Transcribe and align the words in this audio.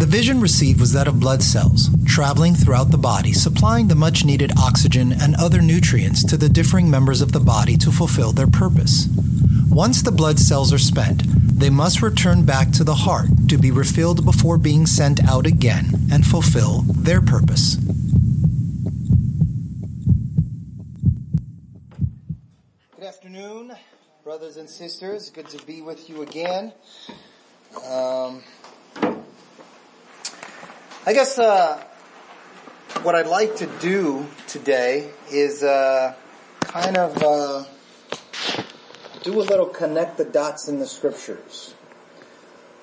The 0.00 0.06
vision 0.06 0.40
received 0.40 0.80
was 0.80 0.94
that 0.94 1.08
of 1.08 1.20
blood 1.20 1.42
cells, 1.42 1.90
traveling 2.06 2.54
throughout 2.54 2.90
the 2.90 2.96
body, 2.96 3.34
supplying 3.34 3.86
the 3.86 3.94
much 3.94 4.24
needed 4.24 4.50
oxygen 4.58 5.12
and 5.12 5.34
other 5.36 5.60
nutrients 5.60 6.24
to 6.24 6.38
the 6.38 6.48
differing 6.48 6.90
members 6.90 7.20
of 7.20 7.32
the 7.32 7.38
body 7.38 7.76
to 7.76 7.92
fulfill 7.92 8.32
their 8.32 8.46
purpose. 8.46 9.08
Once 9.68 10.00
the 10.00 10.10
blood 10.10 10.38
cells 10.38 10.72
are 10.72 10.78
spent, 10.78 11.24
they 11.26 11.68
must 11.68 12.00
return 12.00 12.46
back 12.46 12.70
to 12.70 12.82
the 12.82 12.94
heart 12.94 13.28
to 13.50 13.58
be 13.58 13.70
refilled 13.70 14.24
before 14.24 14.56
being 14.56 14.86
sent 14.86 15.22
out 15.28 15.46
again 15.46 15.90
and 16.10 16.24
fulfill 16.24 16.80
their 16.88 17.20
purpose. 17.20 17.74
Good 22.96 23.04
afternoon, 23.04 23.72
brothers 24.24 24.56
and 24.56 24.68
sisters. 24.68 25.28
Good 25.28 25.50
to 25.50 25.62
be 25.66 25.82
with 25.82 26.08
you 26.08 26.22
again. 26.22 26.72
Um, 27.86 28.42
I 31.06 31.14
guess 31.14 31.38
uh, 31.38 31.82
what 33.04 33.14
I'd 33.14 33.26
like 33.26 33.56
to 33.56 33.66
do 33.80 34.26
today 34.46 35.08
is 35.32 35.62
uh, 35.62 36.14
kind 36.60 36.98
of 36.98 37.22
uh, 37.22 37.64
do 39.22 39.40
a 39.40 39.44
little 39.44 39.64
connect 39.64 40.18
the 40.18 40.26
dots 40.26 40.68
in 40.68 40.78
the 40.78 40.86
scriptures. 40.86 41.72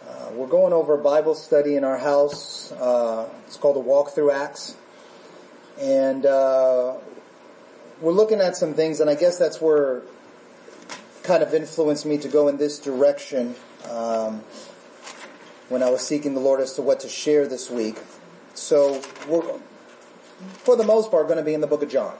Uh, 0.10 0.32
we're 0.34 0.48
going 0.48 0.74
over 0.74 0.96
a 0.96 0.98
Bible 0.98 1.36
study 1.36 1.76
in 1.76 1.84
our 1.84 2.00
house. 2.00 2.72
Uh, 2.72 3.30
it's 3.46 3.58
called 3.58 3.76
a 3.76 3.82
Walk 3.82 4.16
Through 4.16 4.32
Acts, 4.32 4.76
and 5.80 6.26
uh, 6.26 6.96
we're 8.02 8.14
looking 8.14 8.42
at 8.42 8.56
some 8.56 8.74
things, 8.74 9.00
and 9.00 9.12
I 9.12 9.16
guess 9.16 9.38
that's 9.38 9.62
where 9.62 10.02
kind 11.22 11.44
of 11.44 11.54
influenced 11.54 12.08
me 12.08 12.18
to 12.18 12.30
go 12.30 12.48
in 12.48 12.58
this 12.58 12.80
direction 12.80 13.54
um, 13.92 14.44
when 15.70 15.84
I 15.84 15.90
was 15.90 16.02
seeking 16.02 16.34
the 16.34 16.40
Lord 16.40 16.60
as 16.62 16.74
to 16.74 16.82
what 16.82 17.02
to 17.02 17.10
share 17.10 17.48
this 17.48 17.70
week. 17.70 17.98
So 18.54 19.02
we're, 19.28 19.44
for 20.64 20.76
the 20.76 20.84
most 20.84 21.12
part, 21.12 21.28
going 21.28 21.38
to 21.38 21.46
be 21.46 21.54
in 21.54 21.62
the 21.62 21.68
book 21.68 21.84
of 21.84 21.90
John. 21.90 22.16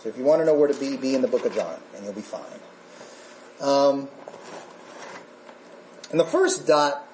So 0.00 0.08
if 0.08 0.18
you 0.18 0.24
want 0.24 0.40
to 0.40 0.46
know 0.46 0.54
where 0.54 0.68
to 0.68 0.78
be, 0.78 0.96
be 0.96 1.14
in 1.14 1.22
the 1.22 1.28
book 1.28 1.44
of 1.44 1.54
John, 1.54 1.78
and 1.94 2.04
you'll 2.04 2.14
be 2.14 2.20
fine. 2.20 2.42
Um, 3.60 4.08
and 6.10 6.20
the 6.20 6.24
first 6.24 6.66
dot 6.66 7.06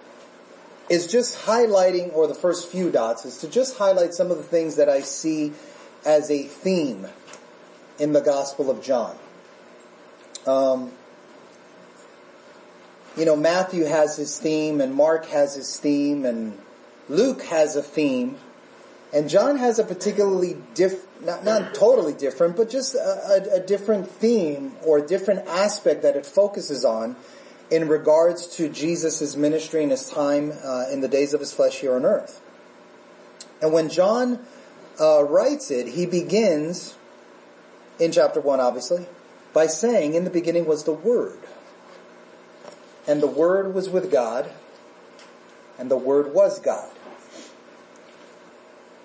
is 0.88 1.06
just 1.06 1.46
highlighting, 1.46 2.12
or 2.14 2.26
the 2.26 2.34
first 2.34 2.68
few 2.68 2.90
dots, 2.90 3.24
is 3.24 3.38
to 3.38 3.48
just 3.48 3.78
highlight 3.78 4.14
some 4.14 4.30
of 4.30 4.36
the 4.36 4.42
things 4.42 4.76
that 4.76 4.88
I 4.88 5.00
see 5.00 5.52
as 6.04 6.30
a 6.30 6.42
theme 6.42 7.06
in 7.98 8.12
the 8.12 8.20
Gospel 8.20 8.70
of 8.70 8.82
John. 8.82 9.16
Um, 10.46 10.92
you 13.16 13.24
know, 13.24 13.36
Matthew 13.36 13.84
has 13.84 14.16
his 14.16 14.38
theme, 14.38 14.80
and 14.80 14.94
Mark 14.94 15.26
has 15.26 15.54
his 15.54 15.78
theme, 15.78 16.24
and 16.24 16.58
Luke 17.08 17.42
has 17.42 17.76
a 17.76 17.82
theme, 17.82 18.36
and 19.12 19.28
John 19.28 19.58
has 19.58 19.78
a 19.78 19.84
particularly 19.84 20.56
diff, 20.74 21.06
not, 21.22 21.44
not 21.44 21.74
totally 21.74 22.14
different, 22.14 22.56
but 22.56 22.70
just 22.70 22.94
a, 22.94 22.98
a, 22.98 23.56
a 23.56 23.60
different 23.60 24.10
theme 24.10 24.74
or 24.82 24.98
a 24.98 25.06
different 25.06 25.46
aspect 25.46 26.02
that 26.02 26.16
it 26.16 26.24
focuses 26.24 26.84
on 26.84 27.16
in 27.70 27.88
regards 27.88 28.46
to 28.56 28.68
Jesus' 28.68 29.36
ministry 29.36 29.82
and 29.82 29.90
his 29.90 30.08
time 30.08 30.52
uh, 30.64 30.86
in 30.90 31.00
the 31.00 31.08
days 31.08 31.34
of 31.34 31.40
his 31.40 31.52
flesh 31.52 31.80
here 31.80 31.94
on 31.94 32.04
earth. 32.04 32.40
And 33.60 33.72
when 33.72 33.90
John 33.90 34.44
uh, 35.00 35.24
writes 35.24 35.70
it, 35.70 35.88
he 35.88 36.06
begins 36.06 36.96
in 37.98 38.12
chapter 38.12 38.40
1, 38.40 38.60
obviously, 38.60 39.06
by 39.52 39.66
saying, 39.66 40.14
In 40.14 40.24
the 40.24 40.30
beginning 40.30 40.66
was 40.66 40.84
the 40.84 40.92
Word. 40.92 41.38
And 43.06 43.22
the 43.22 43.26
Word 43.26 43.74
was 43.74 43.88
with 43.88 44.10
God, 44.10 44.50
and 45.78 45.90
the 45.90 45.96
Word 45.96 46.32
was 46.32 46.60
God. 46.60 46.90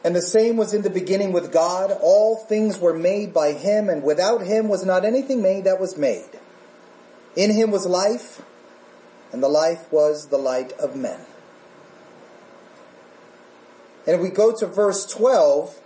And 0.03 0.15
the 0.15 0.21
same 0.21 0.55
was 0.55 0.73
in 0.73 0.83
the 0.83 0.89
beginning 0.89 1.33
with 1.33 1.51
God. 1.51 1.91
All 2.01 2.37
things 2.37 2.79
were 2.79 2.97
made 2.97 3.33
by 3.33 3.53
Him, 3.53 3.89
and 3.89 4.03
without 4.03 4.41
Him 4.41 4.69
was 4.69 4.85
not 4.85 5.03
anything 5.03 5.41
made 5.41 5.63
that 5.65 5.79
was 5.79 5.97
made. 5.97 6.29
In 7.35 7.51
Him 7.51 7.71
was 7.71 7.85
life, 7.85 8.41
and 9.31 9.43
the 9.43 9.49
life 9.49 9.91
was 9.91 10.27
the 10.27 10.37
light 10.37 10.71
of 10.73 10.95
men. 10.95 11.19
And 14.05 14.15
if 14.15 14.21
we 14.21 14.29
go 14.29 14.55
to 14.55 14.65
verse 14.65 15.05
12, 15.05 15.77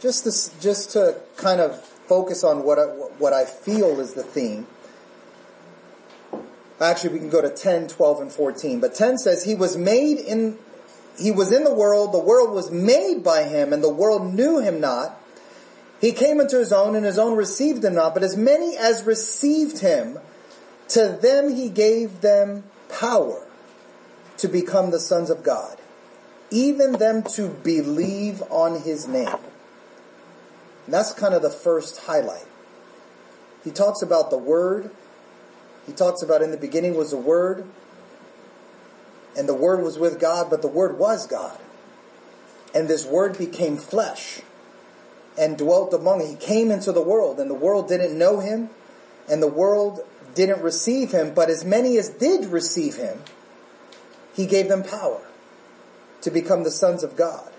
just 0.00 0.24
to, 0.24 0.60
just 0.60 0.90
to 0.90 1.20
kind 1.36 1.60
of 1.60 1.80
focus 1.84 2.42
on 2.42 2.64
what 2.64 2.78
I, 2.78 2.86
what 2.86 3.32
I 3.32 3.44
feel 3.44 4.00
is 4.00 4.14
the 4.14 4.24
theme. 4.24 4.66
Actually, 6.80 7.12
we 7.12 7.18
can 7.18 7.28
go 7.28 7.42
to 7.42 7.50
10, 7.50 7.88
12, 7.88 8.20
and 8.20 8.32
14. 8.32 8.80
But 8.80 8.94
10 8.94 9.18
says, 9.18 9.44
He 9.44 9.54
was 9.54 9.76
made 9.76 10.18
in, 10.18 10.56
He 11.18 11.30
was 11.30 11.52
in 11.52 11.64
the 11.64 11.74
world, 11.74 12.12
the 12.12 12.18
world 12.18 12.52
was 12.52 12.70
made 12.70 13.22
by 13.22 13.44
Him, 13.44 13.72
and 13.72 13.84
the 13.84 13.92
world 13.92 14.34
knew 14.34 14.60
Him 14.60 14.80
not. 14.80 15.20
He 16.00 16.12
came 16.12 16.40
into 16.40 16.58
His 16.58 16.72
own, 16.72 16.96
and 16.96 17.04
His 17.04 17.18
own 17.18 17.36
received 17.36 17.84
Him 17.84 17.94
not. 17.94 18.14
But 18.14 18.22
as 18.22 18.36
many 18.36 18.78
as 18.78 19.02
received 19.04 19.80
Him, 19.80 20.18
to 20.88 21.18
them 21.20 21.54
He 21.54 21.68
gave 21.68 22.22
them 22.22 22.64
power 22.88 23.46
to 24.38 24.48
become 24.48 24.90
the 24.90 25.00
sons 25.00 25.28
of 25.28 25.42
God, 25.42 25.76
even 26.50 26.92
them 26.92 27.22
to 27.34 27.48
believe 27.48 28.42
on 28.50 28.80
His 28.80 29.06
name. 29.06 29.28
And 30.86 30.94
that's 30.94 31.12
kind 31.12 31.34
of 31.34 31.42
the 31.42 31.50
first 31.50 31.98
highlight. 31.98 32.46
He 33.62 33.70
talks 33.70 34.00
about 34.00 34.30
the 34.30 34.38
Word. 34.38 34.90
He 35.86 35.92
talks 35.92 36.22
about 36.22 36.42
in 36.42 36.50
the 36.50 36.56
beginning 36.56 36.96
was 36.96 37.10
the 37.10 37.16
Word. 37.16 37.66
And 39.36 39.48
the 39.48 39.54
Word 39.54 39.82
was 39.82 39.98
with 39.98 40.20
God, 40.20 40.50
but 40.50 40.62
the 40.62 40.68
Word 40.68 40.98
was 40.98 41.26
God. 41.26 41.58
And 42.74 42.88
this 42.88 43.04
Word 43.06 43.38
became 43.38 43.76
flesh 43.76 44.40
and 45.38 45.56
dwelt 45.56 45.92
among 45.94 46.26
He 46.26 46.36
came 46.36 46.70
into 46.70 46.92
the 46.92 47.02
world, 47.02 47.38
and 47.40 47.48
the 47.48 47.54
world 47.54 47.88
didn't 47.88 48.16
know 48.16 48.40
Him, 48.40 48.70
and 49.28 49.42
the 49.42 49.48
world 49.48 50.00
didn't 50.34 50.62
receive 50.62 51.12
Him. 51.12 51.34
But 51.34 51.50
as 51.50 51.64
many 51.64 51.96
as 51.98 52.08
did 52.08 52.46
receive 52.46 52.96
Him, 52.96 53.22
He 54.34 54.46
gave 54.46 54.68
them 54.68 54.82
power 54.82 55.22
to 56.22 56.30
become 56.30 56.64
the 56.64 56.70
sons 56.70 57.02
of 57.02 57.16
God 57.16 57.49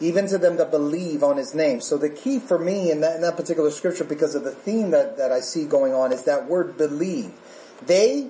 even 0.00 0.26
to 0.28 0.38
them 0.38 0.56
that 0.56 0.70
believe 0.70 1.22
on 1.22 1.36
his 1.36 1.54
name. 1.54 1.80
So 1.80 1.96
the 1.96 2.10
key 2.10 2.38
for 2.38 2.58
me 2.58 2.90
in 2.90 3.00
that, 3.00 3.16
in 3.16 3.22
that 3.22 3.36
particular 3.36 3.70
scripture, 3.70 4.04
because 4.04 4.34
of 4.34 4.44
the 4.44 4.50
theme 4.50 4.90
that, 4.90 5.16
that 5.16 5.32
I 5.32 5.40
see 5.40 5.64
going 5.64 5.94
on, 5.94 6.12
is 6.12 6.24
that 6.24 6.48
word 6.48 6.76
believe. 6.76 7.32
They, 7.86 8.28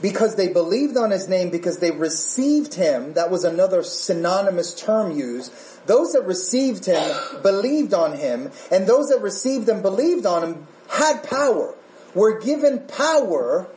because 0.00 0.34
they 0.34 0.48
believed 0.48 0.96
on 0.96 1.12
his 1.12 1.28
name, 1.28 1.50
because 1.50 1.78
they 1.78 1.92
received 1.92 2.74
him, 2.74 3.14
that 3.14 3.30
was 3.30 3.44
another 3.44 3.82
synonymous 3.84 4.74
term 4.74 5.16
used. 5.16 5.52
Those 5.86 6.12
that 6.12 6.26
received 6.26 6.86
him 6.86 7.16
believed 7.42 7.94
on 7.94 8.16
him, 8.16 8.50
and 8.70 8.86
those 8.86 9.08
that 9.08 9.20
received 9.20 9.68
and 9.68 9.82
believed 9.82 10.26
on 10.26 10.42
him 10.42 10.66
had 10.88 11.22
power, 11.22 11.74
were 12.14 12.40
given 12.40 12.80
power 12.80 13.68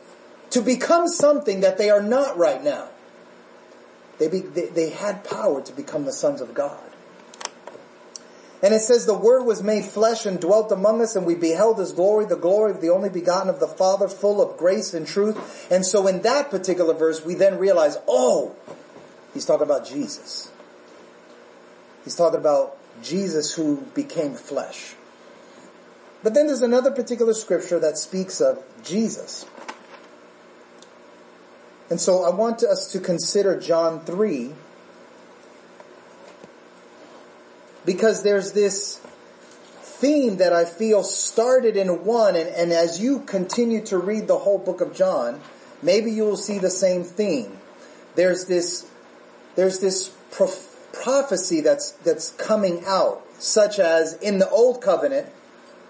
to 0.50 0.60
become 0.60 1.06
something 1.08 1.60
that 1.60 1.78
they 1.78 1.90
are 1.90 2.02
not 2.02 2.36
right 2.36 2.62
now. 2.62 2.88
They, 4.18 4.28
be, 4.28 4.40
they, 4.40 4.66
they 4.66 4.90
had 4.90 5.24
power 5.24 5.60
to 5.60 5.72
become 5.72 6.04
the 6.04 6.12
sons 6.12 6.40
of 6.40 6.54
God. 6.54 6.80
And 8.66 8.74
it 8.74 8.80
says, 8.80 9.06
the 9.06 9.16
Word 9.16 9.44
was 9.44 9.62
made 9.62 9.84
flesh 9.84 10.26
and 10.26 10.40
dwelt 10.40 10.72
among 10.72 11.00
us, 11.00 11.14
and 11.14 11.24
we 11.24 11.36
beheld 11.36 11.78
His 11.78 11.92
glory, 11.92 12.24
the 12.24 12.34
glory 12.34 12.72
of 12.72 12.80
the 12.80 12.90
only 12.90 13.08
begotten 13.08 13.48
of 13.48 13.60
the 13.60 13.68
Father, 13.68 14.08
full 14.08 14.42
of 14.42 14.58
grace 14.58 14.92
and 14.92 15.06
truth. 15.06 15.70
And 15.70 15.86
so 15.86 16.08
in 16.08 16.22
that 16.22 16.50
particular 16.50 16.92
verse, 16.92 17.24
we 17.24 17.36
then 17.36 17.58
realize, 17.58 17.96
oh, 18.08 18.56
he's 19.32 19.46
talking 19.46 19.62
about 19.62 19.86
Jesus. 19.86 20.50
He's 22.02 22.16
talking 22.16 22.40
about 22.40 22.76
Jesus 23.04 23.54
who 23.54 23.82
became 23.94 24.34
flesh. 24.34 24.96
But 26.24 26.34
then 26.34 26.48
there's 26.48 26.60
another 26.60 26.90
particular 26.90 27.34
scripture 27.34 27.78
that 27.78 27.96
speaks 27.96 28.40
of 28.40 28.64
Jesus. 28.82 29.46
And 31.88 32.00
so 32.00 32.24
I 32.24 32.34
want 32.34 32.64
us 32.64 32.90
to 32.90 32.98
consider 32.98 33.60
John 33.60 34.00
3, 34.00 34.54
because 37.86 38.24
there's 38.24 38.52
this 38.52 39.00
theme 39.80 40.38
that 40.38 40.52
I 40.52 40.64
feel 40.64 41.02
started 41.02 41.76
in 41.76 42.04
one, 42.04 42.36
and, 42.36 42.48
and 42.50 42.72
as 42.72 43.00
you 43.00 43.20
continue 43.20 43.80
to 43.86 43.96
read 43.96 44.26
the 44.26 44.38
whole 44.38 44.58
book 44.58 44.82
of 44.82 44.94
John, 44.94 45.40
maybe 45.82 46.10
you 46.10 46.24
will 46.24 46.36
see 46.36 46.58
the 46.58 46.68
same 46.68 47.04
theme. 47.04 47.56
There's 48.16 48.46
this, 48.46 48.90
there's 49.54 49.78
this 49.78 50.08
prof- 50.32 50.76
prophecy 50.92 51.60
that's, 51.60 51.92
that's 51.92 52.30
coming 52.32 52.82
out, 52.86 53.22
such 53.38 53.78
as 53.78 54.14
in 54.14 54.38
the 54.38 54.50
Old 54.50 54.82
Covenant, 54.82 55.28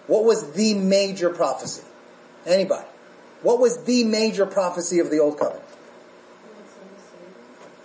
what 0.06 0.24
was 0.24 0.52
the 0.52 0.74
major 0.74 1.30
prophecy? 1.30 1.82
Anybody? 2.44 2.86
What 3.42 3.58
was 3.58 3.84
the 3.84 4.04
major 4.04 4.46
prophecy 4.46 5.00
of 5.00 5.10
the 5.10 5.18
Old 5.18 5.38
Covenant? 5.38 5.64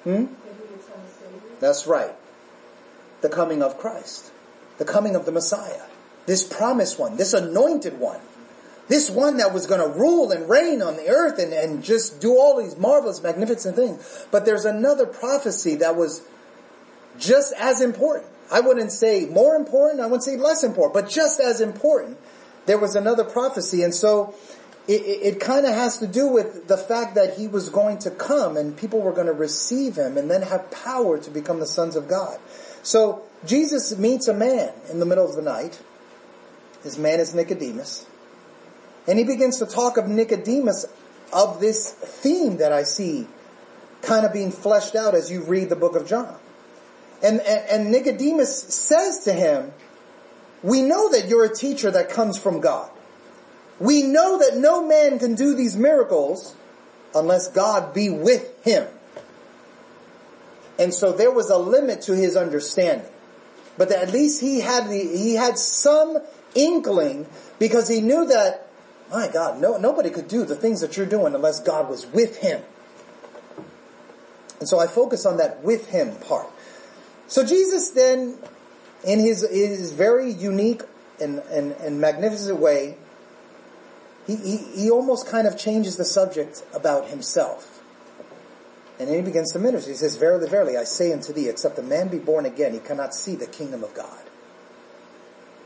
Hmm? 0.04 0.26
That's 1.60 1.88
right 1.88 2.16
the 3.22 3.30
coming 3.30 3.62
of 3.64 3.78
Christ, 3.78 4.32
the 4.78 4.86
coming 4.86 5.16
of 5.16 5.26
the 5.26 5.32
Messiah, 5.32 5.84
this 6.26 6.44
promised 6.44 7.00
one, 7.00 7.18
this 7.18 7.34
anointed 7.34 8.00
one, 8.00 8.20
This 8.92 9.10
one 9.10 9.38
that 9.38 9.54
was 9.54 9.68
going 9.68 9.80
to 9.80 9.98
rule 9.98 10.32
and 10.32 10.50
reign 10.50 10.82
on 10.82 10.98
the 10.98 11.08
earth 11.08 11.40
and, 11.40 11.54
and 11.54 11.82
just 11.82 12.20
do 12.20 12.38
all 12.38 12.62
these 12.62 12.76
marvelous, 12.78 13.24
magnificent 13.24 13.78
things. 13.78 14.28
But 14.32 14.44
there's 14.44 14.66
another 14.66 15.06
prophecy 15.06 15.76
that 15.76 15.96
was 15.96 16.24
just 17.18 17.54
as 17.58 17.80
important. 17.80 18.28
I 18.52 18.60
wouldn't 18.60 18.92
say 18.92 19.28
more 19.28 19.56
important, 19.56 20.02
I 20.02 20.08
wouldn't 20.08 20.26
say 20.26 20.36
less 20.36 20.66
important, 20.66 20.94
but 20.94 21.10
just 21.10 21.40
as 21.40 21.62
important. 21.62 22.18
There 22.66 22.78
was 22.78 22.96
another 22.96 23.24
prophecy. 23.24 23.82
And 23.82 23.96
so 23.96 24.36
it, 24.90 25.02
it, 25.04 25.36
it 25.36 25.40
kind 25.40 25.66
of 25.66 25.74
has 25.74 26.00
to 26.00 26.08
do 26.08 26.28
with 26.28 26.68
the 26.68 26.76
fact 26.76 27.16
that 27.16 27.38
he 27.38 27.48
was 27.48 27.70
going 27.70 28.00
to 28.00 28.12
come 28.12 28.58
and 28.58 28.76
people 28.76 29.00
were 29.00 29.14
going 29.14 29.28
to 29.28 29.34
receive 29.34 29.96
him 29.96 30.18
and 30.18 30.30
then 30.30 30.42
have 30.42 30.70
power 30.70 31.18
to 31.18 31.30
become 31.32 31.62
the 31.62 31.66
sons 31.66 31.96
of 31.96 32.10
God. 32.10 32.40
So 32.84 33.24
Jesus 33.46 33.98
meets 33.98 34.28
a 34.28 34.34
man 34.34 34.74
in 34.90 35.00
the 35.00 35.06
middle 35.06 35.28
of 35.28 35.36
the 35.36 35.42
night. 35.42 35.82
His 36.84 36.98
man 36.98 37.20
is 37.20 37.34
Nicodemus. 37.34 38.06
And 39.08 39.18
he 39.20 39.26
begins 39.26 39.60
to 39.60 39.66
talk 39.66 39.98
of 39.98 40.08
Nicodemus 40.08 40.86
of 41.34 41.60
this 41.60 41.92
theme 41.92 42.58
that 42.58 42.72
I 42.72 42.84
see 42.84 43.28
kind 44.02 44.26
of 44.26 44.34
being 44.34 44.52
fleshed 44.52 44.96
out 44.96 45.16
as 45.16 45.32
you 45.32 45.44
read 45.44 45.70
the 45.70 45.76
book 45.76 45.96
of 45.96 46.08
John. 46.08 46.38
And, 47.24 47.40
and, 47.42 47.70
and 47.70 47.92
Nicodemus 47.92 48.74
says 48.74 49.24
to 49.26 49.34
him, 49.34 49.74
we 50.64 50.82
know 50.82 51.12
that 51.12 51.28
you're 51.28 51.46
a 51.46 51.56
teacher 51.56 51.92
that 51.92 52.10
comes 52.10 52.38
from 52.38 52.60
God. 52.60 52.90
We 53.80 54.04
know 54.04 54.38
that 54.40 54.58
no 54.58 54.86
man 54.86 55.18
can 55.20 55.36
do 55.36 55.56
these 55.56 55.76
miracles 55.76 56.56
unless 57.16 57.48
God 57.50 57.94
be 57.94 58.10
with 58.10 58.64
him. 58.64 58.88
And 60.82 60.92
so 60.92 61.12
there 61.12 61.30
was 61.30 61.52
a 61.52 61.58
limit 61.58 62.02
to 62.04 62.16
his 62.16 62.36
understanding. 62.36 63.06
But 63.78 63.92
at 63.92 64.12
least 64.12 64.42
he 64.42 64.62
had 64.62 64.90
the, 64.90 64.98
he 64.98 65.36
had 65.36 65.60
some 65.60 66.18
inkling 66.56 67.28
because 67.60 67.88
he 67.88 68.02
knew 68.02 68.26
that 68.26 68.68
my 69.12 69.28
God, 69.28 69.62
no, 69.62 69.78
nobody 69.78 70.10
could 70.10 70.28
do 70.28 70.44
the 70.44 70.56
things 70.56 70.82
that 70.82 70.98
you're 70.98 71.06
doing 71.06 71.36
unless 71.36 71.60
God 71.60 71.88
was 71.88 72.08
with 72.08 72.38
him. 72.38 72.64
And 74.60 74.68
so 74.68 74.80
I 74.80 74.88
focus 74.88 75.24
on 75.24 75.38
that 75.38 75.64
with 75.64 75.90
him 75.90 76.16
part. 76.16 76.48
So 77.28 77.46
Jesus 77.46 77.92
then, 77.92 78.40
in 79.04 79.20
his, 79.20 79.48
his 79.48 79.92
very 79.92 80.32
unique 80.32 80.82
and, 81.22 81.40
and, 81.52 81.74
and 81.74 82.02
magnificent 82.02 82.60
way, 82.60 82.98
he, 84.26 84.36
he, 84.36 84.58
he 84.58 84.90
almost 84.90 85.28
kind 85.28 85.46
of 85.46 85.60
changes 85.60 85.98
the 85.98 86.06
subject 86.06 86.64
about 86.74 87.10
himself. 87.10 87.71
And 89.02 89.10
then 89.10 89.18
he 89.18 89.22
begins 89.24 89.52
to 89.54 89.60
minister. 89.60 89.90
He 89.90 89.98
says, 89.98 90.16
Verily, 90.16 90.48
verily, 90.48 90.78
I 90.78 90.84
say 90.84 91.12
unto 91.12 91.34
thee, 91.34 91.50
except 91.50 91.80
a 91.80 91.82
man 91.82 92.08
be 92.08 92.20
born 92.20 92.46
again, 92.46 92.74
he 92.74 92.80
cannot 92.80 93.16
see 93.16 93.36
the 93.36 93.48
kingdom 93.48 93.84
of 93.84 93.94
God. 93.96 94.20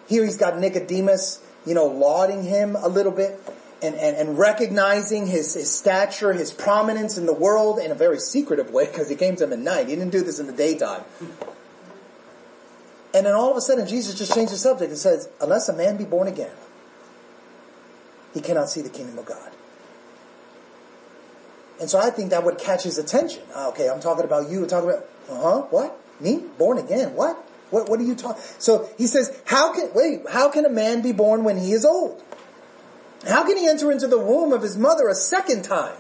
Here 0.07 0.23
he's 0.23 0.37
got 0.37 0.57
Nicodemus 0.57 1.41
you 1.65 1.73
know, 1.73 1.85
lauding 1.85 2.43
him 2.43 2.75
a 2.75 2.87
little 2.87 3.11
bit 3.11 3.39
and, 3.81 3.95
and, 3.95 4.15
and 4.15 4.37
recognizing 4.37 5.27
his, 5.27 5.53
his 5.55 5.71
stature, 5.71 6.31
his 6.31 6.51
prominence 6.51 7.17
in 7.17 7.25
the 7.25 7.33
world 7.33 7.79
in 7.79 7.91
a 7.91 7.95
very 7.95 8.19
secretive 8.19 8.71
way 8.71 8.85
because 8.85 9.09
he 9.09 9.15
came 9.15 9.35
to 9.37 9.43
him 9.45 9.53
at 9.53 9.59
night. 9.59 9.89
He 9.89 9.95
didn't 9.95 10.11
do 10.11 10.23
this 10.23 10.39
in 10.39 10.47
the 10.47 10.53
daytime. 10.53 11.03
And 13.13 13.25
then 13.25 13.33
all 13.33 13.51
of 13.51 13.57
a 13.57 13.61
sudden 13.61 13.87
Jesus 13.87 14.17
just 14.17 14.33
changed 14.33 14.53
the 14.53 14.57
subject 14.57 14.89
and 14.89 14.99
says, 14.99 15.29
unless 15.41 15.69
a 15.69 15.73
man 15.73 15.97
be 15.97 16.05
born 16.05 16.27
again, 16.27 16.55
he 18.33 18.41
cannot 18.41 18.69
see 18.69 18.81
the 18.81 18.89
kingdom 18.89 19.17
of 19.17 19.25
God. 19.25 19.51
And 21.79 21.89
so 21.89 21.99
I 21.99 22.09
think 22.09 22.29
that 22.29 22.43
would 22.43 22.57
catch 22.57 22.83
his 22.83 22.97
attention. 22.97 23.43
Ah, 23.53 23.69
okay, 23.69 23.89
I'm 23.89 23.99
talking 23.99 24.23
about 24.23 24.49
you. 24.49 24.65
Talking 24.65 24.89
about, 24.89 25.05
uh 25.29 25.41
huh, 25.41 25.61
what? 25.69 25.99
Me? 26.19 26.41
Born 26.57 26.77
again? 26.77 27.13
What? 27.15 27.37
What, 27.69 27.89
what 27.89 27.99
are 27.99 28.03
you 28.03 28.15
talking? 28.15 28.41
So 28.59 28.89
he 28.97 29.07
says, 29.07 29.37
how 29.45 29.73
can, 29.73 29.89
wait, 29.93 30.21
how 30.29 30.49
can 30.49 30.65
a 30.65 30.69
man 30.69 31.01
be 31.01 31.11
born 31.11 31.43
when 31.43 31.57
he 31.57 31.73
is 31.73 31.83
old? 31.83 32.23
How 33.27 33.45
can 33.45 33.57
he 33.57 33.67
enter 33.67 33.91
into 33.91 34.07
the 34.07 34.19
womb 34.19 34.53
of 34.53 34.61
his 34.61 34.77
mother 34.77 35.07
a 35.07 35.15
second 35.15 35.63
time? 35.63 35.95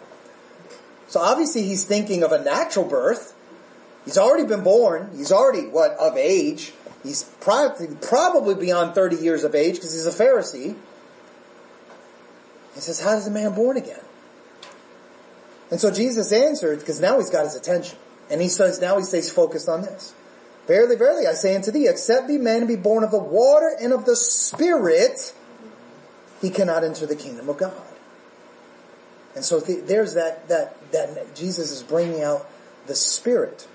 So 1.07 1.19
obviously 1.19 1.63
he's 1.63 1.83
thinking 1.83 2.23
of 2.23 2.31
a 2.31 2.43
natural 2.43 2.85
birth. 2.85 3.33
He's 4.05 4.17
already 4.17 4.45
been 4.47 4.63
born. 4.63 5.09
He's 5.15 5.31
already, 5.31 5.67
what, 5.67 5.91
of 5.93 6.15
age. 6.17 6.73
He's 7.03 7.23
probably, 7.41 7.87
probably 8.01 8.55
beyond 8.55 8.95
30 8.95 9.17
years 9.17 9.43
of 9.43 9.55
age 9.55 9.75
because 9.75 9.93
he's 9.93 10.05
a 10.05 10.11
Pharisee. 10.11 10.75
He 12.75 12.81
says, 12.81 13.01
how 13.01 13.15
is 13.15 13.27
a 13.27 13.31
man 13.31 13.53
born 13.53 13.77
again? 13.77 14.01
And 15.75 15.81
so 15.81 15.91
Jesus 15.91 16.31
answered, 16.31 16.79
because 16.79 17.01
now 17.01 17.17
he's 17.17 17.29
got 17.29 17.43
his 17.43 17.53
attention. 17.53 17.97
And 18.29 18.39
he 18.39 18.47
says, 18.47 18.79
now 18.79 18.97
he 18.97 19.03
stays 19.03 19.29
focused 19.29 19.67
on 19.67 19.81
this. 19.81 20.13
Verily, 20.67 20.95
verily, 20.95 21.27
I 21.27 21.33
say 21.33 21.53
unto 21.53 21.69
thee, 21.69 21.89
except 21.89 22.29
be 22.29 22.37
man 22.37 22.65
be 22.65 22.77
born 22.77 23.03
of 23.03 23.11
the 23.11 23.19
water 23.19 23.75
and 23.81 23.91
of 23.91 24.05
the 24.05 24.15
Spirit, 24.15 25.33
he 26.41 26.49
cannot 26.49 26.85
enter 26.85 27.05
the 27.05 27.15
kingdom 27.17 27.49
of 27.49 27.57
God. 27.57 27.73
And 29.35 29.43
so 29.43 29.59
th- 29.59 29.83
there's 29.83 30.13
that, 30.13 30.47
that, 30.47 30.91
that 30.93 31.35
Jesus 31.35 31.71
is 31.71 31.83
bringing 31.83 32.23
out 32.23 32.47
the 32.87 32.95
Spirit. 32.95 33.67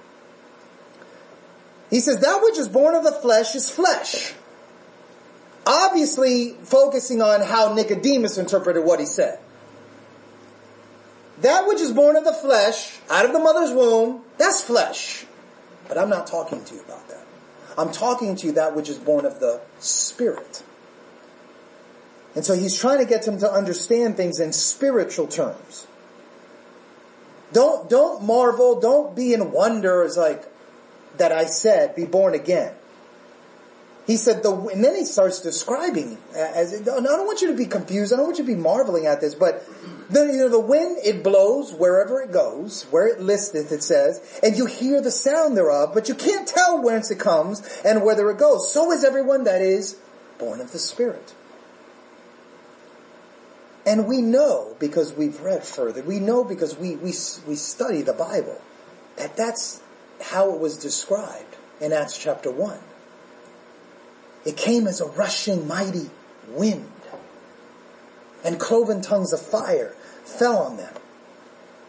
He 1.91 2.00
says, 2.00 2.20
that 2.20 2.41
which 2.43 2.56
is 2.56 2.69
born 2.69 2.94
of 2.94 3.05
the 3.05 3.12
flesh 3.12 3.55
is 3.55 3.69
flesh. 3.69 4.32
Obviously 5.67 6.53
focusing 6.62 7.20
on 7.20 7.43
how 7.43 7.75
Nicodemus 7.75 8.38
interpreted 8.38 8.87
what 8.87 9.00
he 9.00 9.05
said. 9.05 9.38
That 11.41 11.67
which 11.67 11.81
is 11.81 11.93
born 11.93 12.17
of 12.17 12.25
the 12.25 12.33
flesh, 12.33 12.99
out 13.09 13.25
of 13.25 13.33
the 13.33 13.39
mother's 13.39 13.73
womb, 13.73 14.23
that's 14.37 14.63
flesh. 14.63 15.25
But 15.89 15.99
I'm 15.99 16.11
not 16.11 16.27
talking 16.27 16.65
to 16.65 16.75
you 16.75 16.81
about 16.83 17.09
that. 17.09 17.25
I'm 17.79 17.93
talking 17.93 18.37
to 18.37 18.47
you 18.47 18.53
that 18.53 18.77
which 18.77 18.89
is 18.89 18.99
born 18.99 19.25
of 19.25 19.41
the 19.41 19.61
Spirit. 19.79 20.63
And 22.35 22.45
so 22.45 22.55
he's 22.55 22.79
trying 22.79 22.99
to 22.99 23.05
get 23.05 23.25
them 23.25 23.39
to 23.39 23.51
understand 23.51 24.17
things 24.17 24.39
in 24.39 24.53
spiritual 24.53 25.27
terms. 25.27 25.87
Don't, 27.53 27.91
don't 27.91 28.23
marvel, 28.23 28.79
don't 28.79 29.17
be 29.17 29.33
in 29.33 29.51
wonder 29.51 30.03
as 30.03 30.17
like, 30.17 30.45
that 31.17 31.33
I 31.33 31.47
said, 31.47 31.97
be 31.97 32.05
born 32.05 32.35
again. 32.35 32.73
He 34.07 34.17
said 34.17 34.43
the, 34.43 34.55
and 34.55 34.85
then 34.85 34.95
he 34.95 35.05
starts 35.05 35.41
describing 35.41 36.19
as, 36.35 36.75
I 36.75 36.85
don't 36.85 37.27
want 37.27 37.41
you 37.41 37.49
to 37.49 37.57
be 37.57 37.67
confused, 37.67 38.13
I 38.13 38.17
don't 38.17 38.27
want 38.27 38.39
you 38.39 38.45
to 38.45 38.55
be 38.55 38.61
marveling 38.61 39.07
at 39.07 39.21
this, 39.21 39.35
but 39.35 39.65
the, 40.11 40.27
you 40.27 40.39
know, 40.39 40.49
the 40.49 40.61
wind, 40.61 40.99
it 41.05 41.23
blows 41.23 41.73
wherever 41.73 42.21
it 42.21 42.33
goes, 42.33 42.85
where 42.91 43.07
it 43.07 43.21
listeth, 43.21 43.71
it 43.71 43.83
says, 43.83 44.41
and 44.43 44.57
you 44.57 44.67
hear 44.67 45.01
the 45.01 45.11
sound 45.11 45.57
thereof, 45.57 45.91
but 45.95 46.09
you 46.09 46.15
can't 46.15 46.49
tell 46.49 46.83
whence 46.83 47.11
it 47.11 47.19
comes 47.21 47.62
and 47.85 48.03
whither 48.03 48.31
it 48.31 48.39
goes. 48.39 48.73
So 48.73 48.91
is 48.93 49.05
everyone 49.05 49.45
that 49.45 49.62
is 49.62 49.97
born 50.39 50.61
of 50.61 50.73
the 50.73 50.79
Spirit. 50.79 51.35
And 53.87 54.07
we 54.07 54.21
know, 54.21 54.77
because 54.79 55.12
we've 55.12 55.41
read 55.41 55.65
further, 55.65 56.03
we 56.03 56.19
know 56.19 56.45
because 56.45 56.77
we, 56.77 56.96
we, 56.96 57.13
we 57.46 57.55
study 57.55 58.03
the 58.03 58.13
Bible, 58.13 58.61
that 59.17 59.37
that's 59.37 59.81
how 60.20 60.53
it 60.53 60.61
was 60.61 60.77
described 60.77 61.56
in 61.81 61.93
Acts 61.93 62.19
chapter 62.19 62.51
1. 62.51 62.79
It 64.44 64.56
came 64.56 64.87
as 64.87 65.01
a 65.01 65.06
rushing 65.06 65.67
mighty 65.67 66.11
wind 66.49 66.91
and 68.44 68.58
cloven 68.58 69.03
tongues 69.03 69.32
of 69.32 69.41
fire 69.41 69.94
fell 70.24 70.58
on 70.58 70.77
them. 70.77 70.93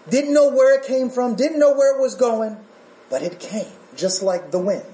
Didn't 0.10 0.34
know 0.34 0.50
where 0.50 0.78
it 0.78 0.86
came 0.86 1.10
from, 1.10 1.36
didn't 1.36 1.60
know 1.60 1.74
where 1.74 1.96
it 1.96 2.02
was 2.02 2.16
going, 2.16 2.58
but 3.10 3.22
it 3.22 3.40
came, 3.40 3.72
just 3.96 4.24
like 4.24 4.52
the 4.52 4.60
wind. 4.60 4.86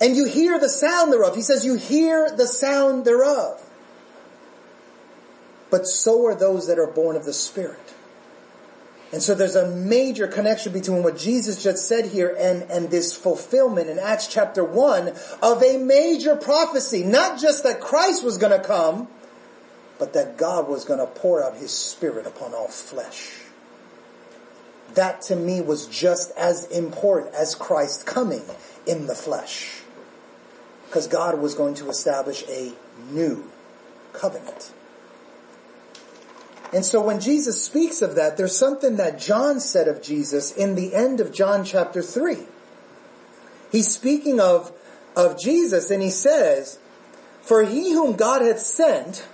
And 0.00 0.16
you 0.16 0.24
hear 0.24 0.58
the 0.58 0.68
sound 0.68 1.12
thereof. 1.12 1.36
He 1.36 1.42
says, 1.42 1.64
you 1.64 1.76
hear 1.76 2.30
the 2.36 2.46
sound 2.46 3.04
thereof. 3.04 3.60
But 5.70 5.86
so 5.86 6.26
are 6.26 6.34
those 6.34 6.66
that 6.66 6.78
are 6.78 6.88
born 6.88 7.16
of 7.16 7.24
the 7.24 7.32
Spirit. 7.32 7.94
And 9.12 9.22
so 9.22 9.34
there's 9.34 9.56
a 9.56 9.68
major 9.68 10.26
connection 10.26 10.72
between 10.72 11.02
what 11.02 11.18
Jesus 11.18 11.62
just 11.62 11.86
said 11.86 12.06
here 12.06 12.34
and, 12.38 12.62
and 12.70 12.90
this 12.90 13.14
fulfillment 13.14 13.90
in 13.90 13.98
Acts 13.98 14.26
chapter 14.26 14.64
1 14.64 15.12
of 15.42 15.62
a 15.62 15.76
major 15.76 16.34
prophecy. 16.34 17.04
Not 17.04 17.38
just 17.38 17.62
that 17.64 17.80
Christ 17.80 18.24
was 18.24 18.38
going 18.38 18.58
to 18.58 18.66
come, 18.66 19.08
but 19.98 20.12
that 20.14 20.36
God 20.36 20.68
was 20.68 20.84
going 20.84 20.98
to 20.98 21.06
pour 21.06 21.42
out 21.44 21.56
his 21.56 21.72
spirit 21.72 22.26
upon 22.26 22.54
all 22.54 22.68
flesh. 22.68 23.38
That 24.94 25.22
to 25.22 25.36
me 25.36 25.60
was 25.60 25.86
just 25.86 26.32
as 26.36 26.66
important 26.66 27.34
as 27.34 27.54
Christ 27.54 28.04
coming 28.04 28.42
in 28.86 29.06
the 29.06 29.14
flesh. 29.14 29.80
Because 30.86 31.06
God 31.06 31.40
was 31.40 31.54
going 31.54 31.74
to 31.76 31.88
establish 31.88 32.44
a 32.48 32.72
new 33.10 33.50
covenant. 34.12 34.72
And 36.72 36.84
so 36.84 37.02
when 37.02 37.20
Jesus 37.20 37.62
speaks 37.62 38.00
of 38.00 38.14
that, 38.14 38.36
there's 38.36 38.56
something 38.56 38.96
that 38.96 39.18
John 39.18 39.60
said 39.60 39.88
of 39.88 40.02
Jesus 40.02 40.52
in 40.52 40.74
the 40.74 40.94
end 40.94 41.20
of 41.20 41.32
John 41.32 41.64
chapter 41.64 42.02
3. 42.02 42.38
He's 43.70 43.88
speaking 43.88 44.40
of, 44.40 44.72
of 45.14 45.38
Jesus 45.38 45.90
and 45.90 46.02
he 46.02 46.10
says, 46.10 46.78
For 47.42 47.62
he 47.62 47.92
whom 47.92 48.16
God 48.16 48.42
hath 48.42 48.60
sent 48.60 49.26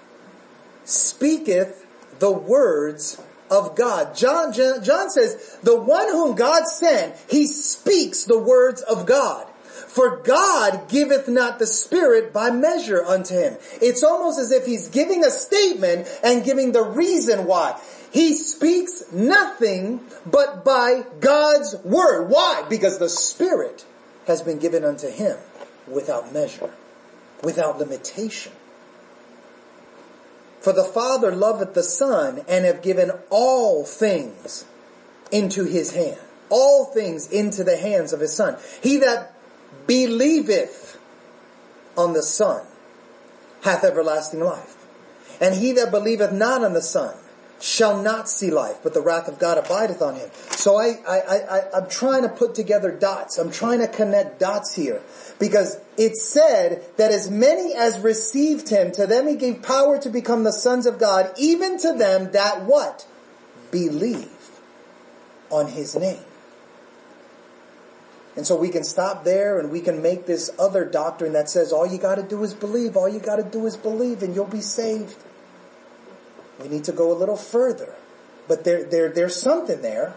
speaketh 0.88 1.86
the 2.18 2.32
words 2.32 3.20
of 3.50 3.76
God. 3.76 4.14
John, 4.16 4.52
John 4.52 5.10
says, 5.10 5.58
the 5.62 5.80
one 5.80 6.08
whom 6.08 6.34
God 6.34 6.66
sent, 6.66 7.14
he 7.30 7.46
speaks 7.46 8.24
the 8.24 8.38
words 8.38 8.82
of 8.82 9.06
God. 9.06 9.46
For 9.68 10.18
God 10.18 10.88
giveth 10.88 11.28
not 11.28 11.58
the 11.58 11.66
Spirit 11.66 12.32
by 12.32 12.50
measure 12.50 13.04
unto 13.04 13.34
him. 13.34 13.56
It's 13.80 14.04
almost 14.04 14.38
as 14.38 14.52
if 14.52 14.66
he's 14.66 14.88
giving 14.88 15.24
a 15.24 15.30
statement 15.30 16.08
and 16.22 16.44
giving 16.44 16.72
the 16.72 16.84
reason 16.84 17.46
why. 17.46 17.80
He 18.12 18.34
speaks 18.34 19.10
nothing 19.12 20.00
but 20.24 20.64
by 20.64 21.04
God's 21.20 21.74
word. 21.84 22.28
Why? 22.28 22.64
Because 22.68 22.98
the 22.98 23.08
Spirit 23.08 23.84
has 24.26 24.42
been 24.42 24.58
given 24.58 24.84
unto 24.84 25.08
him 25.08 25.36
without 25.86 26.32
measure, 26.32 26.70
without 27.42 27.78
limitation. 27.78 28.52
For 30.60 30.72
the 30.72 30.84
Father 30.84 31.34
loveth 31.34 31.74
the 31.74 31.82
Son 31.82 32.42
and 32.48 32.64
have 32.64 32.82
given 32.82 33.12
all 33.30 33.84
things 33.84 34.64
into 35.30 35.64
his 35.64 35.92
hand. 35.92 36.18
All 36.50 36.86
things 36.86 37.30
into 37.30 37.62
the 37.62 37.76
hands 37.76 38.12
of 38.12 38.20
his 38.20 38.32
Son. 38.32 38.56
He 38.82 38.98
that 38.98 39.34
believeth 39.86 40.98
on 41.96 42.12
the 42.12 42.22
Son 42.22 42.64
hath 43.62 43.84
everlasting 43.84 44.40
life. 44.40 44.76
And 45.40 45.54
he 45.54 45.72
that 45.72 45.90
believeth 45.90 46.32
not 46.32 46.64
on 46.64 46.72
the 46.72 46.82
Son 46.82 47.14
shall 47.60 48.02
not 48.02 48.28
see 48.28 48.50
life, 48.50 48.78
but 48.82 48.94
the 48.94 49.00
wrath 49.00 49.28
of 49.28 49.38
God 49.38 49.58
abideth 49.58 50.00
on 50.00 50.14
him. 50.14 50.30
So 50.50 50.76
I, 50.76 50.98
I, 51.08 51.18
I, 51.18 51.62
I'm 51.76 51.88
trying 51.88 52.22
to 52.22 52.28
put 52.28 52.54
together 52.54 52.92
dots. 52.92 53.38
I'm 53.38 53.50
trying 53.50 53.80
to 53.80 53.88
connect 53.88 54.38
dots 54.38 54.74
here. 54.74 55.02
Because 55.38 55.78
it 55.96 56.16
said 56.16 56.84
that 56.96 57.10
as 57.10 57.30
many 57.30 57.74
as 57.74 57.98
received 57.98 58.68
him, 58.68 58.92
to 58.92 59.06
them 59.06 59.26
he 59.26 59.36
gave 59.36 59.62
power 59.62 59.98
to 59.98 60.10
become 60.10 60.44
the 60.44 60.52
sons 60.52 60.86
of 60.86 60.98
God, 60.98 61.32
even 61.36 61.78
to 61.78 61.92
them 61.92 62.32
that 62.32 62.64
what? 62.64 63.06
Believe 63.70 64.30
on 65.50 65.68
his 65.68 65.96
name. 65.96 66.22
And 68.36 68.46
so 68.46 68.56
we 68.56 68.68
can 68.68 68.84
stop 68.84 69.24
there 69.24 69.58
and 69.58 69.72
we 69.72 69.80
can 69.80 70.00
make 70.00 70.26
this 70.26 70.48
other 70.60 70.84
doctrine 70.84 71.32
that 71.32 71.50
says 71.50 71.72
all 71.72 71.84
you 71.84 71.98
gotta 71.98 72.22
do 72.22 72.44
is 72.44 72.54
believe, 72.54 72.96
all 72.96 73.08
you 73.08 73.18
gotta 73.18 73.42
do 73.42 73.66
is 73.66 73.76
believe 73.76 74.22
and 74.22 74.32
you'll 74.32 74.44
be 74.44 74.60
saved. 74.60 75.16
We 76.60 76.68
need 76.68 76.84
to 76.84 76.92
go 76.92 77.12
a 77.12 77.16
little 77.16 77.36
further. 77.36 77.94
But 78.46 78.64
there, 78.64 78.84
there, 78.84 79.08
there's 79.10 79.36
something 79.36 79.82
there. 79.82 80.14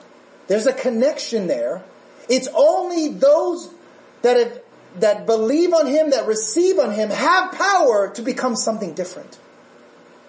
There's 0.48 0.66
a 0.66 0.74
connection 0.74 1.48
there. 1.48 1.84
It's 2.30 2.48
only 2.56 3.10
those 3.10 3.74
that 4.22 4.38
have, 4.38 4.62
that 5.00 5.26
believe 5.26 5.74
on 5.74 5.88
Him, 5.88 6.12
that 6.12 6.26
receive 6.26 6.80
on 6.80 6.92
Him, 6.92 7.10
have 7.10 7.52
power 7.52 8.10
to 8.14 8.22
become 8.22 8.56
something 8.56 8.94
different. 8.94 9.38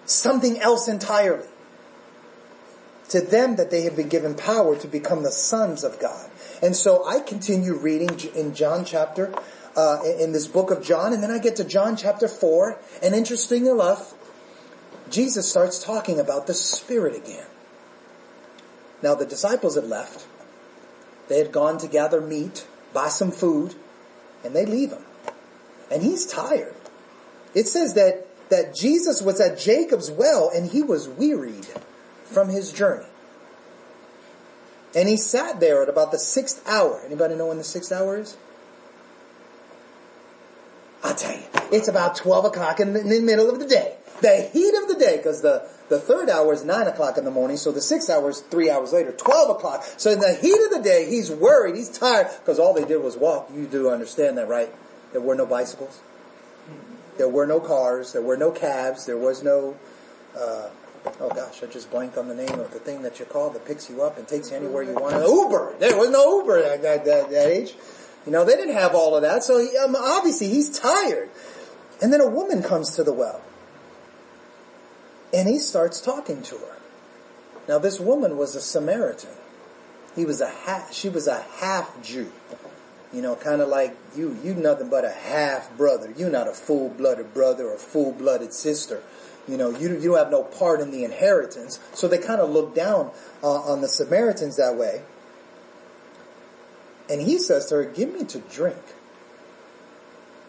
Something 0.05 0.59
else 0.59 0.87
entirely. 0.87 1.47
To 3.09 3.21
them 3.21 3.55
that 3.55 3.71
they 3.71 3.81
have 3.81 3.95
been 3.95 4.09
given 4.09 4.35
power 4.35 4.75
to 4.77 4.87
become 4.87 5.23
the 5.23 5.31
sons 5.31 5.83
of 5.83 5.99
God. 5.99 6.29
And 6.61 6.75
so 6.75 7.05
I 7.05 7.19
continue 7.19 7.75
reading 7.75 8.19
in 8.35 8.55
John 8.55 8.85
chapter, 8.85 9.33
uh, 9.75 9.99
in 10.19 10.31
this 10.31 10.47
book 10.47 10.71
of 10.71 10.83
John, 10.83 11.13
and 11.13 11.21
then 11.21 11.31
I 11.31 11.39
get 11.39 11.57
to 11.57 11.63
John 11.63 11.95
chapter 11.95 12.27
4, 12.27 12.79
and 13.01 13.13
interesting 13.13 13.67
enough, 13.67 14.12
Jesus 15.13 15.47
starts 15.47 15.83
talking 15.83 16.19
about 16.19 16.47
the 16.47 16.55
Spirit 16.55 17.15
again. 17.15 17.45
Now 19.03 19.13
the 19.13 19.27
disciples 19.27 19.75
had 19.75 19.83
left. 19.83 20.25
They 21.27 21.37
had 21.37 21.51
gone 21.51 21.77
to 21.77 21.87
gather 21.87 22.19
meat, 22.19 22.65
buy 22.93 23.09
some 23.09 23.31
food, 23.31 23.75
and 24.43 24.55
they 24.55 24.65
leave 24.65 24.89
him. 24.89 25.03
And 25.91 26.01
he's 26.01 26.25
tired. 26.25 26.73
It 27.53 27.67
says 27.67 27.93
that, 27.93 28.25
that 28.49 28.73
Jesus 28.73 29.21
was 29.21 29.39
at 29.39 29.59
Jacob's 29.59 30.09
well 30.09 30.49
and 30.53 30.71
he 30.71 30.81
was 30.81 31.07
wearied 31.07 31.67
from 32.25 32.49
his 32.49 32.73
journey. 32.73 33.05
And 34.95 35.07
he 35.07 35.17
sat 35.17 35.59
there 35.59 35.83
at 35.83 35.89
about 35.89 36.11
the 36.11 36.17
sixth 36.17 36.67
hour. 36.67 37.03
Anybody 37.05 37.35
know 37.35 37.47
when 37.47 37.59
the 37.59 37.63
sixth 37.63 37.91
hour 37.91 38.17
is? 38.17 38.35
I'll 41.03 41.13
tell 41.13 41.37
you. 41.37 41.45
It's 41.71 41.87
about 41.87 42.15
12 42.15 42.45
o'clock 42.45 42.79
in 42.79 42.93
the, 42.93 43.01
in 43.01 43.09
the 43.09 43.21
middle 43.21 43.51
of 43.51 43.59
the 43.59 43.67
day 43.67 43.97
the 44.21 44.49
heat 44.51 44.73
of 44.81 44.87
the 44.87 44.95
day, 44.95 45.17
because 45.17 45.41
the, 45.41 45.67
the 45.89 45.99
third 45.99 46.29
hour 46.29 46.53
is 46.53 46.63
9 46.63 46.87
o'clock 46.87 47.17
in 47.17 47.25
the 47.25 47.31
morning, 47.31 47.57
so 47.57 47.71
the 47.71 47.81
sixth 47.81 48.09
hour 48.09 48.29
is 48.29 48.39
three 48.39 48.69
hours 48.69 48.93
later, 48.93 49.11
12 49.11 49.49
o'clock. 49.49 49.83
So 49.97 50.11
in 50.11 50.19
the 50.19 50.33
heat 50.33 50.59
of 50.65 50.71
the 50.71 50.81
day, 50.83 51.09
he's 51.09 51.31
worried, 51.31 51.75
he's 51.75 51.89
tired, 51.89 52.27
because 52.39 52.59
all 52.59 52.73
they 52.73 52.85
did 52.85 52.97
was 52.97 53.17
walk. 53.17 53.49
You 53.53 53.65
do 53.65 53.89
understand 53.89 54.37
that, 54.37 54.47
right? 54.47 54.73
There 55.11 55.21
were 55.21 55.35
no 55.35 55.45
bicycles. 55.45 55.99
There 57.17 57.29
were 57.29 57.45
no 57.45 57.59
cars. 57.59 58.13
There 58.13 58.21
were 58.21 58.37
no 58.37 58.51
cabs. 58.51 59.05
There 59.05 59.17
was 59.17 59.43
no, 59.43 59.77
uh, 60.35 60.69
oh 61.19 61.29
gosh, 61.29 61.61
I 61.61 61.67
just 61.67 61.91
blanked 61.91 62.17
on 62.17 62.27
the 62.27 62.35
name 62.35 62.59
of 62.59 62.71
the 62.71 62.79
thing 62.79 63.03
that 63.03 63.19
you 63.19 63.25
call 63.25 63.51
that 63.51 63.65
picks 63.65 63.89
you 63.89 64.01
up 64.01 64.17
and 64.17 64.27
takes 64.27 64.49
you 64.49 64.57
anywhere 64.57 64.83
you 64.83 64.93
want. 64.93 65.15
Uber. 65.15 65.75
There 65.79 65.97
was 65.97 66.09
no 66.09 66.39
Uber 66.39 66.57
at 66.57 66.81
that, 66.81 67.05
that, 67.05 67.29
that 67.29 67.47
age. 67.47 67.75
You 68.25 68.31
know, 68.31 68.45
they 68.45 68.55
didn't 68.55 68.75
have 68.75 68.95
all 68.95 69.15
of 69.15 69.21
that. 69.21 69.43
So 69.43 69.59
he, 69.59 69.77
um, 69.77 69.95
obviously 69.95 70.47
he's 70.47 70.77
tired. 70.77 71.29
And 72.01 72.11
then 72.11 72.21
a 72.21 72.27
woman 72.27 72.63
comes 72.63 72.95
to 72.95 73.03
the 73.03 73.13
well. 73.13 73.41
And 75.33 75.49
he 75.49 75.57
starts 75.57 75.99
talking 75.99 76.43
to 76.43 76.57
her. 76.57 76.77
Now 77.67 77.79
this 77.79 77.99
woman 77.99 78.37
was 78.37 78.55
a 78.55 78.61
Samaritan. 78.61 79.31
He 80.15 80.25
was 80.25 80.41
a 80.41 80.49
half, 80.49 80.93
she 80.93 81.09
was 81.09 81.27
a 81.27 81.41
half 81.59 82.01
Jew. 82.03 82.31
You 83.11 83.21
know, 83.21 83.35
kind 83.35 83.61
of 83.61 83.69
like 83.69 83.95
you, 84.15 84.37
you 84.43 84.53
nothing 84.55 84.89
but 84.89 85.05
a 85.05 85.11
half 85.11 85.75
brother. 85.77 86.11
You're 86.17 86.31
not 86.31 86.47
a 86.47 86.53
full-blooded 86.53 87.33
brother 87.33 87.67
or 87.67 87.77
full-blooded 87.77 88.53
sister. 88.53 89.03
You 89.47 89.57
know, 89.57 89.69
you, 89.69 89.99
you 89.99 90.09
don't 90.09 90.17
have 90.17 90.31
no 90.31 90.43
part 90.43 90.79
in 90.79 90.91
the 90.91 91.03
inheritance. 91.03 91.79
So 91.93 92.07
they 92.07 92.17
kind 92.17 92.41
of 92.41 92.49
look 92.49 92.73
down 92.73 93.11
uh, 93.43 93.51
on 93.51 93.81
the 93.81 93.87
Samaritans 93.87 94.57
that 94.57 94.75
way. 94.75 95.03
And 97.09 97.21
he 97.21 97.37
says 97.37 97.67
to 97.67 97.75
her, 97.75 97.85
give 97.85 98.13
me 98.13 98.23
to 98.25 98.39
drink. 98.39 98.81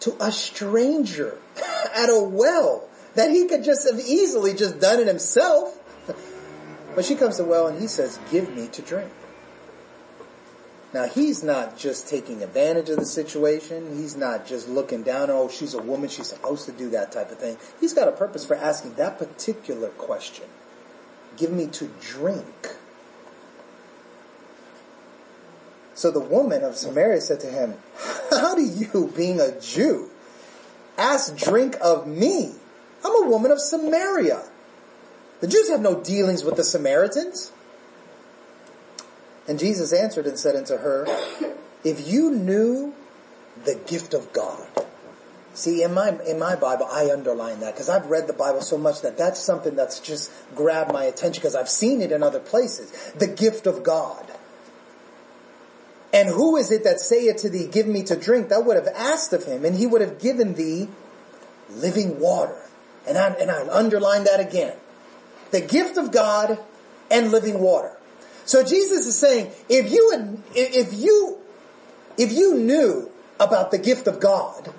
To 0.01 0.15
a 0.19 0.31
stranger 0.31 1.37
at 1.95 2.09
a 2.09 2.19
well 2.23 2.87
that 3.15 3.31
he 3.31 3.47
could 3.47 3.63
just 3.63 3.89
have 3.89 3.99
easily 3.99 4.53
just 4.53 4.79
done 4.79 4.99
it 4.99 5.07
himself. 5.07 5.79
But 6.95 7.05
she 7.05 7.15
comes 7.15 7.37
to 7.37 7.43
well 7.43 7.67
and 7.67 7.81
he 7.81 7.87
says, 7.87 8.19
give 8.31 8.55
me 8.55 8.67
to 8.69 8.81
drink. 8.81 9.11
Now 10.93 11.07
he's 11.07 11.43
not 11.43 11.77
just 11.77 12.07
taking 12.07 12.41
advantage 12.41 12.89
of 12.89 12.97
the 12.97 13.05
situation. 13.05 13.97
He's 13.97 14.15
not 14.15 14.45
just 14.45 14.69
looking 14.69 15.03
down, 15.03 15.29
oh, 15.29 15.49
she's 15.49 15.73
a 15.73 15.81
woman, 15.81 16.07
she's 16.07 16.27
supposed 16.27 16.65
to 16.67 16.71
do 16.71 16.89
that 16.91 17.11
type 17.11 17.31
of 17.31 17.37
thing. 17.37 17.57
He's 17.81 17.93
got 17.93 18.07
a 18.07 18.13
purpose 18.13 18.45
for 18.45 18.55
asking 18.55 18.93
that 18.93 19.17
particular 19.17 19.89
question. 19.89 20.45
Give 21.35 21.51
me 21.51 21.67
to 21.67 21.91
drink. 21.99 22.77
So 25.95 26.11
the 26.11 26.21
woman 26.21 26.63
of 26.63 26.77
Samaria 26.77 27.19
said 27.19 27.41
to 27.41 27.47
him, 27.47 27.75
how 28.29 28.55
do 28.55 28.63
you, 28.63 29.11
being 29.15 29.41
a 29.41 29.59
Jew, 29.59 30.11
ask 30.97 31.35
drink 31.35 31.75
of 31.81 32.07
me, 32.07 32.53
I'm 33.05 33.23
a 33.23 33.29
woman 33.29 33.51
of 33.51 33.59
Samaria. 33.59 34.43
The 35.39 35.47
Jews 35.47 35.69
have 35.69 35.81
no 35.81 36.01
dealings 36.01 36.43
with 36.43 36.55
the 36.55 36.63
Samaritans. 36.63 37.51
And 39.47 39.59
Jesus 39.59 39.93
answered 39.93 40.25
and 40.25 40.39
said 40.39 40.55
unto 40.55 40.77
her, 40.77 41.05
If 41.83 42.07
you 42.07 42.31
knew 42.31 42.95
the 43.63 43.75
gift 43.75 44.15
of 44.15 44.33
God. 44.33 44.67
See, 45.53 45.83
in 45.83 45.93
my, 45.93 46.17
in 46.27 46.39
my 46.39 46.55
Bible, 46.55 46.87
I 46.91 47.11
underline 47.11 47.59
that 47.59 47.75
because 47.75 47.89
I've 47.89 48.07
read 48.07 48.27
the 48.27 48.33
Bible 48.33 48.61
so 48.61 48.77
much 48.77 49.01
that 49.01 49.17
that's 49.17 49.39
something 49.39 49.75
that's 49.75 49.99
just 49.99 50.31
grabbed 50.55 50.91
my 50.91 51.03
attention 51.03 51.39
because 51.39 51.55
I've 51.55 51.69
seen 51.69 52.01
it 52.01 52.11
in 52.11 52.23
other 52.23 52.39
places. 52.39 52.91
The 53.13 53.27
gift 53.27 53.67
of 53.67 53.83
God. 53.83 54.25
And 56.11 56.29
who 56.29 56.57
is 56.57 56.71
it 56.71 56.83
that 56.85 56.99
saith 56.99 57.37
to 57.37 57.49
thee, 57.49 57.67
give 57.67 57.87
me 57.87 58.03
to 58.03 58.15
drink? 58.15 58.49
Thou 58.49 58.61
would 58.61 58.77
have 58.77 58.87
asked 58.87 59.31
of 59.31 59.45
him 59.45 59.63
and 59.63 59.75
he 59.75 59.85
would 59.85 60.01
have 60.01 60.19
given 60.19 60.55
thee 60.55 60.89
living 61.69 62.19
water. 62.19 62.57
And 63.07 63.17
I, 63.17 63.29
and 63.33 63.51
I 63.51 63.67
underline 63.67 64.23
that 64.23 64.39
again. 64.39 64.75
The 65.51 65.61
gift 65.61 65.97
of 65.97 66.11
God 66.11 66.59
and 67.09 67.31
living 67.31 67.59
water. 67.59 67.91
So 68.45 68.63
Jesus 68.63 69.05
is 69.05 69.17
saying, 69.17 69.51
if 69.69 69.91
you, 69.91 70.39
if 70.53 70.93
you, 70.93 71.39
if 72.17 72.31
you 72.31 72.55
knew 72.55 73.11
about 73.39 73.71
the 73.71 73.77
gift 73.77 74.07
of 74.07 74.19
God, 74.19 74.73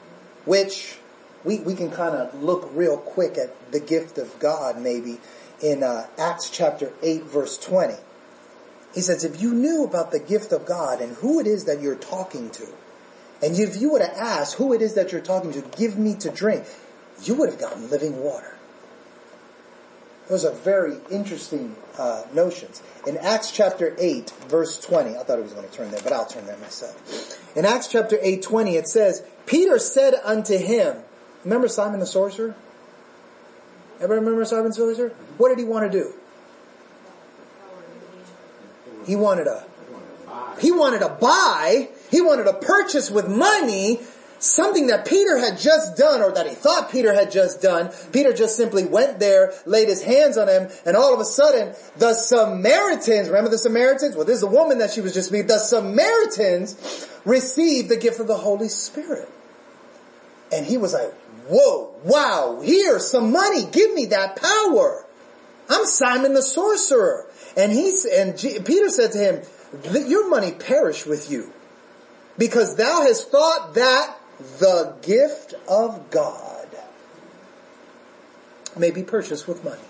which 0.45 0.99
we, 1.45 1.59
we 1.61 1.75
can 1.75 1.91
kind 1.91 2.15
of 2.15 2.43
look 2.43 2.71
real 2.73 2.97
quick 2.97 3.39
at 3.39 3.73
the 3.73 3.81
gift 3.81 4.19
of 4.19 4.39
God 4.39 4.81
maybe 4.81 5.19
in 5.63 5.83
uh, 5.83 6.07
Acts 6.19 6.51
chapter 6.51 6.93
8 7.03 7.25
verse 7.25 7.59
20. 7.59 7.95
He 8.95 9.01
says, 9.01 9.25
if 9.25 9.43
you 9.43 9.53
knew 9.53 9.85
about 9.85 10.11
the 10.11 10.19
gift 10.19 10.53
of 10.53 10.65
God 10.65 11.01
and 11.01 11.17
who 11.17 11.39
it 11.39 11.47
is 11.47 11.65
that 11.67 11.81
you're 11.81 11.97
talking 11.97 12.51
to, 12.51 12.67
and 13.43 13.55
if 13.59 13.81
you 13.81 13.93
were 13.93 13.99
to 13.99 14.19
ask 14.19 14.57
who 14.57 14.73
it 14.73 14.81
is 14.81 14.95
that 14.95 15.13
you're 15.13 15.21
talking 15.21 15.53
to, 15.53 15.61
give 15.77 15.99
me 15.99 16.15
to 16.17 16.31
drink, 16.31 16.65
you 17.23 17.35
would 17.35 17.51
have 17.51 17.59
gotten 17.59 17.91
living 17.91 18.23
water. 18.23 18.57
Those 20.29 20.45
are 20.45 20.53
very 20.53 20.97
interesting 21.11 21.77
uh, 21.99 22.25
notions. 22.35 22.83
In 23.07 23.17
Acts 23.17 23.53
chapter 23.53 23.95
8, 23.97 24.31
verse 24.49 24.81
20, 24.81 25.11
I 25.11 25.23
thought 25.23 25.39
I 25.39 25.43
was 25.43 25.53
going 25.53 25.69
to 25.69 25.73
turn 25.73 25.91
there, 25.93 26.01
but 26.03 26.13
I'll 26.13 26.27
turn 26.27 26.47
there 26.47 26.57
myself. 26.59 27.57
In 27.57 27.65
Acts 27.65 27.87
chapter 27.87 28.19
8, 28.21 28.43
20, 28.43 28.77
it 28.77 28.89
says, 28.89 29.23
Peter 29.47 29.79
said 29.79 30.15
unto 30.25 30.59
him, 30.59 30.97
remember 31.45 31.69
Simon 31.69 32.01
the 32.01 32.07
sorcerer? 32.07 32.57
Everybody 33.97 34.21
remember 34.21 34.45
Simon 34.45 34.69
the 34.69 34.75
sorcerer? 34.75 35.11
What 35.39 35.51
did 35.51 35.59
he 35.59 35.65
want 35.65 35.91
to 35.91 35.99
do? 35.99 36.13
He 39.07 39.15
wanted 39.15 39.47
a, 39.47 39.65
he 40.61 40.73
wanted 40.73 40.99
to 40.99 41.09
buy 41.09 41.89
He 42.11 42.21
wanted 42.21 42.45
to 42.45 42.55
purchase 42.55 43.11
with 43.11 43.29
money 43.29 44.01
something 44.39 44.89
that 44.89 45.07
Peter 45.07 45.39
had 45.39 45.59
just 45.59 45.97
done 45.97 46.23
or 46.23 46.33
that 46.33 46.47
he 46.47 46.55
thought 46.55 46.91
Peter 46.91 47.15
had 47.15 47.31
just 47.31 47.63
done. 47.63 47.91
Peter 48.13 48.33
just 48.33 48.57
simply 48.57 48.85
went 48.85 49.19
there, 49.19 49.53
laid 49.65 49.89
his 49.89 50.03
hands 50.03 50.37
on 50.37 50.49
him, 50.49 50.69
and 50.85 50.97
all 50.97 51.15
of 51.15 51.21
a 51.21 51.25
sudden 51.25 51.75
the 51.97 52.15
Samaritans, 52.15 53.29
remember 53.29 53.51
the 53.51 53.59
Samaritans? 53.59 54.17
Well, 54.17 54.25
this 54.25 54.39
is 54.39 54.43
a 54.43 54.49
woman 54.49 54.79
that 54.79 54.91
she 54.91 55.01
was 55.01 55.15
just 55.15 55.33
meeting. 55.33 55.49
The 55.49 55.59
Samaritans 55.59 57.09
received 57.25 57.89
the 57.89 57.97
gift 57.97 58.21
of 58.21 58.27
the 58.27 58.37
Holy 58.37 58.69
Spirit. 58.69 59.29
And 60.53 60.65
he 60.65 60.79
was 60.79 60.93
like, 60.93 61.13
whoa, 61.49 61.95
wow, 62.05 62.61
here, 62.63 62.99
some 62.99 63.33
money, 63.33 63.65
give 63.71 63.93
me 63.95 64.07
that 64.07 64.37
power. 64.37 65.05
I'm 65.69 65.85
Simon 65.87 66.35
the 66.35 66.43
sorcerer. 66.43 67.27
And 67.57 67.73
he, 67.73 67.93
and 68.15 68.39
G, 68.39 68.61
Peter 68.61 68.89
said 68.89 69.13
to 69.13 69.19
him, 69.19 69.43
your 70.07 70.29
money 70.31 70.53
perish 70.53 71.07
with 71.07 71.31
you 71.31 71.53
because 72.39 72.77
thou 72.77 73.03
hast 73.03 73.31
thought 73.31 73.75
that 73.75 74.17
the 74.59 74.95
gift 75.03 75.55
of 75.69 76.11
God 76.11 76.69
may 78.77 78.91
be 78.91 79.03
purchased 79.03 79.49
with 79.49 79.65
money. 79.65 79.81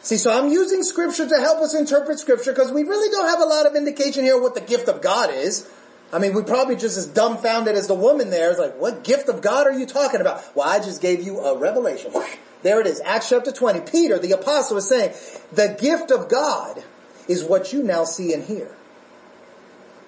See, 0.00 0.16
so 0.16 0.30
I'm 0.30 0.50
using 0.50 0.82
scripture 0.82 1.28
to 1.28 1.36
help 1.36 1.58
us 1.58 1.74
interpret 1.74 2.18
scripture 2.18 2.52
because 2.52 2.72
we 2.72 2.82
really 2.82 3.10
don't 3.10 3.28
have 3.28 3.40
a 3.40 3.44
lot 3.44 3.66
of 3.66 3.74
indication 3.74 4.24
here 4.24 4.40
what 4.40 4.54
the 4.54 4.60
gift 4.60 4.88
of 4.88 5.02
God 5.02 5.30
is. 5.32 5.68
I 6.12 6.18
mean, 6.18 6.32
we're 6.32 6.44
probably 6.44 6.76
just 6.76 6.96
as 6.96 7.06
dumbfounded 7.06 7.74
as 7.74 7.86
the 7.86 7.94
woman 7.94 8.30
there 8.30 8.50
is 8.50 8.58
like, 8.58 8.76
what 8.80 9.04
gift 9.04 9.28
of 9.28 9.42
God 9.42 9.66
are 9.66 9.78
you 9.78 9.84
talking 9.84 10.20
about? 10.20 10.42
Well, 10.56 10.66
I 10.66 10.78
just 10.78 11.02
gave 11.02 11.22
you 11.22 11.40
a 11.40 11.58
revelation. 11.58 12.12
There 12.60 12.80
it 12.80 12.88
is. 12.88 13.00
Acts 13.04 13.28
chapter 13.28 13.52
20. 13.52 13.82
Peter, 13.88 14.18
the 14.18 14.32
apostle, 14.32 14.78
is 14.78 14.88
saying, 14.88 15.12
the 15.52 15.76
gift 15.80 16.10
of 16.10 16.28
God 16.28 16.82
is 17.28 17.44
what 17.44 17.72
you 17.72 17.84
now 17.84 18.02
see 18.02 18.32
and 18.32 18.42
hear. 18.42 18.74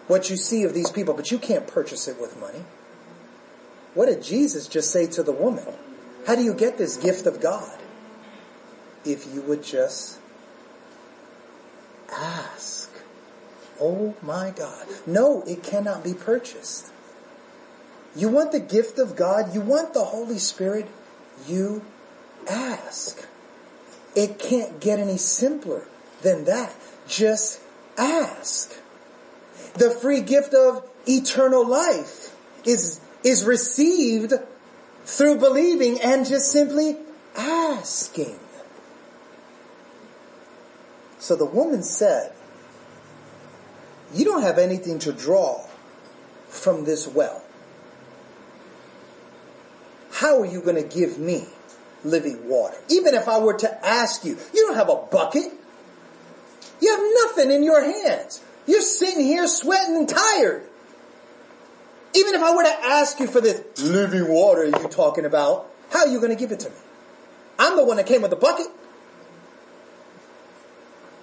What 0.08 0.30
you 0.30 0.36
see 0.36 0.64
of 0.64 0.74
these 0.74 0.90
people, 0.90 1.14
but 1.14 1.30
you 1.30 1.38
can't 1.38 1.68
purchase 1.68 2.08
it 2.08 2.20
with 2.20 2.36
money. 2.40 2.64
What 3.94 4.06
did 4.06 4.22
Jesus 4.22 4.68
just 4.68 4.90
say 4.90 5.06
to 5.08 5.22
the 5.22 5.32
woman? 5.32 5.66
How 6.26 6.34
do 6.34 6.42
you 6.42 6.54
get 6.54 6.78
this 6.78 6.96
gift 6.96 7.26
of 7.26 7.40
God? 7.40 7.78
If 9.04 9.32
you 9.32 9.40
would 9.42 9.64
just 9.64 10.18
ask. 12.12 12.90
Oh 13.80 14.14
my 14.22 14.50
God. 14.50 14.86
No, 15.06 15.42
it 15.42 15.62
cannot 15.62 16.04
be 16.04 16.14
purchased. 16.14 16.92
You 18.14 18.28
want 18.28 18.52
the 18.52 18.60
gift 18.60 18.98
of 18.98 19.16
God, 19.16 19.54
you 19.54 19.60
want 19.60 19.94
the 19.94 20.04
Holy 20.04 20.38
Spirit, 20.38 20.88
you 21.46 21.84
ask. 22.48 23.26
It 24.14 24.38
can't 24.38 24.80
get 24.80 24.98
any 24.98 25.16
simpler 25.16 25.86
than 26.22 26.44
that. 26.44 26.74
Just 27.06 27.60
ask. 27.96 28.76
The 29.74 29.90
free 29.90 30.20
gift 30.20 30.52
of 30.52 30.84
eternal 31.06 31.66
life 31.66 32.36
is 32.64 33.00
is 33.24 33.44
received 33.44 34.32
through 35.04 35.38
believing 35.38 36.00
and 36.00 36.26
just 36.26 36.50
simply 36.50 36.96
asking. 37.36 38.38
So 41.18 41.36
the 41.36 41.44
woman 41.44 41.82
said, 41.82 42.32
you 44.14 44.24
don't 44.24 44.42
have 44.42 44.58
anything 44.58 44.98
to 45.00 45.12
draw 45.12 45.66
from 46.48 46.84
this 46.84 47.06
well. 47.06 47.42
How 50.12 50.40
are 50.40 50.46
you 50.46 50.60
going 50.60 50.76
to 50.76 50.82
give 50.82 51.18
me 51.18 51.46
living 52.04 52.48
water? 52.48 52.76
Even 52.88 53.14
if 53.14 53.28
I 53.28 53.38
were 53.38 53.56
to 53.58 53.86
ask 53.86 54.24
you, 54.24 54.36
you 54.52 54.66
don't 54.66 54.76
have 54.76 54.88
a 54.88 54.96
bucket. 54.96 55.52
You 56.80 56.90
have 56.90 57.36
nothing 57.36 57.50
in 57.52 57.62
your 57.62 57.82
hands. 57.82 58.42
You're 58.66 58.82
sitting 58.82 59.24
here 59.24 59.46
sweating 59.46 59.96
and 59.96 60.08
tired. 60.08 60.66
Even 62.14 62.34
if 62.34 62.42
I 62.42 62.54
were 62.54 62.64
to 62.64 62.86
ask 62.86 63.20
you 63.20 63.26
for 63.26 63.40
this 63.40 63.62
living 63.82 64.28
water 64.28 64.64
you 64.64 64.72
talking 64.88 65.24
about, 65.24 65.70
how 65.90 66.00
are 66.00 66.08
you 66.08 66.18
going 66.18 66.30
to 66.30 66.36
give 66.36 66.52
it 66.52 66.60
to 66.60 66.70
me? 66.70 66.76
I'm 67.58 67.76
the 67.76 67.84
one 67.84 67.98
that 67.98 68.06
came 68.06 68.22
with 68.22 68.30
the 68.30 68.36
bucket. 68.36 68.66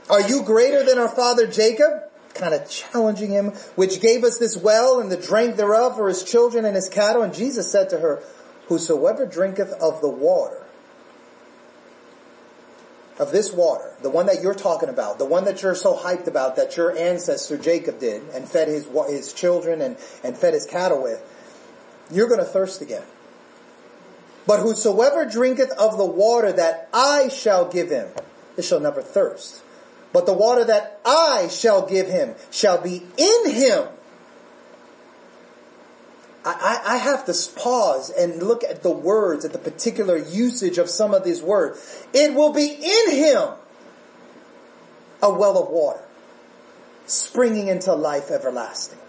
Are 0.10 0.22
you 0.22 0.44
greater 0.44 0.84
than 0.84 0.98
our 0.98 1.10
father 1.10 1.48
Jacob? 1.48 2.04
Kind 2.34 2.54
of 2.54 2.70
challenging 2.70 3.32
him, 3.32 3.48
which 3.76 4.00
gave 4.00 4.24
us 4.24 4.38
this 4.38 4.56
well 4.56 5.00
and 5.00 5.12
the 5.12 5.18
drink 5.18 5.56
thereof 5.56 5.96
for 5.96 6.08
his 6.08 6.24
children 6.24 6.64
and 6.64 6.76
his 6.76 6.88
cattle. 6.88 7.24
And 7.24 7.34
Jesus 7.34 7.70
said 7.70 7.90
to 7.90 8.00
her, 8.00 8.22
Whosoever 8.68 9.26
drinketh 9.26 9.72
of 9.82 10.02
the 10.02 10.10
water 10.10 10.67
of 13.20 13.32
this 13.32 13.52
water, 13.52 13.92
the 14.02 14.10
one 14.10 14.28
that 14.28 14.42
you're 14.42 14.54
talking 14.54 14.90
about, 14.90 15.18
the 15.18 15.26
one 15.26 15.46
that 15.46 15.62
you're 15.62 15.76
so 15.76 15.96
hyped 15.96 16.28
about 16.28 16.56
that 16.56 16.78
your 16.78 16.96
ancestor 16.96 17.58
Jacob 17.58 18.00
did 18.00 18.22
and 18.34 18.48
fed 18.48 18.68
his, 18.68 18.88
his 19.10 19.34
children 19.34 19.82
and, 19.82 19.98
and 20.24 20.38
fed 20.38 20.54
his 20.54 20.66
cattle 20.66 21.02
with, 21.02 21.22
you're 22.12 22.28
going 22.28 22.40
to 22.40 22.46
thirst 22.46 22.82
again. 22.82 23.04
But 24.46 24.62
whosoever 24.62 25.26
drinketh 25.26 25.72
of 25.72 25.98
the 25.98 26.06
water 26.06 26.54
that 26.54 26.90
I 26.94 27.28
shall 27.28 27.70
give 27.70 27.90
him, 27.90 28.08
it 28.56 28.64
shall 28.64 28.80
never 28.80 29.02
thirst. 29.02 29.62
But 30.14 30.26
the 30.26 30.34
water 30.34 30.64
that 30.64 31.02
I 31.06 31.50
shall 31.50 31.86
give 31.86 32.08
him 32.08 32.36
shall 32.50 32.82
be 32.82 33.06
in 33.18 33.52
him 33.52 33.88
I, 36.56 36.82
I, 36.94 36.98
have 36.98 37.26
to 37.26 37.34
pause 37.60 38.10
and 38.10 38.42
look 38.42 38.64
at 38.64 38.82
the 38.82 38.92
words, 38.92 39.44
at 39.44 39.52
the 39.52 39.60
particular 39.60 40.18
usage 40.18 40.78
of 40.78 40.90
some 40.90 41.14
of 41.14 41.26
these 41.26 41.42
words. 41.42 42.06
It 42.14 42.34
will 42.34 42.54
be 42.54 42.68
in 42.68 43.12
him 43.12 43.50
a 45.22 45.34
well 45.34 45.62
of 45.62 45.70
water, 45.70 46.04
springing 47.06 47.68
into 47.68 47.94
life 47.94 48.32
everlasting. 48.32 49.00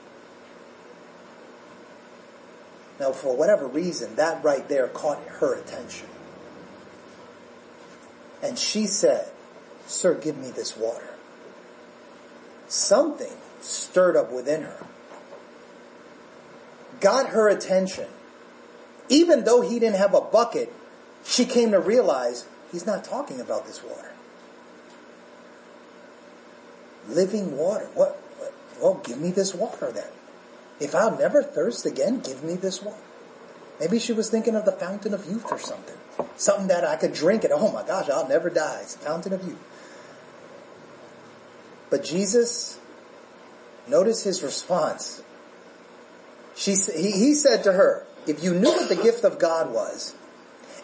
Now, 2.98 3.12
for 3.12 3.36
whatever 3.36 3.68
reason, 3.68 4.16
that 4.16 4.42
right 4.42 4.68
there 4.68 4.88
caught 4.88 5.22
her 5.24 5.54
attention. 5.54 6.08
And 8.42 8.58
she 8.58 8.86
said, 8.86 9.28
Sir, 9.86 10.14
give 10.14 10.36
me 10.36 10.50
this 10.50 10.76
water. 10.76 11.14
Something 12.66 13.32
stirred 13.60 14.16
up 14.16 14.32
within 14.32 14.62
her 14.62 14.87
got 17.00 17.30
her 17.30 17.48
attention. 17.48 18.06
Even 19.08 19.44
though 19.44 19.62
he 19.62 19.78
didn't 19.78 19.96
have 19.96 20.14
a 20.14 20.20
bucket, 20.20 20.72
she 21.24 21.44
came 21.44 21.70
to 21.72 21.80
realize 21.80 22.46
he's 22.70 22.86
not 22.86 23.04
talking 23.04 23.40
about 23.40 23.66
this 23.66 23.82
water. 23.82 24.12
Living 27.08 27.56
water. 27.56 27.88
What? 27.94 28.16
what 28.38 28.52
well, 28.80 29.00
give 29.02 29.18
me 29.18 29.30
this 29.30 29.54
water 29.54 29.90
then. 29.90 30.08
If 30.80 30.94
I'll 30.94 31.16
never 31.16 31.42
thirst 31.42 31.86
again, 31.86 32.20
give 32.20 32.44
me 32.44 32.54
this 32.54 32.82
water. 32.82 32.98
Maybe 33.80 33.98
she 33.98 34.12
was 34.12 34.28
thinking 34.28 34.54
of 34.54 34.64
the 34.64 34.72
fountain 34.72 35.14
of 35.14 35.26
youth 35.26 35.50
or 35.50 35.58
something. 35.58 35.96
Something 36.36 36.68
that 36.68 36.84
I 36.84 36.96
could 36.96 37.12
drink 37.12 37.44
and 37.44 37.52
oh 37.52 37.72
my 37.72 37.84
gosh, 37.84 38.08
I'll 38.08 38.28
never 38.28 38.50
die. 38.50 38.80
It's 38.82 38.94
the 38.94 39.04
fountain 39.04 39.32
of 39.32 39.44
youth. 39.44 39.58
But 41.90 42.04
Jesus, 42.04 42.78
notice 43.86 44.24
his 44.24 44.42
response. 44.42 45.22
She, 46.58 46.74
he, 46.74 47.12
he 47.12 47.34
said 47.34 47.62
to 47.64 47.72
her, 47.72 48.04
if 48.26 48.42
you 48.42 48.52
knew 48.52 48.68
what 48.72 48.88
the 48.88 48.96
gift 48.96 49.22
of 49.22 49.38
God 49.38 49.72
was, 49.72 50.16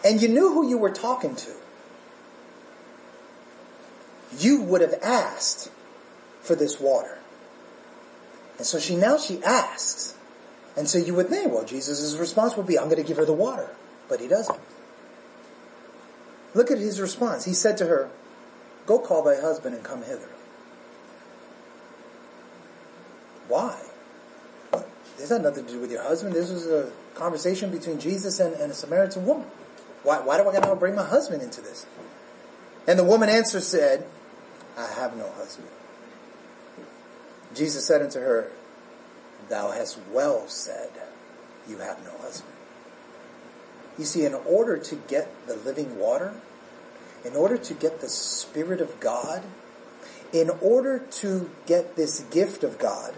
and 0.05 0.21
you 0.21 0.29
knew 0.29 0.53
who 0.53 0.69
you 0.69 0.77
were 0.77 0.89
talking 0.89 1.35
to, 1.35 1.51
you 4.39 4.61
would 4.61 4.79
have 4.79 4.95
asked 5.03 5.69
for 6.41 6.55
this 6.55 6.79
water. 6.79 7.19
And 8.57 8.65
so 8.65 8.79
she 8.79 8.95
now 8.95 9.17
she 9.17 9.43
asks. 9.43 10.17
And 10.77 10.87
so 10.87 10.97
you 10.97 11.13
would 11.13 11.27
think, 11.27 11.51
well, 11.51 11.65
Jesus' 11.65 12.15
response 12.15 12.55
would 12.55 12.67
be, 12.67 12.79
I'm 12.79 12.85
going 12.85 13.01
to 13.01 13.07
give 13.07 13.17
her 13.17 13.25
the 13.25 13.33
water. 13.33 13.69
But 14.07 14.21
he 14.21 14.29
doesn't. 14.29 14.59
Look 16.53 16.71
at 16.71 16.77
his 16.77 17.01
response. 17.01 17.43
He 17.43 17.53
said 17.53 17.77
to 17.79 17.85
her, 17.85 18.09
Go 18.85 18.99
call 18.99 19.23
thy 19.23 19.41
husband 19.41 19.75
and 19.75 19.83
come 19.83 20.03
hither. 20.03 20.29
Why? 23.49 23.77
This 25.17 25.29
had 25.29 25.43
nothing 25.43 25.65
to 25.65 25.71
do 25.71 25.79
with 25.79 25.91
your 25.91 26.03
husband. 26.03 26.35
This 26.35 26.51
was 26.51 26.67
a 26.67 26.91
conversation 27.13 27.71
between 27.71 27.99
Jesus 27.99 28.39
and, 28.39 28.53
and 28.55 28.71
a 28.71 28.75
Samaritan 28.75 29.25
woman. 29.25 29.47
Why, 30.03 30.19
why 30.19 30.37
do 30.37 30.47
I 30.47 30.53
gotta 30.53 30.75
bring 30.75 30.95
my 30.95 31.05
husband 31.05 31.41
into 31.41 31.61
this? 31.61 31.85
And 32.87 32.99
the 32.99 33.03
woman 33.03 33.29
answered 33.29 33.63
said, 33.63 34.05
I 34.77 34.87
have 34.87 35.17
no 35.17 35.29
husband. 35.31 35.69
Jesus 37.55 37.85
said 37.85 38.01
unto 38.01 38.19
her, 38.19 38.51
Thou 39.49 39.71
hast 39.71 39.97
well 40.11 40.47
said, 40.47 40.89
You 41.67 41.77
have 41.77 42.03
no 42.03 42.11
husband. 42.19 42.51
You 43.97 44.03
see, 44.03 44.25
in 44.25 44.33
order 44.33 44.77
to 44.77 44.95
get 44.95 45.47
the 45.47 45.55
living 45.55 45.97
water, 45.97 46.33
in 47.23 47.35
order 47.35 47.57
to 47.57 47.73
get 47.73 48.01
the 48.01 48.09
Spirit 48.09 48.81
of 48.81 48.99
God, 48.99 49.41
in 50.33 50.49
order 50.61 50.99
to 50.99 51.49
get 51.65 51.95
this 51.95 52.19
gift 52.31 52.63
of 52.63 52.77
God, 52.77 53.15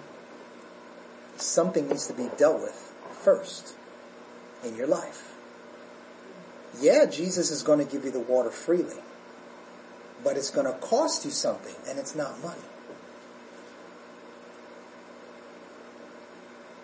something 1.41 1.87
needs 1.87 2.07
to 2.07 2.13
be 2.13 2.29
dealt 2.37 2.61
with 2.61 2.93
first 3.21 3.75
in 4.63 4.75
your 4.75 4.87
life. 4.87 5.33
Yeah, 6.79 7.05
Jesus 7.05 7.51
is 7.51 7.63
going 7.63 7.79
to 7.79 7.91
give 7.91 8.05
you 8.05 8.11
the 8.11 8.19
water 8.19 8.51
freely, 8.51 9.01
but 10.23 10.37
it's 10.37 10.49
going 10.49 10.67
to 10.67 10.77
cost 10.79 11.25
you 11.25 11.31
something, 11.31 11.75
and 11.89 11.97
it's 11.97 12.15
not 12.15 12.41
money. 12.43 12.61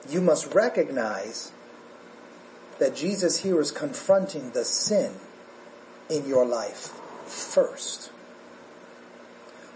you 0.10 0.22
must 0.22 0.54
recognize 0.54 1.52
that 2.80 2.96
Jesus 2.96 3.44
here 3.44 3.60
is 3.60 3.72
confronting 3.72 4.52
the 4.52 4.66
sin 4.66 5.14
in 6.10 6.28
your 6.28 6.46
life 6.46 6.92
first. 7.26 8.12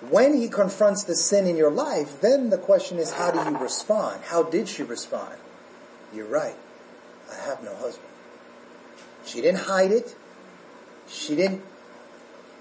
When 0.02 0.38
he 0.38 0.48
confronts 0.48 1.04
the 1.04 1.16
sin 1.16 1.48
in 1.48 1.58
your 1.58 1.72
life, 1.72 2.22
then 2.22 2.50
the 2.50 2.58
question 2.58 3.00
is, 3.00 3.14
how 3.14 3.32
do 3.32 3.40
you 3.40 3.58
respond? 3.58 4.22
How 4.26 4.44
did 4.44 4.70
she 4.70 4.84
respond? 4.84 5.36
You're 6.14 6.28
right. 6.28 6.56
I 7.32 7.36
have 7.48 7.64
no 7.64 7.76
husband. 7.76 8.08
She 9.26 9.42
didn't 9.42 9.62
hide 9.62 9.92
it. 9.92 10.16
She 11.08 11.36
didn't 11.36 11.64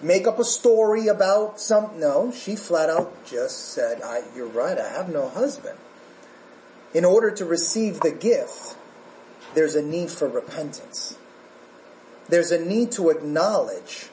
make 0.02 0.26
up 0.26 0.38
a 0.38 0.44
story 0.44 1.08
about 1.08 1.60
some, 1.60 1.98
no, 1.98 2.32
she 2.32 2.56
flat 2.56 2.90
out 2.90 3.24
just 3.26 3.72
said, 3.72 4.02
I, 4.02 4.22
you're 4.34 4.46
right, 4.46 4.78
I 4.78 4.88
have 4.88 5.08
no 5.08 5.28
husband. 5.28 5.78
In 6.94 7.04
order 7.04 7.30
to 7.30 7.44
receive 7.44 8.00
the 8.00 8.10
gift, 8.10 8.76
there's 9.54 9.74
a 9.74 9.82
need 9.82 10.10
for 10.10 10.28
repentance. 10.28 11.16
There's 12.28 12.50
a 12.50 12.64
need 12.64 12.92
to 12.92 13.10
acknowledge 13.10 14.08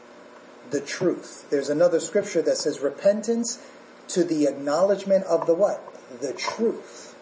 the 0.73 0.81
truth. 0.81 1.49
There's 1.49 1.69
another 1.69 2.01
scripture 2.01 2.41
that 2.41 2.57
says 2.57 2.81
repentance 2.81 3.65
to 4.09 4.25
the 4.25 4.47
acknowledgement 4.47 5.23
of 5.25 5.47
the 5.47 5.53
what? 5.53 5.81
The 6.19 6.33
truth. 6.33 7.15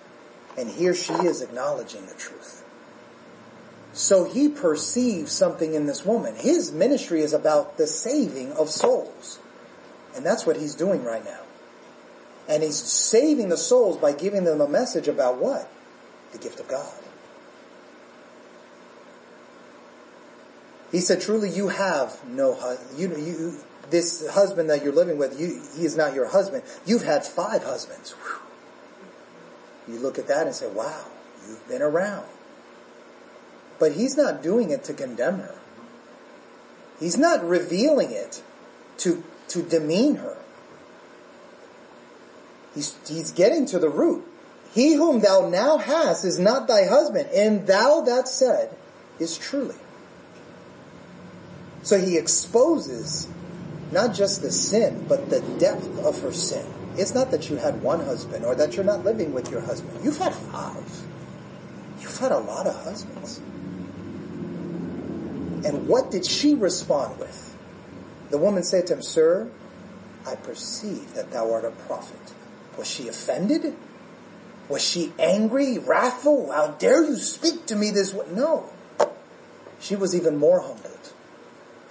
And 0.58 0.70
here 0.70 0.96
she 0.96 1.14
is 1.14 1.42
acknowledging 1.42 2.08
the 2.08 2.14
truth. 2.14 2.64
So 3.94 4.24
he 4.24 4.48
perceives 4.48 5.34
something 5.34 5.74
in 5.74 5.86
this 5.86 6.06
woman. 6.06 6.36
His 6.36 6.72
ministry 6.72 7.22
is 7.22 7.34
about 7.34 7.78
the 7.78 7.88
saving 7.88 8.54
of 8.54 8.70
souls. 8.70 9.40
And 10.16 10.26
that's 10.26 10.46
what 10.46 10.56
he's 10.56 10.74
doing 10.74 11.04
right 11.04 11.24
now. 11.24 11.42
And 12.48 12.64
he's 12.64 12.78
saving 12.78 13.50
the 13.50 13.58
souls 13.58 13.98
by 13.98 14.14
giving 14.14 14.46
them 14.46 14.62
a 14.62 14.68
message 14.68 15.08
about 15.08 15.38
what? 15.38 15.70
The 16.32 16.38
gift 16.38 16.60
of 16.60 16.70
God. 16.70 16.94
He 20.92 21.00
said, 21.00 21.22
truly 21.22 21.50
you 21.50 21.70
have 21.70 22.20
no 22.28 22.54
husband. 22.54 23.00
You, 23.00 23.16
you, 23.18 23.58
this 23.90 24.30
husband 24.30 24.70
that 24.70 24.84
you're 24.84 24.94
living 24.94 25.18
with, 25.18 25.40
you, 25.40 25.62
he 25.76 25.86
is 25.86 25.96
not 25.96 26.14
your 26.14 26.28
husband. 26.28 26.64
You've 26.86 27.04
had 27.04 27.26
five 27.26 27.64
husbands. 27.64 28.12
Whew. 28.12 29.94
You 29.94 30.00
look 30.00 30.20
at 30.20 30.28
that 30.28 30.48
and 30.48 30.56
say, 30.56 30.68
wow, 30.68 31.06
you've 31.48 31.68
been 31.68 31.82
around. 31.82 32.26
But 33.80 33.94
he's 33.94 34.18
not 34.18 34.44
doing 34.44 34.70
it 34.70 34.84
to 34.86 34.94
condemn 34.94 35.40
her. 35.40 35.56
He's 37.00 37.18
not 37.18 37.44
revealing 37.44 38.12
it 38.12 38.44
to, 38.98 39.24
to 39.48 39.64
demean 39.64 40.16
her. 40.16 40.38
He's, 42.76 42.96
he's 43.08 43.32
getting 43.32 43.66
to 43.68 43.80
the 43.80 43.90
root. 43.90 44.24
He 44.74 44.94
whom 44.94 45.22
thou 45.22 45.50
now 45.50 45.78
hast 45.78 46.24
is 46.24 46.40
not 46.40 46.68
thy 46.68 46.86
husband, 46.86 47.30
and 47.34 47.68
thou 47.68 48.02
that 48.02 48.28
said 48.28 48.76
is 49.20 49.38
truly. 49.38 49.76
So 51.92 52.00
he 52.00 52.18
exposes 52.18 53.28
not 53.92 54.16
just 54.16 54.42
the 54.42 54.50
sin, 54.50 55.04
but 55.10 55.30
the 55.30 55.42
depth 55.60 56.00
of 56.06 56.22
her 56.22 56.32
sin. 56.32 56.66
It's 56.96 57.14
not 57.14 57.32
that 57.32 57.50
you 57.50 57.58
had 57.58 57.82
one 57.82 58.00
husband 58.00 58.46
or 58.46 58.56
that 58.56 58.78
you're 58.78 58.86
not 58.86 59.04
living 59.04 59.34
with 59.34 59.52
your 59.52 59.60
husband. 59.60 60.00
You've 60.02 60.18
had 60.18 60.34
five. 60.34 60.90
You've 62.00 62.18
had 62.18 62.32
a 62.32 62.38
lot 62.38 62.66
of 62.66 62.82
husbands. 62.86 63.40
And 65.66 65.86
what 65.90 66.12
did 66.12 66.26
she 66.26 66.56
respond 66.56 67.20
with? 67.20 67.58
The 68.30 68.38
woman 68.38 68.64
said 68.64 68.88
to 68.88 68.94
him, 68.94 69.02
Sir, 69.02 69.52
I 70.26 70.36
perceive 70.36 71.14
that 71.16 71.32
thou 71.32 71.52
art 71.52 71.66
a 71.66 71.72
prophet. 71.72 72.34
Was 72.78 72.90
she 72.90 73.10
offended? 73.10 73.76
Was 74.70 74.82
she 74.82 75.12
angry, 75.20 75.78
wrathful? 75.78 76.54
How 76.54 76.68
dare 76.68 77.04
you 77.04 77.18
speak 77.18 77.66
to 77.66 77.76
me 77.76 77.92
this 77.92 78.14
way? 78.14 78.28
No. 78.32 78.70
She 79.82 79.98
was 79.98 80.16
even 80.16 80.38
more 80.38 80.62
humbled 80.62 80.91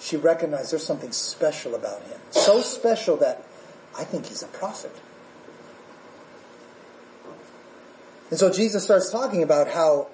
she 0.01 0.17
recognized 0.17 0.73
there's 0.73 0.87
something 0.87 1.13
special 1.13 1.75
about 1.75 2.03
him. 2.03 2.19
So 2.31 2.61
special 2.63 3.17
that 3.19 3.45
I 3.97 4.05
think 4.05 4.27
he's 4.27 4.43
a 4.43 4.49
prophet. 4.49 4.95
And 8.31 8.39
so 8.39 8.51
Jesus 8.51 8.85
starts 8.85 9.11
talking 9.11 9.43
about 9.43 9.69
how, 9.69 10.07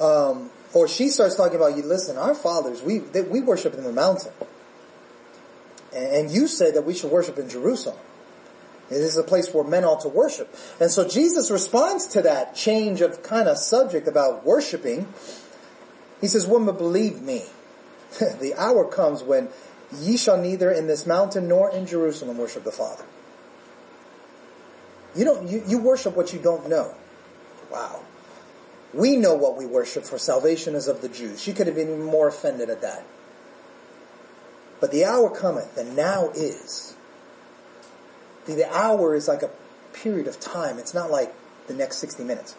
um, 0.00 0.50
or 0.72 0.88
she 0.88 1.08
starts 1.08 1.34
talking 1.34 1.56
about, 1.56 1.76
you 1.76 1.82
listen, 1.82 2.16
our 2.16 2.34
fathers, 2.34 2.80
we, 2.82 2.98
they, 2.98 3.22
we 3.22 3.40
worship 3.40 3.74
in 3.74 3.84
the 3.84 3.92
mountain. 3.92 4.32
And 5.92 6.30
you 6.30 6.46
say 6.46 6.70
that 6.70 6.82
we 6.82 6.94
should 6.94 7.10
worship 7.10 7.36
in 7.36 7.48
Jerusalem. 7.48 7.98
This 8.88 9.00
is 9.00 9.16
a 9.16 9.24
place 9.24 9.52
where 9.52 9.64
men 9.64 9.84
ought 9.84 10.00
to 10.00 10.08
worship. 10.08 10.54
And 10.80 10.90
so 10.90 11.06
Jesus 11.06 11.50
responds 11.50 12.06
to 12.08 12.22
that 12.22 12.54
change 12.54 13.00
of 13.00 13.22
kind 13.22 13.48
of 13.48 13.58
subject 13.58 14.08
about 14.08 14.44
worshiping. 14.44 15.08
He 16.20 16.28
says, 16.28 16.46
woman, 16.46 16.76
believe 16.76 17.20
me. 17.20 17.44
the 18.40 18.54
hour 18.56 18.84
comes 18.84 19.22
when 19.22 19.48
ye 19.98 20.16
shall 20.16 20.36
neither 20.36 20.70
in 20.70 20.86
this 20.86 21.06
mountain 21.06 21.48
nor 21.48 21.70
in 21.70 21.86
Jerusalem 21.86 22.38
worship 22.38 22.64
the 22.64 22.72
Father. 22.72 23.04
You 25.14 25.24
don't, 25.24 25.48
you, 25.48 25.62
you 25.66 25.78
worship 25.78 26.16
what 26.16 26.32
you 26.32 26.38
don't 26.38 26.68
know. 26.68 26.94
Wow. 27.70 28.00
We 28.92 29.16
know 29.16 29.34
what 29.34 29.56
we 29.56 29.66
worship 29.66 30.04
for 30.04 30.18
salvation 30.18 30.74
is 30.74 30.88
of 30.88 31.00
the 31.00 31.08
Jews. 31.08 31.40
She 31.40 31.52
could 31.52 31.66
have 31.66 31.76
been 31.76 31.88
even 31.88 32.02
more 32.02 32.28
offended 32.28 32.70
at 32.70 32.82
that. 32.82 33.04
But 34.80 34.92
the 34.92 35.04
hour 35.04 35.30
cometh, 35.30 35.76
and 35.76 35.94
now 35.94 36.30
is. 36.30 36.96
The, 38.46 38.54
the 38.54 38.74
hour 38.74 39.14
is 39.14 39.28
like 39.28 39.42
a 39.42 39.50
period 39.92 40.26
of 40.26 40.40
time. 40.40 40.78
It's 40.78 40.94
not 40.94 41.10
like 41.10 41.32
the 41.66 41.74
next 41.74 41.98
60 41.98 42.24
minutes. 42.24 42.56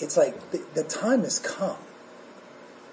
It's 0.00 0.16
like 0.16 0.50
the, 0.50 0.64
the 0.74 0.84
time 0.84 1.22
has 1.22 1.38
come 1.38 1.76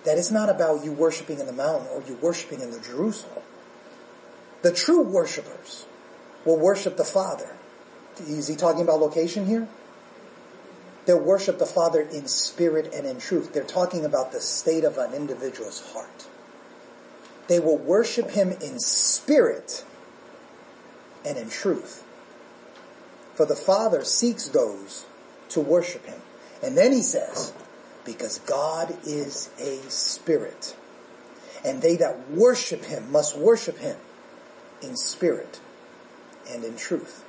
that 0.05 0.17
it's 0.17 0.31
not 0.31 0.49
about 0.49 0.83
you 0.83 0.91
worshiping 0.91 1.39
in 1.39 1.45
the 1.45 1.53
mountain 1.53 1.87
or 1.91 2.01
you 2.07 2.15
worshiping 2.21 2.61
in 2.61 2.71
the 2.71 2.79
Jerusalem. 2.79 3.43
The 4.61 4.71
true 4.71 5.01
worshipers 5.01 5.85
will 6.45 6.57
worship 6.57 6.97
the 6.97 7.03
Father. 7.03 7.55
Is 8.19 8.47
he 8.47 8.55
talking 8.55 8.81
about 8.81 8.99
location 8.99 9.45
here? 9.45 9.67
They'll 11.05 11.19
worship 11.19 11.59
the 11.59 11.65
Father 11.65 12.01
in 12.01 12.27
spirit 12.27 12.93
and 12.93 13.05
in 13.05 13.19
truth. 13.19 13.53
They're 13.53 13.63
talking 13.63 14.05
about 14.05 14.31
the 14.31 14.39
state 14.39 14.83
of 14.83 14.97
an 14.97 15.13
individual's 15.13 15.91
heart. 15.91 16.27
They 17.47 17.59
will 17.59 17.77
worship 17.77 18.31
him 18.31 18.51
in 18.51 18.79
spirit 18.79 19.83
and 21.25 21.37
in 21.37 21.49
truth. 21.49 22.05
For 23.33 23.45
the 23.45 23.55
Father 23.55 24.05
seeks 24.05 24.47
those 24.47 25.05
to 25.49 25.59
worship 25.59 26.05
him. 26.05 26.21
And 26.61 26.77
then 26.77 26.93
he 26.93 27.01
says, 27.01 27.53
because 28.05 28.39
God 28.39 28.97
is 29.05 29.49
a 29.59 29.77
spirit. 29.89 30.75
And 31.63 31.81
they 31.81 31.95
that 31.97 32.29
worship 32.29 32.85
him 32.85 33.11
must 33.11 33.37
worship 33.37 33.77
him 33.77 33.97
in 34.81 34.97
spirit 34.97 35.61
and 36.49 36.63
in 36.63 36.75
truth. 36.75 37.23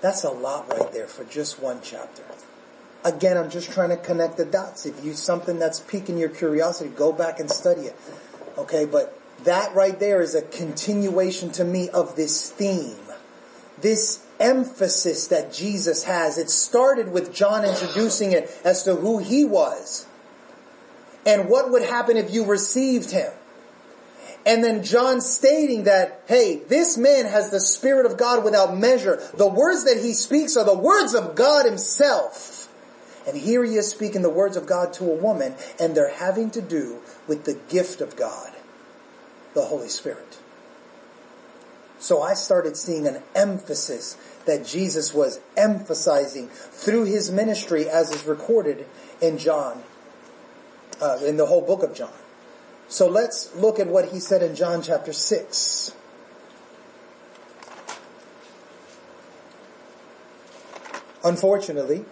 That's 0.00 0.24
a 0.24 0.30
lot 0.30 0.68
right 0.68 0.92
there 0.92 1.06
for 1.06 1.24
just 1.24 1.60
one 1.60 1.80
chapter. 1.82 2.24
Again, 3.04 3.38
I'm 3.38 3.50
just 3.50 3.70
trying 3.70 3.90
to 3.90 3.96
connect 3.96 4.36
the 4.36 4.44
dots. 4.44 4.84
If 4.86 5.02
you 5.04 5.14
something 5.14 5.58
that's 5.58 5.80
piquing 5.80 6.18
your 6.18 6.28
curiosity, 6.28 6.90
go 6.90 7.12
back 7.12 7.40
and 7.40 7.50
study 7.50 7.82
it. 7.82 7.96
Okay, 8.58 8.84
but 8.84 9.18
that 9.44 9.74
right 9.74 9.98
there 9.98 10.20
is 10.20 10.34
a 10.34 10.42
continuation 10.42 11.50
to 11.52 11.64
me 11.64 11.88
of 11.88 12.16
this 12.16 12.50
theme. 12.50 12.96
This 13.80 14.23
emphasis 14.40 15.28
that 15.28 15.52
Jesus 15.52 16.04
has. 16.04 16.38
It 16.38 16.50
started 16.50 17.12
with 17.12 17.34
John 17.34 17.64
introducing 17.64 18.32
it 18.32 18.50
as 18.64 18.82
to 18.84 18.96
who 18.96 19.18
he 19.18 19.44
was 19.44 20.06
and 21.26 21.48
what 21.48 21.70
would 21.70 21.82
happen 21.82 22.16
if 22.16 22.32
you 22.32 22.44
received 22.44 23.10
him. 23.10 23.32
And 24.46 24.62
then 24.62 24.84
John 24.84 25.22
stating 25.22 25.84
that, 25.84 26.22
hey, 26.26 26.56
this 26.68 26.98
man 26.98 27.24
has 27.24 27.50
the 27.50 27.60
Spirit 27.60 28.04
of 28.04 28.18
God 28.18 28.44
without 28.44 28.76
measure. 28.76 29.22
The 29.34 29.46
words 29.46 29.84
that 29.84 30.02
he 30.02 30.12
speaks 30.12 30.56
are 30.56 30.64
the 30.64 30.76
words 30.76 31.14
of 31.14 31.34
God 31.34 31.64
himself. 31.64 32.68
And 33.26 33.38
here 33.38 33.64
he 33.64 33.76
is 33.76 33.90
speaking 33.90 34.20
the 34.20 34.28
words 34.28 34.58
of 34.58 34.66
God 34.66 34.92
to 34.94 35.10
a 35.10 35.16
woman, 35.16 35.54
and 35.80 35.94
they're 35.94 36.12
having 36.12 36.50
to 36.50 36.60
do 36.60 37.00
with 37.26 37.44
the 37.44 37.58
gift 37.70 38.02
of 38.02 38.16
God, 38.16 38.52
the 39.54 39.62
Holy 39.62 39.88
Spirit. 39.88 40.38
So 42.04 42.20
I 42.20 42.34
started 42.34 42.76
seeing 42.76 43.06
an 43.06 43.22
emphasis 43.34 44.18
that 44.44 44.66
Jesus 44.66 45.14
was 45.14 45.40
emphasizing 45.56 46.48
through 46.48 47.04
his 47.04 47.32
ministry 47.32 47.88
as 47.88 48.10
is 48.10 48.26
recorded 48.26 48.84
in 49.22 49.38
John, 49.38 49.82
uh, 51.00 51.16
in 51.24 51.38
the 51.38 51.46
whole 51.46 51.62
book 51.62 51.82
of 51.82 51.94
John. 51.94 52.12
So 52.88 53.08
let's 53.08 53.56
look 53.56 53.78
at 53.78 53.86
what 53.86 54.10
he 54.10 54.20
said 54.20 54.42
in 54.42 54.54
John 54.54 54.82
chapter 54.82 55.14
6. 55.14 55.96
Unfortunately, 61.24 62.04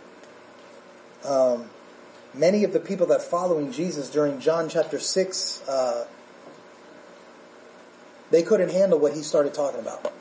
um, 1.22 1.68
many 2.32 2.64
of 2.64 2.72
the 2.72 2.80
people 2.80 3.08
that 3.08 3.20
following 3.20 3.70
Jesus 3.70 4.08
during 4.08 4.40
John 4.40 4.70
chapter 4.70 4.98
6 4.98 5.68
uh, 5.68 6.06
they 8.32 8.42
couldn't 8.42 8.70
handle 8.70 8.98
what 8.98 9.14
he 9.14 9.22
started 9.22 9.54
talking 9.54 9.78
about. 9.78 10.12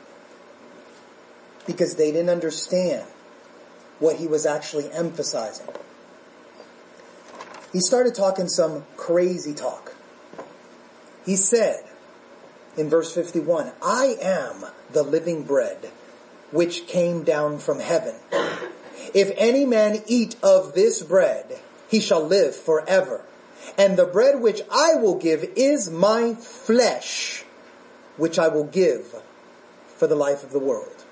Because 1.66 1.96
they 1.96 2.12
didn't 2.12 2.30
understand 2.30 3.06
what 3.98 4.16
he 4.16 4.28
was 4.28 4.46
actually 4.46 4.90
emphasizing. 4.92 5.66
He 7.72 7.80
started 7.80 8.14
talking 8.14 8.48
some 8.48 8.84
crazy 8.96 9.54
talk. 9.54 9.94
He 11.24 11.36
said 11.36 11.82
in 12.76 12.90
verse 12.90 13.14
51, 13.14 13.72
I 13.82 14.16
am 14.20 14.66
the 14.92 15.02
living 15.02 15.44
bread 15.44 15.90
which 16.50 16.86
came 16.86 17.24
down 17.24 17.58
from 17.58 17.80
heaven. 17.80 18.14
If 19.14 19.32
any 19.36 19.64
man 19.64 20.02
eat 20.06 20.36
of 20.42 20.74
this 20.74 21.02
bread, 21.02 21.58
he 21.88 22.00
shall 22.00 22.26
live 22.26 22.54
forever. 22.54 23.22
And 23.78 23.96
the 23.96 24.04
bread 24.04 24.40
which 24.40 24.60
I 24.70 24.96
will 24.96 25.16
give 25.16 25.44
is 25.56 25.90
my 25.90 26.34
flesh, 26.34 27.41
which 28.22 28.38
I 28.38 28.46
will 28.46 28.62
give 28.62 29.20
for 29.96 30.06
the 30.06 30.14
life 30.14 30.44
of 30.44 30.52
the 30.52 30.60
world. 30.60 31.04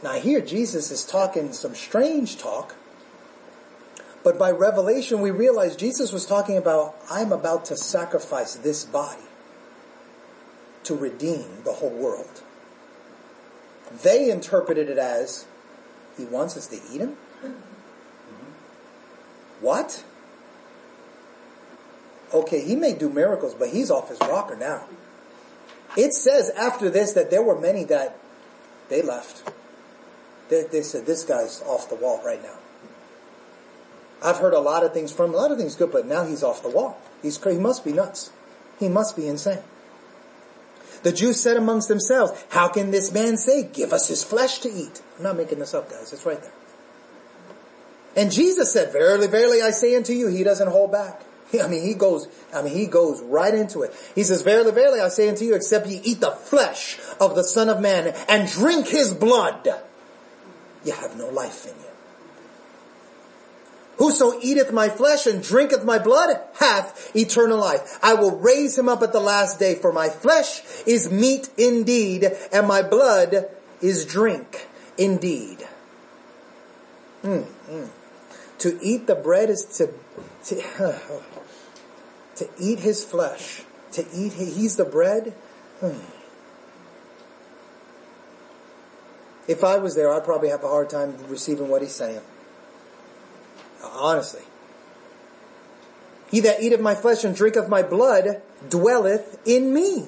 Now 0.00 0.12
here 0.12 0.40
Jesus 0.40 0.92
is 0.92 1.04
talking 1.04 1.52
some 1.52 1.74
strange 1.74 2.38
talk, 2.38 2.76
but 4.22 4.38
by 4.38 4.52
revelation 4.52 5.20
we 5.20 5.32
realize 5.32 5.74
Jesus 5.74 6.12
was 6.12 6.24
talking 6.24 6.56
about, 6.56 6.94
I'm 7.10 7.32
about 7.32 7.64
to 7.64 7.76
sacrifice 7.76 8.54
this 8.54 8.84
body 8.84 9.26
to 10.84 10.94
redeem 10.94 11.64
the 11.64 11.72
whole 11.72 11.90
world. 11.90 12.44
They 14.04 14.30
interpreted 14.30 14.88
it 14.88 14.98
as, 14.98 15.46
he 16.16 16.26
wants 16.26 16.56
us 16.56 16.68
to 16.68 16.76
eat 16.92 17.00
him? 17.00 17.16
What? 19.60 20.04
Okay, 22.32 22.60
he 22.60 22.76
may 22.76 22.94
do 22.94 23.10
miracles, 23.10 23.54
but 23.54 23.70
he's 23.70 23.90
off 23.90 24.10
his 24.10 24.20
rocker 24.20 24.54
now. 24.54 24.84
It 25.96 26.12
says 26.12 26.50
after 26.50 26.90
this 26.90 27.12
that 27.12 27.30
there 27.30 27.42
were 27.42 27.58
many 27.58 27.84
that 27.84 28.16
they 28.88 29.02
left. 29.02 29.50
They, 30.48 30.62
they 30.64 30.82
said, 30.82 31.06
this 31.06 31.24
guy's 31.24 31.62
off 31.62 31.88
the 31.88 31.94
wall 31.94 32.22
right 32.24 32.42
now. 32.42 32.56
I've 34.22 34.38
heard 34.38 34.54
a 34.54 34.60
lot 34.60 34.84
of 34.84 34.92
things 34.92 35.12
from, 35.12 35.32
a 35.32 35.36
lot 35.36 35.52
of 35.52 35.58
things 35.58 35.76
good, 35.76 35.92
but 35.92 36.06
now 36.06 36.24
he's 36.24 36.42
off 36.42 36.62
the 36.62 36.70
wall. 36.70 37.00
He's 37.22 37.38
crazy. 37.38 37.58
He 37.58 37.62
must 37.62 37.84
be 37.84 37.92
nuts. 37.92 38.32
He 38.78 38.88
must 38.88 39.16
be 39.16 39.28
insane. 39.28 39.62
The 41.02 41.12
Jews 41.12 41.40
said 41.40 41.56
amongst 41.56 41.88
themselves, 41.88 42.32
how 42.48 42.68
can 42.68 42.90
this 42.90 43.12
man 43.12 43.36
say, 43.36 43.62
give 43.62 43.92
us 43.92 44.08
his 44.08 44.24
flesh 44.24 44.58
to 44.60 44.68
eat? 44.68 45.00
I'm 45.16 45.22
not 45.22 45.36
making 45.36 45.60
this 45.60 45.74
up, 45.74 45.90
guys. 45.90 46.12
It's 46.12 46.26
right 46.26 46.40
there. 46.40 46.52
And 48.16 48.32
Jesus 48.32 48.72
said, 48.72 48.92
verily, 48.92 49.28
verily, 49.28 49.62
I 49.62 49.70
say 49.70 49.94
unto 49.94 50.12
you, 50.12 50.26
he 50.26 50.42
doesn't 50.42 50.68
hold 50.68 50.90
back. 50.90 51.22
I 51.62 51.68
mean, 51.68 51.82
he 51.82 51.94
goes, 51.94 52.28
I 52.54 52.62
mean, 52.62 52.74
he 52.74 52.86
goes 52.86 53.20
right 53.22 53.54
into 53.54 53.82
it. 53.82 53.94
He 54.14 54.22
says, 54.22 54.42
verily, 54.42 54.72
verily, 54.72 55.00
I 55.00 55.08
say 55.08 55.28
unto 55.28 55.44
you, 55.44 55.54
except 55.54 55.86
ye 55.86 56.00
eat 56.04 56.20
the 56.20 56.30
flesh 56.30 56.98
of 57.20 57.34
the 57.34 57.44
son 57.44 57.68
of 57.68 57.80
man 57.80 58.14
and 58.28 58.48
drink 58.50 58.88
his 58.88 59.14
blood, 59.14 59.68
ye 60.84 60.92
have 60.92 61.16
no 61.16 61.28
life 61.28 61.66
in 61.66 61.72
you. 61.72 61.88
Whoso 63.98 64.38
eateth 64.40 64.72
my 64.72 64.88
flesh 64.88 65.26
and 65.26 65.42
drinketh 65.42 65.84
my 65.84 65.98
blood 65.98 66.40
hath 66.60 67.14
eternal 67.16 67.58
life. 67.58 67.98
I 68.00 68.14
will 68.14 68.38
raise 68.38 68.78
him 68.78 68.88
up 68.88 69.02
at 69.02 69.12
the 69.12 69.20
last 69.20 69.58
day, 69.58 69.74
for 69.74 69.92
my 69.92 70.08
flesh 70.08 70.62
is 70.86 71.10
meat 71.10 71.50
indeed, 71.58 72.30
and 72.52 72.68
my 72.68 72.82
blood 72.82 73.48
is 73.80 74.06
drink 74.06 74.68
indeed. 74.96 75.66
Mm, 77.24 77.44
mm. 77.68 77.88
To 78.58 78.78
eat 78.80 79.08
the 79.08 79.16
bread 79.16 79.50
is 79.50 79.64
to, 79.78 79.92
to, 80.44 81.22
to 82.38 82.48
eat 82.58 82.80
his 82.80 83.04
flesh. 83.04 83.62
To 83.92 84.04
eat, 84.14 84.32
he's 84.32 84.76
the 84.76 84.84
bread. 84.84 85.34
Mm. 85.80 86.00
If 89.46 89.64
I 89.64 89.78
was 89.78 89.94
there, 89.94 90.12
I'd 90.12 90.24
probably 90.24 90.50
have 90.50 90.62
a 90.62 90.68
hard 90.68 90.90
time 90.90 91.16
receiving 91.28 91.68
what 91.68 91.80
he's 91.80 91.94
saying. 91.94 92.20
Honestly. 93.82 94.42
He 96.30 96.40
that 96.40 96.62
eateth 96.62 96.80
my 96.80 96.94
flesh 96.94 97.24
and 97.24 97.34
drinketh 97.34 97.68
my 97.68 97.82
blood 97.82 98.42
dwelleth 98.68 99.40
in 99.46 99.72
me, 99.72 100.06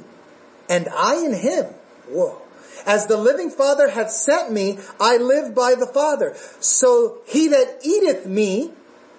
and 0.69 0.87
I 0.95 1.17
in 1.25 1.33
him. 1.33 1.67
Whoa. 2.09 2.43
As 2.87 3.07
the 3.07 3.17
living 3.17 3.51
Father 3.51 3.89
hath 3.89 4.11
sent 4.11 4.53
me, 4.53 4.79
I 4.99 5.17
live 5.17 5.55
by 5.55 5.75
the 5.75 5.87
Father. 5.87 6.35
So 6.61 7.19
he 7.27 7.49
that 7.49 7.79
eateth 7.83 8.27
me, 8.27 8.73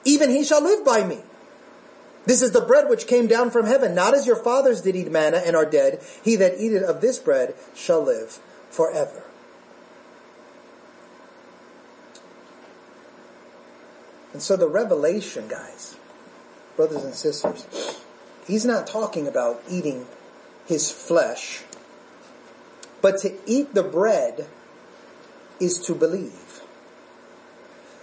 even 0.05 0.29
he 0.29 0.43
shall 0.43 0.61
live 0.61 0.85
by 0.85 1.03
me. 1.03 1.19
This 2.25 2.41
is 2.41 2.51
the 2.51 2.61
bread 2.61 2.87
which 2.87 3.07
came 3.07 3.27
down 3.27 3.49
from 3.49 3.65
heaven, 3.65 3.95
not 3.95 4.13
as 4.13 4.27
your 4.27 4.35
fathers 4.35 4.81
did 4.81 4.95
eat 4.95 5.11
manna 5.11 5.37
and 5.37 5.55
are 5.55 5.65
dead. 5.65 6.01
He 6.23 6.35
that 6.35 6.59
eateth 6.59 6.83
of 6.83 7.01
this 7.01 7.17
bread 7.17 7.55
shall 7.75 8.01
live 8.01 8.39
forever. 8.69 9.23
And 14.33 14.41
so 14.41 14.55
the 14.55 14.67
revelation, 14.67 15.47
guys, 15.47 15.97
brothers 16.75 17.03
and 17.03 17.13
sisters, 17.13 17.65
he's 18.47 18.65
not 18.65 18.87
talking 18.87 19.27
about 19.27 19.61
eating 19.69 20.05
his 20.65 20.91
flesh, 20.91 21.63
but 23.01 23.17
to 23.19 23.33
eat 23.45 23.73
the 23.73 23.83
bread 23.83 24.47
is 25.59 25.79
to 25.79 25.95
believe. 25.95 26.61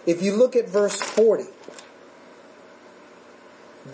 If 0.06 0.22
you 0.22 0.36
look 0.36 0.54
at 0.54 0.68
verse 0.68 1.00
40, 1.00 1.44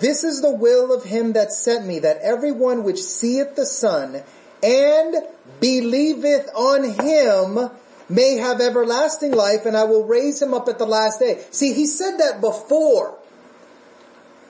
this 0.01 0.25
is 0.25 0.41
the 0.41 0.51
will 0.51 0.93
of 0.93 1.05
him 1.05 1.33
that 1.35 1.53
sent 1.53 1.87
me, 1.87 2.01
that 2.01 2.19
everyone 2.23 2.85
which 2.85 3.03
seeth 3.03 3.57
the 3.57 3.67
Son 3.67 4.23
and 4.63 5.15
believeth 5.61 6.49
on 6.55 6.85
him 7.05 7.71
may 8.09 8.37
have 8.37 8.61
everlasting 8.61 9.33
life 9.33 9.67
and 9.67 9.77
I 9.77 9.85
will 9.85 10.05
raise 10.05 10.41
him 10.41 10.55
up 10.55 10.69
at 10.69 10.79
the 10.79 10.87
last 10.87 11.21
day. 11.21 11.45
See, 11.51 11.73
he 11.73 11.87
said 11.87 12.19
that 12.19 12.41
before. 12.41 13.19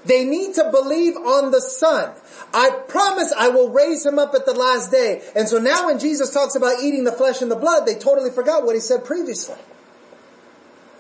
They 0.05 0.25
need 0.25 0.55
to 0.57 0.71
believe 0.71 1.17
on 1.17 1.51
the 1.51 1.61
Son. 1.61 2.13
I 2.53 2.71
promise 2.89 3.33
I 3.37 3.49
will 3.49 3.71
raise 3.71 4.05
him 4.05 4.19
up 4.19 4.35
at 4.35 4.45
the 4.45 4.53
last 4.53 4.91
day. 4.91 5.23
And 5.35 5.49
so 5.49 5.59
now 5.59 5.87
when 5.87 5.99
Jesus 5.99 6.33
talks 6.33 6.57
about 6.57 6.83
eating 6.83 7.05
the 7.05 7.13
flesh 7.13 7.41
and 7.41 7.51
the 7.51 7.57
blood, 7.57 7.87
they 7.87 7.95
totally 7.95 8.31
forgot 8.31 8.65
what 8.65 8.75
he 8.75 8.81
said 8.81 9.05
previously. 9.05 9.57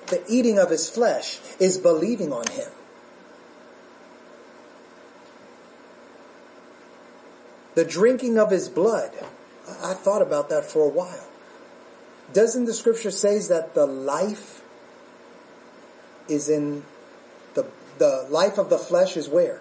The 0.07 0.22
eating 0.28 0.59
of 0.59 0.70
his 0.70 0.88
flesh 0.88 1.38
is 1.61 1.78
believing 1.78 2.33
on 2.33 2.46
him. 2.46 2.68
The 7.74 7.84
drinking 7.84 8.38
of 8.38 8.50
his 8.50 8.68
blood. 8.68 9.12
I 9.82 9.94
thought 9.94 10.22
about 10.22 10.50
that 10.50 10.64
for 10.64 10.84
a 10.84 10.88
while. 10.88 11.26
Doesn't 12.32 12.64
the 12.64 12.74
scripture 12.74 13.10
says 13.10 13.48
that 13.48 13.74
the 13.74 13.87
life 13.87 14.62
is 16.28 16.48
in 16.48 16.84
the, 17.54 17.66
the 17.98 18.26
life 18.30 18.58
of 18.58 18.70
the 18.70 18.78
flesh 18.78 19.16
is 19.16 19.28
where? 19.28 19.60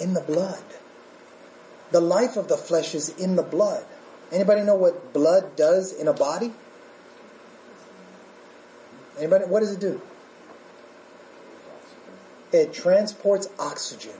In 0.00 0.14
the 0.14 0.20
blood. 0.20 0.62
The 1.90 2.00
life 2.00 2.36
of 2.36 2.48
the 2.48 2.56
flesh 2.56 2.94
is 2.94 3.08
in 3.10 3.36
the 3.36 3.42
blood. 3.42 3.84
Anybody 4.30 4.62
know 4.62 4.74
what 4.74 5.12
blood 5.12 5.56
does 5.56 5.92
in 5.92 6.08
a 6.08 6.12
body? 6.12 6.52
Anybody, 9.18 9.44
what 9.44 9.60
does 9.60 9.72
it 9.72 9.80
do? 9.80 10.00
It 12.50 12.72
transports 12.72 13.48
oxygen. 13.58 14.14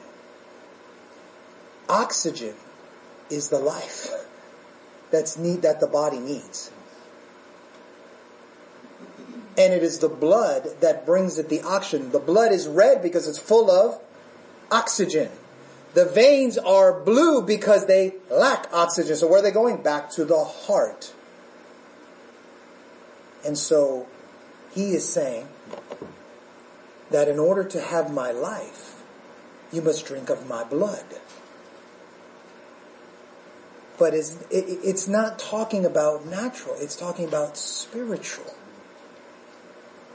Oxygen 1.92 2.54
is 3.28 3.50
the 3.50 3.58
life 3.58 4.08
that's 5.10 5.36
need, 5.36 5.62
that 5.62 5.80
the 5.80 5.86
body 5.86 6.18
needs 6.18 6.70
and 9.58 9.72
it 9.72 9.82
is 9.82 9.98
the 9.98 10.08
blood 10.08 10.66
that 10.80 11.04
brings 11.04 11.38
it 11.38 11.48
the 11.48 11.60
oxygen. 11.62 12.10
The 12.10 12.18
blood 12.18 12.52
is 12.52 12.66
red 12.66 13.02
because 13.02 13.28
it's 13.28 13.38
full 13.38 13.70
of 13.70 14.00
oxygen. 14.70 15.30
The 15.94 16.06
veins 16.06 16.56
are 16.56 17.00
blue 17.00 17.42
because 17.42 17.86
they 17.86 18.14
lack 18.30 18.72
oxygen. 18.72 19.14
So 19.14 19.26
where 19.26 19.40
are 19.40 19.42
they 19.42 19.50
going? 19.50 19.82
Back 19.82 20.10
to 20.12 20.24
the 20.24 20.42
heart. 20.42 21.12
And 23.44 23.58
so 23.58 24.06
he 24.72 24.94
is 24.94 25.06
saying 25.06 25.48
that 27.10 27.28
in 27.28 27.38
order 27.38 27.64
to 27.64 27.80
have 27.80 28.10
my 28.10 28.30
life, 28.30 29.02
you 29.70 29.82
must 29.82 30.06
drink 30.06 30.30
of 30.30 30.48
my 30.48 30.64
blood. 30.64 31.04
But 34.02 34.14
it's, 34.14 34.36
it's 34.50 35.06
not 35.06 35.38
talking 35.38 35.86
about 35.86 36.26
natural, 36.26 36.74
it's 36.80 36.96
talking 36.96 37.24
about 37.24 37.56
spiritual. 37.56 38.52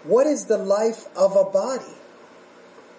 What 0.03 0.27
is 0.27 0.47
the 0.47 0.57
life 0.57 1.05
of 1.15 1.37
a 1.37 1.45
body? 1.45 1.95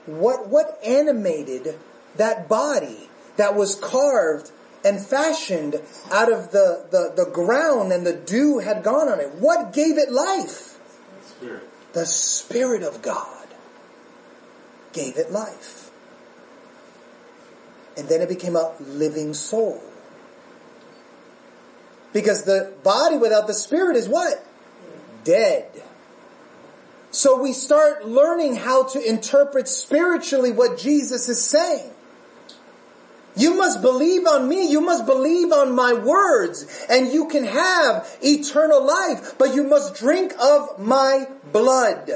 What, 0.06 0.48
what 0.48 0.80
animated 0.82 1.78
that 2.16 2.48
body 2.48 3.10
that 3.36 3.54
was 3.54 3.74
carved 3.74 4.50
and 4.82 4.98
fashioned 4.98 5.74
out 6.10 6.32
of 6.32 6.52
the, 6.52 6.86
the, 6.90 7.22
the 7.22 7.30
ground 7.30 7.92
and 7.92 8.06
the 8.06 8.14
dew 8.14 8.60
had 8.60 8.82
gone 8.82 9.10
on 9.10 9.20
it? 9.20 9.34
What 9.34 9.74
gave 9.74 9.98
it 9.98 10.10
life? 10.10 10.80
Spirit. 11.22 11.68
The 11.92 12.06
Spirit 12.06 12.82
of 12.82 13.02
God 13.02 13.46
gave 14.94 15.18
it 15.18 15.30
life. 15.30 15.90
And 17.98 18.08
then 18.08 18.22
it 18.22 18.30
became 18.30 18.56
a 18.56 18.72
living 18.80 19.34
soul. 19.34 19.82
Because 22.12 22.44
the 22.44 22.72
body 22.82 23.16
without 23.16 23.46
the 23.46 23.54
Spirit 23.54 23.96
is 23.96 24.08
what? 24.08 24.44
dead. 25.28 25.66
So 27.10 27.40
we 27.40 27.52
start 27.52 28.08
learning 28.08 28.56
how 28.56 28.84
to 28.88 29.06
interpret 29.06 29.68
spiritually 29.68 30.52
what 30.52 30.78
Jesus 30.78 31.28
is 31.28 31.42
saying. 31.42 31.90
You 33.36 33.54
must 33.54 33.82
believe 33.82 34.26
on 34.26 34.48
me. 34.48 34.70
You 34.70 34.80
must 34.80 35.04
believe 35.04 35.52
on 35.52 35.74
my 35.74 35.92
words 35.92 36.86
and 36.88 37.12
you 37.12 37.28
can 37.28 37.44
have 37.44 38.08
eternal 38.22 38.82
life, 38.82 39.34
but 39.36 39.54
you 39.54 39.64
must 39.64 39.96
drink 39.96 40.32
of 40.40 40.78
my 40.78 41.28
blood. 41.52 42.10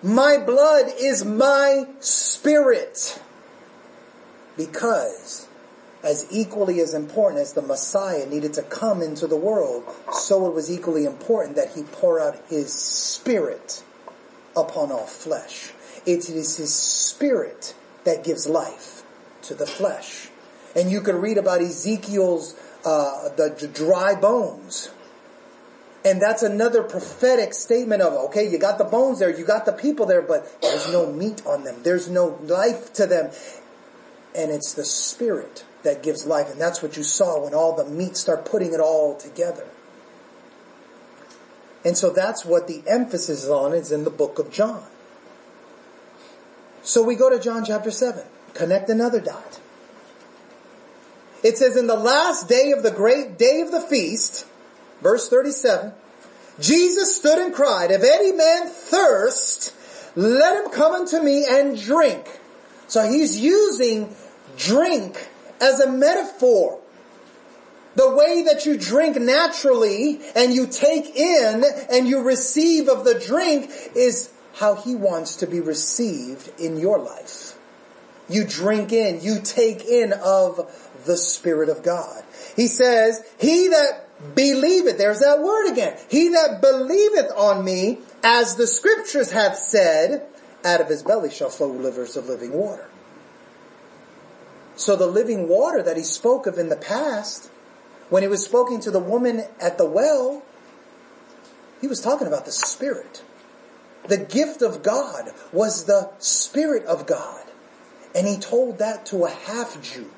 My 0.00 0.38
blood 0.38 0.92
is 1.00 1.24
my 1.24 1.84
spirit. 1.98 3.20
Because 4.56 5.47
as 6.08 6.26
equally 6.30 6.80
as 6.80 6.94
important 6.94 7.42
as 7.42 7.52
the 7.52 7.60
Messiah 7.60 8.24
needed 8.24 8.54
to 8.54 8.62
come 8.62 9.02
into 9.02 9.26
the 9.26 9.36
world, 9.36 9.84
so 10.10 10.46
it 10.46 10.54
was 10.54 10.72
equally 10.72 11.04
important 11.04 11.54
that 11.56 11.74
he 11.74 11.82
pour 11.82 12.18
out 12.18 12.40
his 12.48 12.72
spirit 12.72 13.84
upon 14.56 14.90
all 14.90 15.04
flesh. 15.04 15.70
It 16.06 16.30
is 16.30 16.56
his 16.56 16.74
spirit 16.74 17.74
that 18.04 18.24
gives 18.24 18.46
life 18.46 19.02
to 19.42 19.54
the 19.54 19.66
flesh. 19.66 20.30
And 20.74 20.90
you 20.90 21.02
can 21.02 21.16
read 21.20 21.36
about 21.36 21.60
Ezekiel's, 21.60 22.58
uh, 22.86 23.28
the 23.36 23.70
dry 23.74 24.14
bones. 24.14 24.90
And 26.06 26.22
that's 26.22 26.42
another 26.42 26.84
prophetic 26.84 27.52
statement 27.52 28.00
of, 28.00 28.14
okay, 28.30 28.48
you 28.48 28.58
got 28.58 28.78
the 28.78 28.84
bones 28.84 29.18
there, 29.18 29.36
you 29.36 29.44
got 29.44 29.66
the 29.66 29.72
people 29.72 30.06
there, 30.06 30.22
but 30.22 30.58
there's 30.62 30.90
no 30.90 31.12
meat 31.12 31.42
on 31.44 31.64
them. 31.64 31.82
There's 31.82 32.08
no 32.08 32.38
life 32.40 32.94
to 32.94 33.04
them. 33.04 33.30
And 34.34 34.50
it's 34.50 34.72
the 34.72 34.86
spirit 34.86 35.66
that 35.82 36.02
gives 36.02 36.26
life. 36.26 36.50
And 36.50 36.60
that's 36.60 36.82
what 36.82 36.96
you 36.96 37.02
saw 37.02 37.44
when 37.44 37.54
all 37.54 37.76
the 37.76 37.84
meat 37.84 38.16
start 38.16 38.44
putting 38.44 38.72
it 38.72 38.80
all 38.80 39.16
together. 39.16 39.66
And 41.84 41.96
so 41.96 42.10
that's 42.10 42.44
what 42.44 42.66
the 42.66 42.82
emphasis 42.86 43.44
is 43.44 43.48
on 43.48 43.72
is 43.72 43.92
in 43.92 44.04
the 44.04 44.10
book 44.10 44.38
of 44.38 44.50
John. 44.50 44.82
So 46.82 47.02
we 47.02 47.14
go 47.14 47.30
to 47.30 47.38
John 47.38 47.64
chapter 47.64 47.90
7. 47.90 48.24
Connect 48.54 48.88
another 48.90 49.20
dot. 49.20 49.60
It 51.44 51.56
says, 51.56 51.76
in 51.76 51.86
the 51.86 51.96
last 51.96 52.48
day 52.48 52.72
of 52.72 52.82
the 52.82 52.90
great 52.90 53.38
day 53.38 53.60
of 53.60 53.70
the 53.70 53.80
feast, 53.80 54.46
verse 55.00 55.28
37, 55.28 55.92
Jesus 56.58 57.14
stood 57.14 57.38
and 57.38 57.54
cried, 57.54 57.92
if 57.92 58.02
any 58.02 58.32
man 58.32 58.66
thirst, 58.66 59.72
let 60.16 60.64
him 60.64 60.72
come 60.72 60.94
unto 60.94 61.22
me 61.22 61.46
and 61.48 61.80
drink. 61.80 62.40
So 62.88 63.08
he's 63.08 63.38
using 63.38 64.14
drink 64.56 65.28
as 65.60 65.80
a 65.80 65.90
metaphor. 65.90 66.80
The 67.94 68.14
way 68.14 68.42
that 68.44 68.64
you 68.64 68.76
drink 68.76 69.16
naturally 69.16 70.20
and 70.36 70.54
you 70.54 70.66
take 70.66 71.16
in 71.16 71.64
and 71.90 72.06
you 72.06 72.22
receive 72.22 72.88
of 72.88 73.04
the 73.04 73.18
drink 73.18 73.70
is 73.96 74.30
how 74.54 74.76
he 74.76 74.94
wants 74.94 75.36
to 75.36 75.46
be 75.46 75.60
received 75.60 76.48
in 76.60 76.78
your 76.78 76.98
life. 76.98 77.58
You 78.28 78.44
drink 78.44 78.92
in, 78.92 79.20
you 79.22 79.40
take 79.42 79.84
in 79.84 80.12
of 80.12 80.70
the 81.06 81.16
Spirit 81.16 81.68
of 81.70 81.82
God. 81.82 82.22
He 82.56 82.66
says, 82.66 83.22
he 83.40 83.68
that 83.68 84.34
believeth, 84.34 84.98
there's 84.98 85.20
that 85.20 85.40
word 85.40 85.72
again, 85.72 85.98
he 86.10 86.28
that 86.28 86.60
believeth 86.60 87.32
on 87.36 87.64
me, 87.64 87.98
as 88.22 88.56
the 88.56 88.66
scriptures 88.66 89.30
have 89.30 89.56
said, 89.56 90.26
out 90.64 90.80
of 90.80 90.88
his 90.88 91.02
belly 91.02 91.30
shall 91.30 91.50
flow 91.50 91.70
rivers 91.70 92.16
of 92.16 92.28
living 92.28 92.52
water. 92.52 92.88
So 94.78 94.94
the 94.94 95.08
living 95.08 95.48
water 95.48 95.82
that 95.82 95.96
he 95.96 96.04
spoke 96.04 96.46
of 96.46 96.56
in 96.56 96.68
the 96.68 96.76
past, 96.76 97.50
when 98.10 98.22
he 98.22 98.28
was 98.28 98.44
speaking 98.44 98.78
to 98.82 98.92
the 98.92 99.00
woman 99.00 99.42
at 99.60 99.76
the 99.76 99.84
well, 99.84 100.44
he 101.80 101.88
was 101.88 102.00
talking 102.00 102.28
about 102.28 102.44
the 102.44 102.52
Spirit. 102.52 103.24
The 104.06 104.18
gift 104.18 104.62
of 104.62 104.84
God 104.84 105.32
was 105.52 105.86
the 105.86 106.10
Spirit 106.20 106.84
of 106.86 107.06
God. 107.06 107.44
And 108.14 108.28
he 108.28 108.38
told 108.38 108.78
that 108.78 109.04
to 109.06 109.24
a 109.24 109.30
half 109.30 109.82
Jew. 109.82 110.08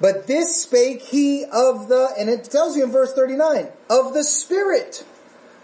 But 0.00 0.26
this 0.26 0.62
spake 0.62 1.02
he 1.02 1.44
of 1.44 1.88
the, 1.88 2.14
and 2.18 2.30
it 2.30 2.44
tells 2.44 2.78
you 2.78 2.84
in 2.84 2.90
verse 2.90 3.12
39, 3.12 3.68
of 3.90 4.14
the 4.14 4.24
Spirit. 4.24 5.04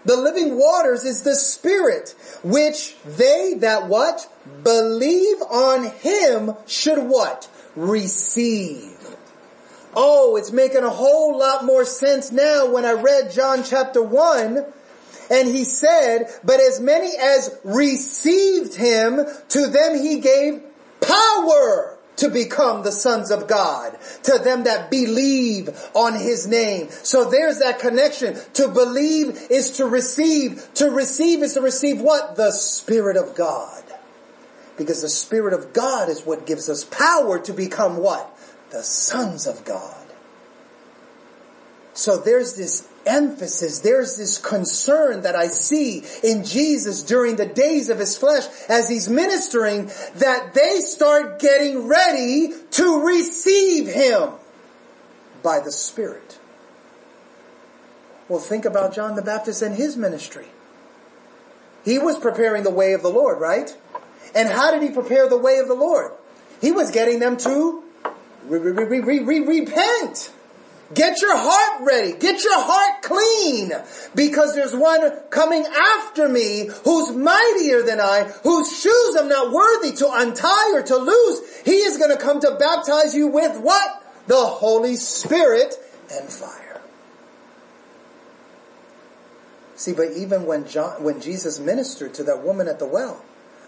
The 0.04 0.16
living 0.16 0.58
waters 0.58 1.04
is 1.04 1.22
the 1.22 1.36
Spirit, 1.36 2.14
which 2.42 2.96
they 3.04 3.54
that 3.58 3.86
what? 3.86 4.28
Believe 4.64 5.40
on 5.42 5.84
Him 5.84 6.54
should 6.66 6.98
what? 6.98 7.48
Receive. 7.76 8.98
Oh, 9.94 10.36
it's 10.36 10.50
making 10.50 10.84
a 10.84 10.90
whole 10.90 11.38
lot 11.38 11.64
more 11.64 11.84
sense 11.84 12.32
now 12.32 12.66
when 12.66 12.84
I 12.84 12.92
read 12.92 13.30
John 13.30 13.62
chapter 13.62 14.02
1 14.02 14.64
and 15.30 15.48
he 15.48 15.64
said, 15.64 16.28
but 16.42 16.60
as 16.60 16.80
many 16.80 17.16
as 17.18 17.56
received 17.62 18.74
him, 18.74 19.20
to 19.48 19.66
them 19.66 20.00
he 20.00 20.18
gave 20.18 20.62
power 21.00 21.98
to 22.22 22.30
become 22.30 22.85
the 22.85 22.92
sons 22.92 23.32
of 23.32 23.48
God, 23.48 23.98
to 24.22 24.38
them 24.38 24.62
that 24.62 24.92
believe 24.92 25.68
on 25.92 26.14
his 26.14 26.46
name. 26.46 26.88
So 26.88 27.28
there's 27.28 27.58
that 27.58 27.80
connection. 27.80 28.37
To 28.54 28.68
believe 28.68 29.48
is 29.50 29.78
to 29.78 29.87
receive. 29.87 30.72
To 30.74 30.88
receive 30.88 31.42
is 31.42 31.54
to 31.54 31.61
receive 31.61 32.00
what? 32.00 32.37
The 32.37 32.52
Spirit 32.52 33.16
of 33.16 33.35
God. 33.35 33.82
Because 34.78 35.02
the 35.02 35.08
Spirit 35.08 35.52
of 35.52 35.72
God 35.72 36.08
is 36.08 36.24
what 36.24 36.46
gives 36.46 36.68
us 36.68 36.85
power 36.85 37.40
to 37.40 37.52
become 37.52 37.96
what? 37.96 38.32
The 38.70 38.85
sons 38.85 39.48
of 39.48 39.64
God. 39.64 40.06
So 41.92 42.18
there's 42.18 42.54
this 42.54 42.88
emphasis, 43.06 43.80
there's 43.80 44.16
this 44.16 44.38
concern 44.38 45.22
that 45.22 45.36
I 45.36 45.48
see 45.48 46.04
in 46.22 46.44
Jesus 46.44 47.02
during 47.02 47.36
the 47.36 47.46
days 47.46 47.88
of 47.88 47.98
his 47.98 48.16
flesh 48.16 48.46
as 48.68 48.88
he's 48.88 49.08
ministering 49.08 49.90
that 50.16 50.54
they 50.54 50.80
start 50.80 51.38
getting 51.38 51.86
ready 51.88 52.52
to 52.72 53.06
receive 53.06 53.88
him 53.88 54.30
by 55.42 55.60
the 55.60 55.72
Spirit. 55.72 56.38
Well, 58.28 58.40
think 58.40 58.64
about 58.64 58.94
John 58.94 59.16
the 59.16 59.22
Baptist 59.22 59.62
and 59.62 59.74
his 59.74 59.96
ministry. 59.96 60.46
He 61.84 61.98
was 61.98 62.18
preparing 62.18 62.62
the 62.62 62.70
way 62.70 62.92
of 62.92 63.02
the 63.02 63.10
Lord, 63.10 63.40
right? 63.40 63.76
And 64.34 64.48
how 64.48 64.70
did 64.70 64.82
he 64.82 64.90
prepare 64.90 65.28
the 65.28 65.36
way 65.36 65.58
of 65.58 65.68
the 65.68 65.74
Lord? 65.74 66.12
He 66.60 66.72
was 66.72 66.90
getting 66.90 67.18
them 67.18 67.36
to 67.38 67.82
re- 68.46 68.58
re- 68.58 69.20
re- 69.20 69.40
repent. 69.40 70.32
Get 70.94 71.22
your 71.22 71.37
heart 71.37 71.83
ready. 71.87 72.12
Get 72.12 72.42
your 72.42 72.61
heart 72.61 73.02
clean 73.02 73.72
because 74.14 74.55
there's 74.55 74.74
one 74.74 75.11
coming 75.31 75.64
after 75.64 76.28
me 76.28 76.68
who's 76.85 77.14
mightier 77.14 77.83
than 77.83 78.00
I, 78.00 78.24
whose 78.42 78.81
shoes 78.81 79.16
I'm 79.16 79.28
not 79.28 79.52
worthy 79.52 79.92
to 79.96 80.09
untie 80.11 80.72
or 80.74 80.83
to 80.83 80.96
lose. 80.96 81.61
He 81.64 81.76
is 81.76 81.98
going 81.98 82.11
to 82.11 82.22
come 82.22 82.40
to 82.40 82.57
baptize 82.59 83.14
you 83.14 83.28
with 83.28 83.59
what? 83.61 84.02
The 84.26 84.37
Holy 84.37 84.96
Spirit 84.96 85.74
and 86.12 86.28
fire. 86.28 86.81
See, 89.76 89.92
but 89.92 90.11
even 90.16 90.46
when 90.46 90.66
John, 90.66 91.02
when 91.02 91.20
Jesus 91.20 91.59
ministered 91.59 92.14
to 92.14 92.24
that 92.24 92.42
woman 92.42 92.68
at 92.68 92.78
the 92.78 92.87
well, 92.87 93.24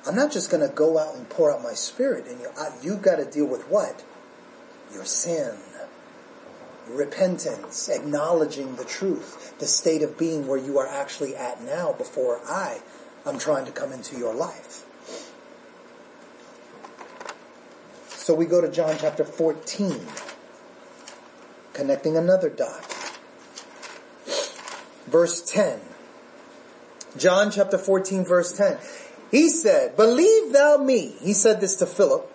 I'm 0.06 0.14
not 0.14 0.30
just 0.30 0.50
going 0.50 0.68
to 0.68 0.74
go 0.74 0.98
out 0.98 1.16
and 1.16 1.28
pour 1.28 1.52
out 1.52 1.62
my 1.62 1.72
spirit 1.72 2.26
in 2.26 2.40
you. 2.40 2.48
I, 2.58 2.70
you 2.82 2.96
got 2.96 3.16
to 3.16 3.24
deal 3.24 3.46
with 3.46 3.68
what? 3.70 4.04
Your 4.92 5.04
sin 5.04 5.56
repentance, 6.88 7.88
acknowledging 7.88 8.76
the 8.76 8.84
truth, 8.84 9.58
the 9.58 9.66
state 9.66 10.02
of 10.02 10.18
being 10.18 10.46
where 10.46 10.58
you 10.58 10.78
are 10.78 10.86
actually 10.86 11.34
at 11.36 11.62
now 11.62 11.92
before 11.92 12.40
I 12.46 12.80
am 13.26 13.38
trying 13.38 13.64
to 13.66 13.72
come 13.72 13.92
into 13.92 14.18
your 14.18 14.34
life. 14.34 14.84
So 18.08 18.34
we 18.34 18.46
go 18.46 18.60
to 18.60 18.70
John 18.70 18.96
chapter 18.98 19.24
14, 19.24 20.00
connecting 21.72 22.16
another 22.16 22.48
dot. 22.48 22.84
Verse 25.06 25.42
10. 25.42 25.80
John 27.16 27.50
chapter 27.50 27.78
14 27.78 28.24
verse 28.24 28.56
10. 28.56 28.78
He 29.30 29.48
said, 29.48 29.96
believe 29.96 30.52
thou 30.52 30.78
me. 30.78 31.14
He 31.20 31.32
said 31.32 31.60
this 31.60 31.76
to 31.76 31.86
Philip. 31.86 32.30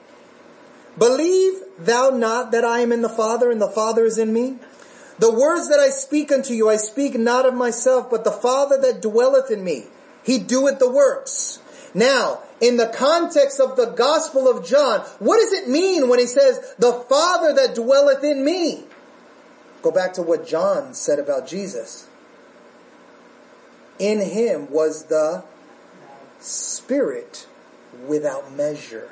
Believe 0.98 1.54
thou 1.78 2.10
not 2.10 2.52
that 2.52 2.66
I 2.66 2.80
am 2.80 2.92
in 2.92 3.02
the 3.02 3.10
Father 3.10 3.52
and 3.52 3.62
the 3.62 3.68
Father 3.68 4.06
is 4.06 4.18
in 4.18 4.34
me? 4.34 4.58
The 5.20 5.32
words 5.32 5.70
that 5.70 5.80
I 5.80 5.90
speak 5.90 6.32
unto 6.32 6.54
you, 6.54 6.70
I 6.70 6.78
speak 6.78 7.18
not 7.18 7.46
of 7.46 7.54
myself, 7.54 8.10
but 8.10 8.24
the 8.24 8.32
Father 8.32 8.78
that 8.82 9.02
dwelleth 9.02 9.52
in 9.52 9.64
me. 9.64 9.86
He 10.24 10.40
doeth 10.40 10.80
the 10.80 10.90
works. 10.90 11.60
Now, 11.94 12.40
in 12.62 12.78
the 12.78 12.88
context 12.88 13.60
of 13.60 13.76
the 13.76 13.88
Gospel 13.88 14.48
of 14.48 14.66
John, 14.66 15.02
what 15.20 15.38
does 15.38 15.54
it 15.54 15.68
mean 15.68 16.08
when 16.08 16.20
he 16.20 16.28
says, 16.28 16.76
the 16.78 16.94
Father 16.94 17.54
that 17.54 17.76
dwelleth 17.76 18.24
in 18.24 18.44
me? 18.46 18.86
Go 19.82 19.92
back 19.92 20.14
to 20.14 20.22
what 20.22 20.48
John 20.48 20.94
said 20.94 21.20
about 21.20 21.48
Jesus. 21.48 22.08
In 23.98 24.20
him 24.22 24.70
was 24.70 25.06
the 25.06 25.44
Spirit 26.40 27.48
without 28.08 28.54
measure. 28.54 29.12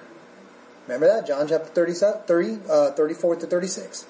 Remember 0.88 1.08
that? 1.08 1.28
John 1.28 1.48
chapter 1.48 1.68
30, 1.68 1.94
30 2.26 2.60
uh, 2.70 2.92
34 2.92 3.36
to 3.38 3.48
36. 3.48 4.06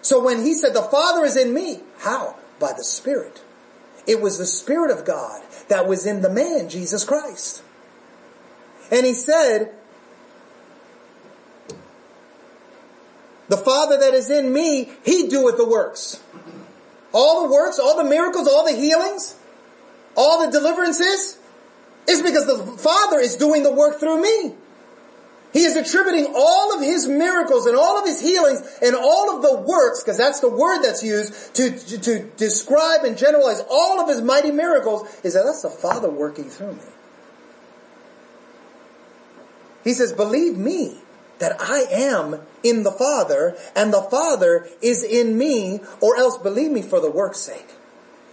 So 0.00 0.22
when 0.22 0.42
he 0.42 0.54
said, 0.54 0.74
the 0.74 0.82
Father 0.82 1.24
is 1.24 1.36
in 1.36 1.52
me, 1.52 1.80
how? 1.98 2.36
By 2.58 2.72
the 2.72 2.84
Spirit. 2.84 3.42
It 4.06 4.22
was 4.22 4.38
the 4.38 4.46
Spirit 4.46 4.90
of 4.90 5.04
God 5.04 5.42
that 5.68 5.86
was 5.86 6.06
in 6.06 6.22
the 6.22 6.30
man, 6.30 6.70
Jesus 6.70 7.04
Christ. 7.04 7.62
And 8.90 9.04
he 9.04 9.12
said, 9.12 9.74
the 13.48 13.58
Father 13.58 13.98
that 13.98 14.14
is 14.14 14.30
in 14.30 14.50
me, 14.50 14.90
he 15.04 15.28
doeth 15.28 15.58
the 15.58 15.68
works. 15.68 16.22
All 17.12 17.46
the 17.46 17.52
works, 17.52 17.78
all 17.78 18.02
the 18.02 18.08
miracles, 18.08 18.48
all 18.48 18.64
the 18.64 18.76
healings, 18.76 19.34
all 20.16 20.46
the 20.46 20.50
deliverances, 20.50 21.38
is 22.06 22.22
because 22.22 22.46
the 22.46 22.58
Father 22.78 23.18
is 23.18 23.36
doing 23.36 23.62
the 23.62 23.72
work 23.72 24.00
through 24.00 24.22
me. 24.22 24.54
He 25.52 25.60
is 25.60 25.76
attributing 25.76 26.32
all 26.36 26.74
of 26.74 26.82
his 26.82 27.08
miracles 27.08 27.66
and 27.66 27.74
all 27.76 27.98
of 27.98 28.06
his 28.06 28.20
healings 28.20 28.60
and 28.82 28.94
all 28.94 29.34
of 29.34 29.42
the 29.42 29.60
works, 29.62 30.02
because 30.02 30.18
that's 30.18 30.40
the 30.40 30.50
word 30.50 30.82
that's 30.82 31.02
used 31.02 31.54
to, 31.54 31.70
to, 32.00 32.24
describe 32.36 33.04
and 33.04 33.16
generalize 33.16 33.62
all 33.70 34.00
of 34.00 34.08
his 34.08 34.20
mighty 34.20 34.50
miracles, 34.50 35.08
is 35.24 35.34
that 35.34 35.44
that's 35.44 35.62
the 35.62 35.70
Father 35.70 36.10
working 36.10 36.50
through 36.50 36.74
me. 36.74 36.82
He 39.84 39.94
says, 39.94 40.12
believe 40.12 40.58
me 40.58 40.98
that 41.38 41.58
I 41.60 41.86
am 41.90 42.40
in 42.62 42.82
the 42.82 42.92
Father 42.92 43.56
and 43.74 43.92
the 43.92 44.02
Father 44.02 44.68
is 44.82 45.02
in 45.02 45.38
me, 45.38 45.80
or 46.02 46.16
else 46.18 46.36
believe 46.36 46.70
me 46.70 46.82
for 46.82 47.00
the 47.00 47.10
work's 47.10 47.38
sake. 47.38 47.68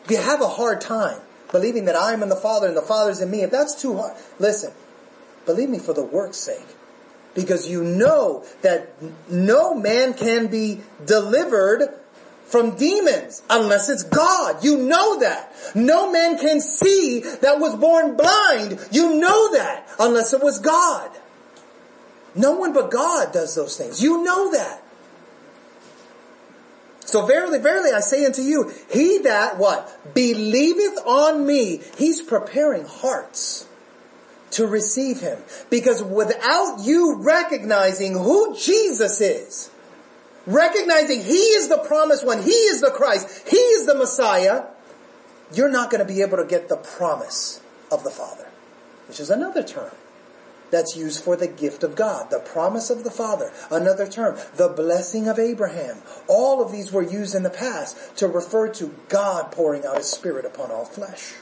If 0.04 0.12
you 0.12 0.18
have 0.18 0.42
a 0.42 0.50
hard 0.50 0.82
time 0.82 1.22
believing 1.52 1.86
that 1.86 1.96
I 1.96 2.12
am 2.12 2.24
in 2.24 2.30
the 2.30 2.36
Father 2.36 2.68
and 2.68 2.76
the 2.76 2.82
Father's 2.82 3.22
in 3.22 3.32
me, 3.32 3.44
if 3.44 3.52
that's 3.52 3.82
too 3.82 3.96
hard, 3.96 4.18
listen, 4.38 4.74
believe 5.46 5.70
me 5.70 5.80
for 5.80 5.94
the 5.94 6.04
work's 6.04 6.38
sake 6.38 6.66
because 7.36 7.70
you 7.70 7.84
know 7.84 8.44
that 8.62 8.94
no 9.30 9.76
man 9.76 10.14
can 10.14 10.48
be 10.48 10.82
delivered 11.06 11.94
from 12.46 12.76
demons 12.76 13.44
unless 13.50 13.90
it's 13.90 14.04
God. 14.04 14.64
You 14.64 14.78
know 14.78 15.20
that. 15.20 15.54
No 15.76 16.12
man 16.12 16.40
can 16.40 16.62
see 16.62 17.20
that 17.20 17.60
was 17.60 17.76
born 17.76 18.16
blind. 18.16 18.80
You 18.92 19.16
know 19.20 19.54
that 19.54 19.88
unless 20.00 20.34
it 20.34 20.42
was 20.42 20.60
God. 20.60 21.12
No 22.34 22.54
one 22.54 22.74
but 22.74 22.92
God 22.92 23.34
does 23.34 23.56
those 23.56 23.78
things. 23.78 24.02
You 24.02 24.24
know 24.24 24.52
that. 24.52 24.82
So 27.02 27.26
verily, 27.26 27.60
verily, 27.60 27.92
I 27.92 28.00
say 28.00 28.26
unto 28.26 28.42
you, 28.42 28.72
he 28.90 29.20
that 29.20 29.58
what? 29.58 30.14
Believeth 30.14 30.98
on 31.06 31.46
me, 31.46 31.82
he's 31.98 32.22
preparing 32.22 32.86
hearts 32.86 33.68
to 34.56 34.66
receive 34.66 35.20
him. 35.20 35.38
Because 35.70 36.04
without 36.04 36.80
you 36.84 37.18
recognizing 37.22 38.14
who 38.14 38.56
Jesus 38.58 39.22
is, 39.22 39.70
recognizing 40.46 41.22
he 41.22 41.34
is 41.34 41.68
the 41.68 41.78
promised 41.78 42.26
one, 42.26 42.42
he 42.42 42.50
is 42.50 42.82
the 42.82 42.92
Christ, 42.92 43.48
he 43.48 43.58
is 43.58 43.86
the 43.86 43.96
Messiah, 43.96 44.66
you're 45.54 45.72
not 45.72 45.92
going 45.92 46.06
to 46.06 46.12
be 46.12 46.22
able 46.22 46.38
to 46.38 46.46
get 46.46 46.70
the 46.70 46.78
promise 46.78 47.62
of 47.92 48.04
the 48.04 48.10
Father, 48.10 48.48
which 49.08 49.20
is 49.20 49.30
another 49.30 49.64
term 49.64 49.92
that's 50.72 50.96
used 50.96 51.24
for 51.24 51.36
the 51.36 51.48
gift 51.48 51.84
of 51.84 51.96
God, 51.96 52.32
the 52.32 52.40
promise 52.40 52.90
of 52.90 53.04
the 53.04 53.12
Father, 53.12 53.52
another 53.70 54.08
term, 54.08 54.38
the 54.56 54.68
blessing 54.70 55.28
of 55.28 55.38
Abraham. 55.38 55.98
All 56.28 56.62
of 56.62 56.72
these 56.72 56.92
were 56.92 57.04
used 57.04 57.36
in 57.36 57.44
the 57.44 57.50
past 57.50 58.18
to 58.18 58.28
refer 58.28 58.70
to 58.74 58.94
God 59.10 59.52
pouring 59.52 59.86
out 59.86 59.98
his 59.98 60.10
Spirit 60.10 60.46
upon 60.46 60.72
all 60.72 60.86
flesh. 60.86 61.34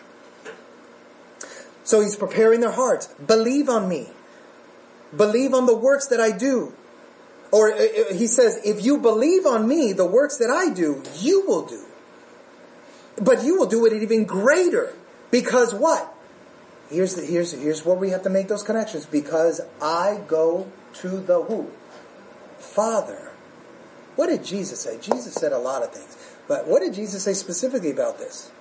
So 1.84 2.01
he's 2.01 2.15
preparing 2.15 2.61
their 2.61 2.71
hearts. 2.71 3.07
Believe 3.07 3.69
on 3.69 3.88
me. 3.89 4.07
Believe 5.15 5.53
on 5.53 5.65
the 5.65 5.75
works 5.75 6.07
that 6.07 6.19
I 6.19 6.31
do. 6.31 6.73
Or 7.51 7.71
uh, 7.71 7.75
uh, 7.75 8.13
he 8.13 8.25
says, 8.25 8.59
if 8.65 8.84
you 8.84 8.97
believe 8.97 9.45
on 9.45 9.67
me, 9.67 9.93
the 9.93 10.05
works 10.05 10.38
that 10.38 10.49
I 10.49 10.73
do, 10.73 11.03
you 11.19 11.45
will 11.45 11.65
do. 11.65 11.86
But 13.21 13.43
you 13.43 13.59
will 13.59 13.67
do 13.67 13.86
it 13.86 13.93
even 14.01 14.25
greater. 14.25 14.93
Because 15.29 15.73
what? 15.73 16.11
Here's, 16.89 17.15
the, 17.15 17.23
here's, 17.23 17.51
here's 17.51 17.86
where 17.86 17.95
we 17.95 18.09
have 18.09 18.23
to 18.23 18.29
make 18.29 18.47
those 18.47 18.63
connections. 18.63 19.05
Because 19.05 19.61
I 19.81 20.21
go 20.27 20.71
to 20.95 21.09
the 21.19 21.43
who? 21.43 21.69
Father. 22.57 23.31
What 24.15 24.27
did 24.27 24.43
Jesus 24.43 24.79
say? 24.79 24.97
Jesus 24.99 25.34
said 25.34 25.51
a 25.51 25.59
lot 25.59 25.84
of 25.84 25.91
things. 25.91 26.17
But 26.47 26.67
what 26.67 26.81
did 26.81 26.93
Jesus 26.93 27.23
say 27.23 27.34
specifically 27.34 27.91
about 27.91 28.17
this? 28.17 28.51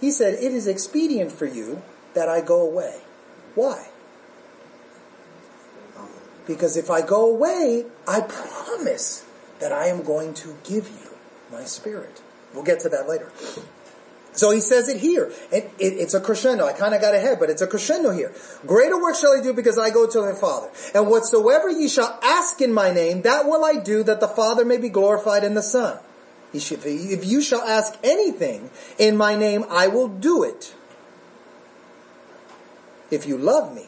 He 0.00 0.10
said, 0.10 0.34
it 0.34 0.52
is 0.52 0.66
expedient 0.66 1.32
for 1.32 1.46
you 1.46 1.82
that 2.16 2.28
I 2.28 2.40
go 2.40 2.62
away. 2.62 2.96
Why? 3.54 3.86
Because 6.46 6.76
if 6.76 6.90
I 6.90 7.02
go 7.02 7.30
away, 7.30 7.84
I 8.08 8.20
promise 8.20 9.24
that 9.60 9.72
I 9.72 9.86
am 9.86 10.02
going 10.02 10.34
to 10.34 10.56
give 10.64 10.88
you 10.88 11.10
my 11.52 11.64
spirit. 11.64 12.22
We'll 12.54 12.64
get 12.64 12.80
to 12.80 12.88
that 12.88 13.08
later. 13.08 13.30
So 14.32 14.50
he 14.50 14.60
says 14.60 14.88
it 14.88 14.98
here. 14.98 15.32
And 15.52 15.64
it, 15.64 15.72
it's 15.78 16.14
a 16.14 16.20
crescendo. 16.20 16.66
I 16.66 16.72
kind 16.72 16.94
of 16.94 17.00
got 17.00 17.14
ahead, 17.14 17.38
but 17.38 17.50
it's 17.50 17.62
a 17.62 17.66
crescendo 17.66 18.12
here. 18.12 18.32
Greater 18.66 19.00
work 19.00 19.16
shall 19.16 19.38
I 19.38 19.42
do 19.42 19.52
because 19.52 19.78
I 19.78 19.90
go 19.90 20.08
to 20.08 20.20
my 20.20 20.34
Father. 20.38 20.68
And 20.94 21.08
whatsoever 21.08 21.70
ye 21.70 21.88
shall 21.88 22.18
ask 22.22 22.60
in 22.60 22.72
my 22.72 22.90
name, 22.92 23.22
that 23.22 23.46
will 23.46 23.64
I 23.64 23.76
do 23.76 24.02
that 24.04 24.20
the 24.20 24.28
Father 24.28 24.64
may 24.64 24.76
be 24.76 24.88
glorified 24.88 25.44
in 25.44 25.54
the 25.54 25.62
Son. 25.62 25.98
If 26.52 27.26
you 27.26 27.42
shall 27.42 27.62
ask 27.62 27.98
anything 28.04 28.70
in 28.98 29.16
my 29.16 29.36
name, 29.36 29.64
I 29.68 29.88
will 29.88 30.08
do 30.08 30.42
it. 30.42 30.74
If 33.10 33.26
you 33.26 33.36
love 33.36 33.74
me, 33.74 33.86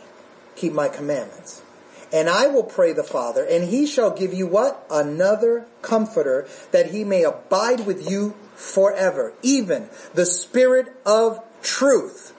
keep 0.56 0.72
my 0.72 0.88
commandments. 0.88 1.62
And 2.12 2.28
I 2.28 2.46
will 2.46 2.64
pray 2.64 2.92
the 2.92 3.04
Father, 3.04 3.44
and 3.44 3.68
he 3.68 3.86
shall 3.86 4.10
give 4.10 4.32
you 4.32 4.46
what? 4.46 4.86
Another 4.90 5.66
comforter, 5.82 6.48
that 6.72 6.90
he 6.90 7.04
may 7.04 7.22
abide 7.22 7.86
with 7.86 8.10
you 8.10 8.34
forever. 8.54 9.34
Even 9.42 9.90
the 10.14 10.24
Spirit 10.24 10.88
of 11.04 11.44
truth, 11.62 12.34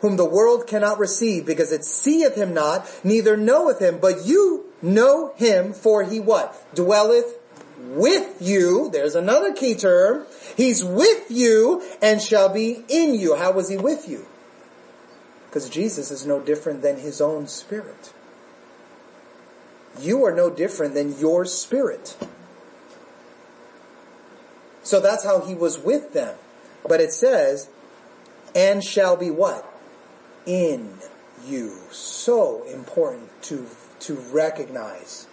whom 0.00 0.16
the 0.16 0.24
world 0.24 0.66
cannot 0.66 0.98
receive, 0.98 1.46
because 1.46 1.70
it 1.70 1.84
seeth 1.84 2.34
him 2.34 2.52
not, 2.54 2.90
neither 3.04 3.36
knoweth 3.36 3.78
him, 3.78 3.98
but 4.00 4.26
you 4.26 4.64
know 4.82 5.32
him, 5.36 5.72
for 5.72 6.02
he 6.02 6.18
what? 6.18 6.74
Dwelleth 6.74 7.38
with 7.78 8.40
you. 8.40 8.90
There's 8.90 9.14
another 9.14 9.52
key 9.52 9.74
term. 9.74 10.26
He's 10.56 10.84
with 10.84 11.30
you 11.30 11.82
and 12.00 12.20
shall 12.20 12.48
be 12.48 12.84
in 12.88 13.14
you. 13.14 13.36
How 13.36 13.52
was 13.52 13.68
he 13.68 13.76
with 13.76 14.08
you? 14.08 14.26
Because 15.52 15.68
Jesus 15.68 16.10
is 16.10 16.24
no 16.24 16.40
different 16.40 16.80
than 16.80 16.96
his 16.96 17.20
own 17.20 17.46
spirit. 17.46 18.14
You 20.00 20.24
are 20.24 20.34
no 20.34 20.48
different 20.48 20.94
than 20.94 21.18
your 21.18 21.44
spirit. 21.44 22.16
So 24.82 24.98
that's 24.98 25.22
how 25.22 25.42
he 25.42 25.54
was 25.54 25.78
with 25.78 26.14
them. 26.14 26.34
But 26.88 27.02
it 27.02 27.12
says, 27.12 27.68
and 28.54 28.82
shall 28.82 29.14
be 29.14 29.28
what? 29.28 29.70
In 30.46 30.94
you. 31.46 31.76
So 31.90 32.62
important 32.64 33.28
to, 33.42 33.66
to 34.00 34.14
recognize. 34.14 35.26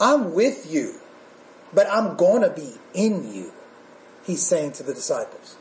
I'm 0.00 0.32
with 0.32 0.72
you, 0.72 0.94
but 1.74 1.88
I'm 1.90 2.16
gonna 2.16 2.50
be 2.50 2.74
in 2.94 3.34
you. 3.34 3.52
He's 4.22 4.46
saying 4.46 4.72
to 4.74 4.84
the 4.84 4.94
disciples. 4.94 5.56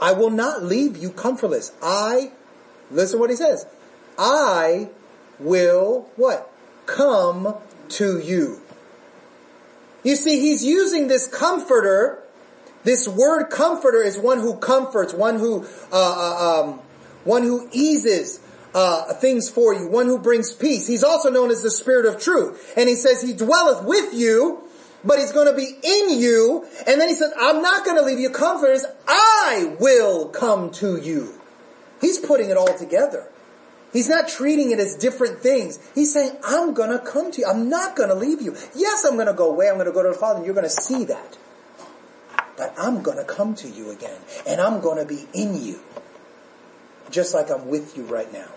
I 0.00 0.12
will 0.12 0.30
not 0.30 0.62
leave 0.62 0.96
you 0.96 1.10
comfortless. 1.10 1.72
I, 1.82 2.32
listen 2.90 3.18
what 3.18 3.30
he 3.30 3.36
says. 3.36 3.66
I 4.18 4.88
will, 5.38 6.08
what? 6.16 6.50
Come 6.86 7.54
to 7.90 8.18
you. 8.18 8.60
You 10.02 10.16
see, 10.16 10.40
he's 10.40 10.64
using 10.64 11.08
this 11.08 11.26
comforter. 11.26 12.22
This 12.84 13.08
word 13.08 13.50
comforter 13.50 14.02
is 14.02 14.18
one 14.18 14.38
who 14.38 14.56
comforts, 14.56 15.12
one 15.12 15.38
who, 15.38 15.66
uh, 15.92 15.96
uh, 15.96 16.62
um, 16.62 16.80
one 17.24 17.42
who 17.42 17.68
eases, 17.72 18.40
uh, 18.74 19.12
things 19.14 19.50
for 19.50 19.74
you, 19.74 19.88
one 19.88 20.06
who 20.06 20.18
brings 20.18 20.52
peace. 20.52 20.86
He's 20.86 21.02
also 21.02 21.30
known 21.30 21.50
as 21.50 21.62
the 21.62 21.70
Spirit 21.70 22.06
of 22.06 22.20
Truth. 22.20 22.74
And 22.76 22.88
he 22.88 22.94
says 22.94 23.20
he 23.20 23.32
dwelleth 23.32 23.84
with 23.84 24.14
you 24.14 24.67
but 25.04 25.18
he's 25.18 25.32
going 25.32 25.46
to 25.46 25.54
be 25.54 25.76
in 25.82 26.18
you. 26.20 26.66
And 26.86 27.00
then 27.00 27.08
he 27.08 27.14
says, 27.14 27.32
I'm 27.38 27.62
not 27.62 27.84
going 27.84 27.96
to 27.96 28.02
leave 28.02 28.18
you 28.18 28.30
comforters. 28.30 28.84
I 29.06 29.76
will 29.78 30.28
come 30.28 30.70
to 30.72 30.96
you. 30.96 31.34
He's 32.00 32.18
putting 32.18 32.50
it 32.50 32.56
all 32.56 32.76
together. 32.76 33.28
He's 33.92 34.08
not 34.08 34.28
treating 34.28 34.70
it 34.70 34.78
as 34.78 34.96
different 34.96 35.38
things. 35.38 35.78
He's 35.94 36.12
saying, 36.12 36.36
I'm 36.44 36.74
going 36.74 36.90
to 36.90 36.98
come 36.98 37.30
to 37.32 37.40
you. 37.40 37.46
I'm 37.46 37.70
not 37.70 37.96
going 37.96 38.10
to 38.10 38.14
leave 38.14 38.42
you. 38.42 38.54
Yes, 38.74 39.04
I'm 39.04 39.14
going 39.14 39.28
to 39.28 39.32
go 39.32 39.50
away. 39.50 39.68
I'm 39.68 39.74
going 39.74 39.86
to 39.86 39.92
go 39.92 40.02
to 40.02 40.10
the 40.10 40.14
Father 40.14 40.38
and 40.38 40.46
you're 40.46 40.54
going 40.54 40.66
to 40.66 40.70
see 40.70 41.04
that. 41.04 41.38
But 42.56 42.74
I'm 42.76 43.02
going 43.02 43.16
to 43.18 43.24
come 43.24 43.54
to 43.56 43.68
you 43.68 43.90
again 43.90 44.20
and 44.46 44.60
I'm 44.60 44.80
going 44.80 44.98
to 44.98 45.06
be 45.06 45.26
in 45.32 45.62
you. 45.62 45.80
Just 47.10 47.32
like 47.32 47.50
I'm 47.50 47.68
with 47.68 47.96
you 47.96 48.04
right 48.04 48.30
now. 48.32 48.48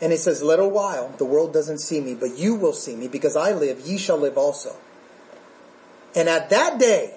And 0.00 0.12
it 0.12 0.18
says, 0.18 0.42
little 0.42 0.70
while, 0.70 1.14
the 1.16 1.24
world 1.24 1.52
doesn't 1.52 1.78
see 1.78 2.00
me, 2.00 2.14
but 2.14 2.36
you 2.36 2.54
will 2.54 2.74
see 2.74 2.94
me, 2.94 3.08
because 3.08 3.34
I 3.36 3.52
live, 3.52 3.80
ye 3.80 3.96
shall 3.96 4.18
live 4.18 4.36
also. 4.36 4.76
And 6.14 6.28
at 6.28 6.50
that 6.50 6.78
day, 6.78 7.14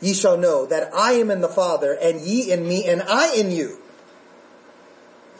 ye 0.00 0.14
shall 0.14 0.38
know 0.38 0.64
that 0.66 0.94
I 0.94 1.12
am 1.12 1.30
in 1.30 1.42
the 1.42 1.48
Father, 1.48 1.92
and 1.92 2.20
ye 2.20 2.50
in 2.50 2.66
me, 2.66 2.86
and 2.86 3.02
I 3.02 3.34
in 3.34 3.50
you. 3.50 3.78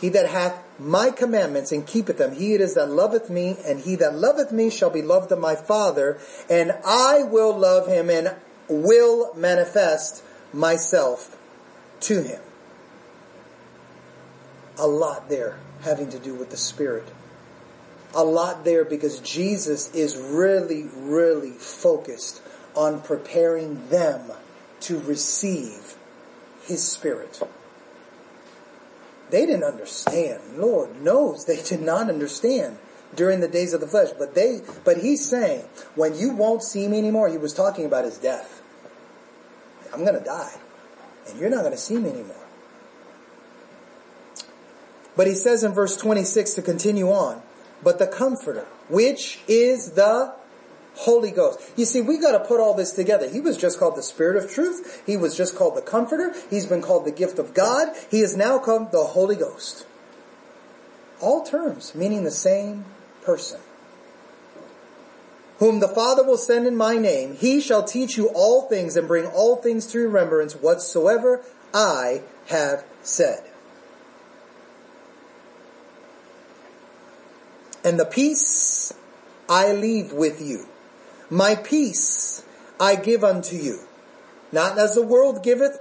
He 0.00 0.10
that 0.10 0.28
hath 0.30 0.62
my 0.78 1.10
commandments 1.10 1.72
and 1.72 1.86
keepeth 1.86 2.18
them, 2.18 2.34
he 2.34 2.54
it 2.54 2.60
is 2.60 2.74
that 2.74 2.90
loveth 2.90 3.30
me, 3.30 3.56
and 3.64 3.80
he 3.80 3.96
that 3.96 4.14
loveth 4.14 4.52
me 4.52 4.70
shall 4.70 4.90
be 4.90 5.02
loved 5.02 5.32
of 5.32 5.38
my 5.38 5.54
Father, 5.54 6.18
and 6.48 6.72
I 6.84 7.22
will 7.22 7.56
love 7.56 7.86
him 7.86 8.10
and 8.10 8.34
will 8.68 9.34
manifest 9.34 10.22
myself 10.52 11.36
to 12.00 12.22
him. 12.22 12.40
A 14.80 14.86
lot 14.86 15.28
there 15.28 15.58
having 15.82 16.08
to 16.08 16.18
do 16.18 16.34
with 16.34 16.48
the 16.48 16.56
Spirit. 16.56 17.06
A 18.14 18.24
lot 18.24 18.64
there 18.64 18.82
because 18.82 19.20
Jesus 19.20 19.94
is 19.94 20.16
really, 20.16 20.88
really 20.96 21.50
focused 21.50 22.40
on 22.74 23.02
preparing 23.02 23.88
them 23.90 24.32
to 24.80 24.98
receive 25.00 25.96
his 26.62 26.82
Spirit. 26.82 27.42
They 29.28 29.44
didn't 29.44 29.64
understand. 29.64 30.40
Lord 30.56 31.02
knows 31.02 31.44
they 31.44 31.60
did 31.62 31.82
not 31.82 32.08
understand 32.08 32.78
during 33.14 33.40
the 33.40 33.48
days 33.48 33.74
of 33.74 33.82
the 33.82 33.86
flesh. 33.86 34.08
But 34.18 34.34
they, 34.34 34.62
but 34.82 34.96
he's 34.96 35.28
saying, 35.28 35.66
when 35.94 36.16
you 36.16 36.32
won't 36.32 36.62
see 36.62 36.88
me 36.88 36.98
anymore, 36.98 37.28
he 37.28 37.36
was 37.36 37.52
talking 37.52 37.84
about 37.84 38.06
his 38.06 38.16
death. 38.16 38.62
I'm 39.92 40.06
gonna 40.06 40.24
die. 40.24 40.56
And 41.28 41.38
you're 41.38 41.50
not 41.50 41.64
gonna 41.64 41.76
see 41.76 41.98
me 41.98 42.08
anymore. 42.08 42.39
But 45.20 45.26
he 45.26 45.34
says 45.34 45.62
in 45.62 45.72
verse 45.72 45.98
26 45.98 46.54
to 46.54 46.62
continue 46.62 47.10
on, 47.10 47.42
but 47.82 47.98
the 47.98 48.06
comforter, 48.06 48.66
which 48.88 49.40
is 49.46 49.90
the 49.90 50.32
Holy 50.94 51.30
Ghost. 51.30 51.60
You 51.76 51.84
see, 51.84 52.00
we 52.00 52.16
got 52.16 52.32
to 52.32 52.40
put 52.40 52.58
all 52.58 52.72
this 52.72 52.92
together. 52.92 53.28
He 53.28 53.38
was 53.38 53.58
just 53.58 53.78
called 53.78 53.96
the 53.96 54.02
Spirit 54.02 54.42
of 54.42 54.50
Truth. 54.50 55.02
He 55.04 55.18
was 55.18 55.36
just 55.36 55.54
called 55.54 55.76
the 55.76 55.82
Comforter. 55.82 56.34
He's 56.48 56.64
been 56.64 56.80
called 56.80 57.04
the 57.04 57.10
gift 57.10 57.38
of 57.38 57.52
God. 57.52 57.94
He 58.10 58.20
is 58.20 58.34
now 58.34 58.58
called 58.58 58.92
the 58.92 59.04
Holy 59.04 59.36
Ghost. 59.36 59.84
All 61.20 61.44
terms 61.44 61.94
meaning 61.94 62.24
the 62.24 62.30
same 62.30 62.86
person. 63.20 63.60
Whom 65.58 65.80
the 65.80 65.88
Father 65.88 66.24
will 66.24 66.38
send 66.38 66.66
in 66.66 66.78
my 66.78 66.96
name, 66.96 67.36
he 67.36 67.60
shall 67.60 67.84
teach 67.84 68.16
you 68.16 68.28
all 68.28 68.70
things 68.70 68.96
and 68.96 69.06
bring 69.06 69.26
all 69.26 69.56
things 69.56 69.84
to 69.88 69.98
remembrance 69.98 70.54
whatsoever 70.54 71.42
I 71.74 72.22
have 72.46 72.86
said. 73.02 73.44
And 77.84 77.98
the 77.98 78.04
peace 78.04 78.92
I 79.48 79.72
leave 79.72 80.12
with 80.12 80.40
you. 80.40 80.66
My 81.28 81.54
peace 81.54 82.42
I 82.78 82.96
give 82.96 83.24
unto 83.24 83.56
you. 83.56 83.80
Not 84.52 84.78
as 84.78 84.94
the 84.94 85.02
world 85.02 85.42
giveth. 85.42 85.80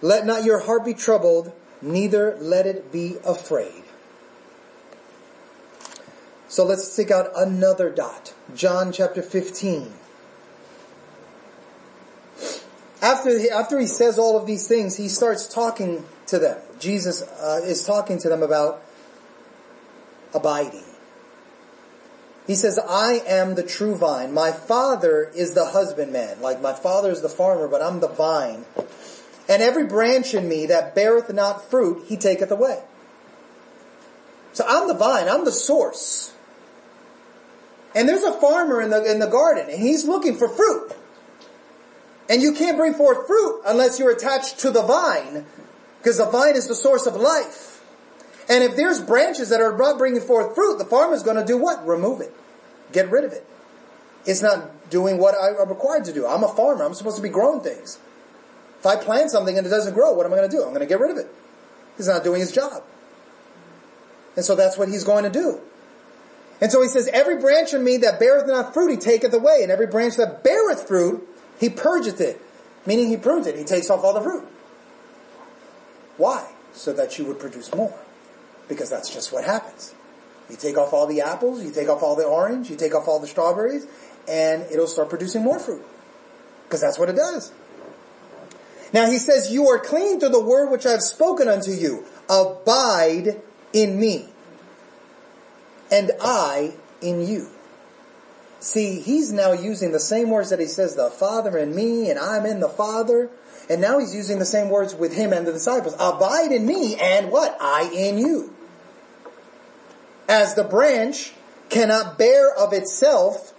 Let 0.00 0.26
not 0.26 0.44
your 0.44 0.60
heart 0.60 0.84
be 0.84 0.92
troubled, 0.92 1.52
neither 1.80 2.36
let 2.38 2.66
it 2.66 2.92
be 2.92 3.16
afraid. 3.24 3.84
So 6.48 6.64
let's 6.64 6.94
take 6.94 7.10
out 7.10 7.30
another 7.34 7.90
dot. 7.90 8.34
John 8.54 8.92
chapter 8.92 9.22
15. 9.22 9.92
After 13.02 13.38
he, 13.38 13.50
after 13.50 13.80
he 13.80 13.86
says 13.86 14.18
all 14.18 14.38
of 14.38 14.46
these 14.46 14.68
things, 14.68 14.96
he 14.96 15.08
starts 15.08 15.48
talking 15.48 16.04
to 16.26 16.38
them. 16.38 16.58
Jesus 16.78 17.22
uh, 17.22 17.60
is 17.64 17.84
talking 17.84 18.18
to 18.18 18.28
them 18.28 18.42
about 18.42 18.83
abiding. 20.34 20.84
He 22.46 22.54
says, 22.54 22.78
I 22.78 23.22
am 23.26 23.54
the 23.54 23.62
true 23.62 23.96
vine. 23.96 24.34
My 24.34 24.52
father 24.52 25.30
is 25.34 25.54
the 25.54 25.66
husbandman. 25.66 26.42
Like 26.42 26.60
my 26.60 26.74
father 26.74 27.10
is 27.10 27.22
the 27.22 27.28
farmer, 27.28 27.68
but 27.68 27.82
I'm 27.82 28.00
the 28.00 28.08
vine. 28.08 28.66
And 29.48 29.62
every 29.62 29.86
branch 29.86 30.34
in 30.34 30.48
me 30.48 30.66
that 30.66 30.94
beareth 30.94 31.32
not 31.32 31.70
fruit, 31.70 32.04
he 32.06 32.16
taketh 32.16 32.50
away. 32.50 32.82
So 34.52 34.64
I'm 34.68 34.88
the 34.88 34.94
vine. 34.94 35.28
I'm 35.28 35.44
the 35.44 35.52
source. 35.52 36.34
And 37.94 38.08
there's 38.08 38.24
a 38.24 38.32
farmer 38.32 38.80
in 38.80 38.90
the, 38.90 39.10
in 39.10 39.20
the 39.20 39.26
garden 39.26 39.68
and 39.70 39.80
he's 39.80 40.04
looking 40.04 40.36
for 40.36 40.48
fruit. 40.48 40.92
And 42.28 42.42
you 42.42 42.52
can't 42.52 42.76
bring 42.76 42.94
forth 42.94 43.26
fruit 43.26 43.62
unless 43.66 43.98
you're 43.98 44.10
attached 44.10 44.58
to 44.60 44.70
the 44.70 44.82
vine 44.82 45.46
because 45.98 46.18
the 46.18 46.26
vine 46.26 46.56
is 46.56 46.68
the 46.68 46.74
source 46.74 47.06
of 47.06 47.16
life. 47.16 47.73
And 48.48 48.62
if 48.62 48.76
there's 48.76 49.00
branches 49.00 49.48
that 49.48 49.60
are 49.60 49.76
not 49.76 49.98
bringing 49.98 50.20
forth 50.20 50.54
fruit, 50.54 50.78
the 50.78 50.84
farmer's 50.84 51.22
going 51.22 51.36
to 51.36 51.44
do 51.44 51.56
what? 51.56 51.86
Remove 51.86 52.20
it. 52.20 52.32
Get 52.92 53.10
rid 53.10 53.24
of 53.24 53.32
it. 53.32 53.46
It's 54.26 54.42
not 54.42 54.90
doing 54.90 55.18
what 55.18 55.34
I'm 55.34 55.68
required 55.68 56.04
to 56.06 56.12
do. 56.12 56.26
I'm 56.26 56.42
a 56.42 56.48
farmer. 56.48 56.84
I'm 56.84 56.94
supposed 56.94 57.16
to 57.16 57.22
be 57.22 57.28
growing 57.28 57.60
things. 57.60 57.98
If 58.78 58.86
I 58.86 58.96
plant 58.96 59.30
something 59.30 59.56
and 59.56 59.66
it 59.66 59.70
doesn't 59.70 59.94
grow, 59.94 60.12
what 60.12 60.26
am 60.26 60.32
I 60.32 60.36
going 60.36 60.50
to 60.50 60.56
do? 60.56 60.62
I'm 60.62 60.70
going 60.70 60.80
to 60.80 60.86
get 60.86 61.00
rid 61.00 61.10
of 61.10 61.16
it. 61.16 61.26
He's 61.96 62.08
not 62.08 62.22
doing 62.22 62.40
his 62.40 62.52
job. 62.52 62.82
And 64.36 64.44
so 64.44 64.54
that's 64.54 64.76
what 64.76 64.88
he's 64.88 65.04
going 65.04 65.24
to 65.24 65.30
do. 65.30 65.60
And 66.60 66.70
so 66.70 66.82
he 66.82 66.88
says, 66.88 67.08
every 67.08 67.38
branch 67.38 67.72
in 67.72 67.82
me 67.82 67.98
that 67.98 68.18
beareth 68.18 68.46
not 68.46 68.74
fruit, 68.74 68.90
he 68.90 68.96
taketh 68.96 69.32
away. 69.32 69.60
And 69.62 69.70
every 69.70 69.86
branch 69.86 70.16
that 70.16 70.44
beareth 70.44 70.86
fruit, 70.86 71.26
he 71.58 71.68
purgeth 71.68 72.20
it. 72.20 72.40
Meaning 72.84 73.08
he 73.08 73.16
prunes 73.16 73.46
it. 73.46 73.56
He 73.56 73.64
takes 73.64 73.88
off 73.88 74.04
all 74.04 74.12
the 74.12 74.20
fruit. 74.20 74.46
Why? 76.16 76.50
So 76.74 76.92
that 76.92 77.18
you 77.18 77.24
would 77.24 77.38
produce 77.38 77.74
more 77.74 78.03
because 78.68 78.90
that's 78.90 79.12
just 79.12 79.32
what 79.32 79.44
happens. 79.44 79.94
You 80.50 80.56
take 80.56 80.76
off 80.76 80.92
all 80.92 81.06
the 81.06 81.22
apples, 81.22 81.64
you 81.64 81.70
take 81.70 81.88
off 81.88 82.02
all 82.02 82.16
the 82.16 82.24
orange, 82.24 82.70
you 82.70 82.76
take 82.76 82.94
off 82.94 83.08
all 83.08 83.18
the 83.18 83.26
strawberries, 83.26 83.86
and 84.28 84.62
it'll 84.70 84.86
start 84.86 85.08
producing 85.08 85.42
more 85.42 85.58
fruit. 85.58 85.84
Because 86.64 86.80
that's 86.80 86.98
what 86.98 87.08
it 87.08 87.16
does. 87.16 87.52
Now 88.92 89.10
he 89.10 89.18
says, 89.18 89.52
You 89.52 89.68
are 89.68 89.78
clean 89.78 90.20
through 90.20 90.30
the 90.30 90.40
word 90.40 90.70
which 90.70 90.86
I 90.86 90.90
have 90.90 91.02
spoken 91.02 91.48
unto 91.48 91.70
you. 91.70 92.04
Abide 92.28 93.40
in 93.72 93.98
me, 93.98 94.28
and 95.90 96.12
I 96.20 96.74
in 97.00 97.26
you. 97.26 97.48
See, 98.60 99.00
he's 99.00 99.30
now 99.30 99.52
using 99.52 99.92
the 99.92 100.00
same 100.00 100.30
words 100.30 100.48
that 100.48 100.58
he 100.58 100.66
says, 100.66 100.96
the 100.96 101.10
Father 101.10 101.58
in 101.58 101.74
me, 101.74 102.08
and 102.08 102.18
I'm 102.18 102.46
in 102.46 102.60
the 102.60 102.68
Father. 102.68 103.28
And 103.68 103.80
now 103.80 103.98
he's 103.98 104.14
using 104.14 104.38
the 104.38 104.46
same 104.46 104.70
words 104.70 104.94
with 104.94 105.14
him 105.14 105.34
and 105.34 105.46
the 105.46 105.52
disciples. 105.52 105.94
Abide 105.98 106.50
in 106.50 106.64
me, 106.64 106.96
and 106.96 107.30
what? 107.30 107.58
I 107.60 107.90
in 107.94 108.16
you. 108.16 108.53
As 110.28 110.54
the 110.54 110.64
branch 110.64 111.32
cannot 111.68 112.18
bear 112.18 112.54
of 112.54 112.72
itself, 112.72 113.52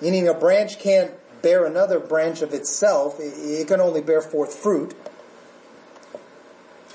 meaning 0.00 0.28
a 0.28 0.34
branch 0.34 0.78
can't 0.78 1.12
bear 1.40 1.64
another 1.64 1.98
branch 1.98 2.42
of 2.42 2.52
itself, 2.52 3.16
it 3.18 3.66
can 3.66 3.80
only 3.80 4.00
bear 4.00 4.20
forth 4.20 4.54
fruit, 4.54 4.94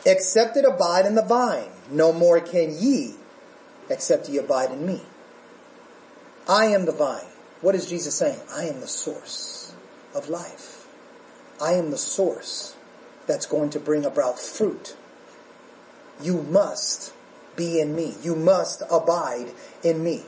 except 0.06 0.58
it 0.58 0.66
abide 0.66 1.06
in 1.06 1.16
the 1.16 1.22
vine. 1.22 1.70
No 1.90 2.14
more 2.14 2.40
can 2.40 2.78
ye, 2.78 3.16
except 3.90 4.30
ye 4.30 4.38
abide 4.38 4.72
in 4.72 4.86
me. 4.86 5.02
I 6.48 6.66
am 6.66 6.86
the 6.86 6.92
vine. 6.92 7.26
What 7.62 7.76
is 7.76 7.90
Jesus 7.90 8.16
saying? 8.16 8.40
I 8.54 8.66
am 8.66 8.80
the 8.80 8.88
source 8.88 9.74
of 10.14 10.30
life. 10.30 10.88
I 11.62 11.74
am 11.74 11.92
the 11.92 11.98
source 11.98 12.76
that's 13.26 13.46
going 13.46 13.72
to 13.72 13.80
bring 13.80 14.06
about 14.06 14.40
fruit. 14.40 14.96
You 16.22 16.44
must 16.44 17.14
be 17.58 17.82
in 17.82 17.94
me. 17.94 18.16
You 18.22 18.36
must 18.36 18.84
abide 18.90 19.52
in 19.84 20.02
me. 20.02 20.24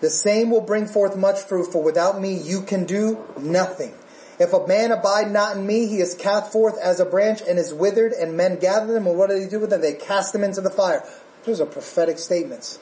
The 0.00 0.10
same 0.10 0.50
will 0.50 0.60
bring 0.60 0.86
forth 0.86 1.16
much 1.16 1.40
fruit, 1.40 1.72
for 1.72 1.82
without 1.82 2.20
me 2.20 2.34
you 2.34 2.60
can 2.60 2.84
do 2.84 3.24
nothing. 3.38 3.94
If 4.38 4.52
a 4.52 4.66
man 4.66 4.92
abide 4.92 5.30
not 5.30 5.56
in 5.56 5.66
me, 5.66 5.86
he 5.86 6.00
is 6.00 6.14
cast 6.14 6.52
forth 6.52 6.76
as 6.78 7.00
a 7.00 7.04
branch 7.06 7.40
and 7.48 7.58
is 7.58 7.72
withered, 7.72 8.12
and 8.12 8.36
men 8.36 8.58
gather 8.58 8.92
them, 8.92 9.06
and 9.06 9.16
what 9.16 9.30
do 9.30 9.38
they 9.38 9.48
do 9.48 9.60
with 9.60 9.70
them? 9.70 9.80
They 9.80 9.94
cast 9.94 10.34
them 10.34 10.44
into 10.44 10.60
the 10.60 10.70
fire. 10.70 11.02
Those 11.44 11.60
are 11.60 11.66
prophetic 11.66 12.18
statements 12.18 12.78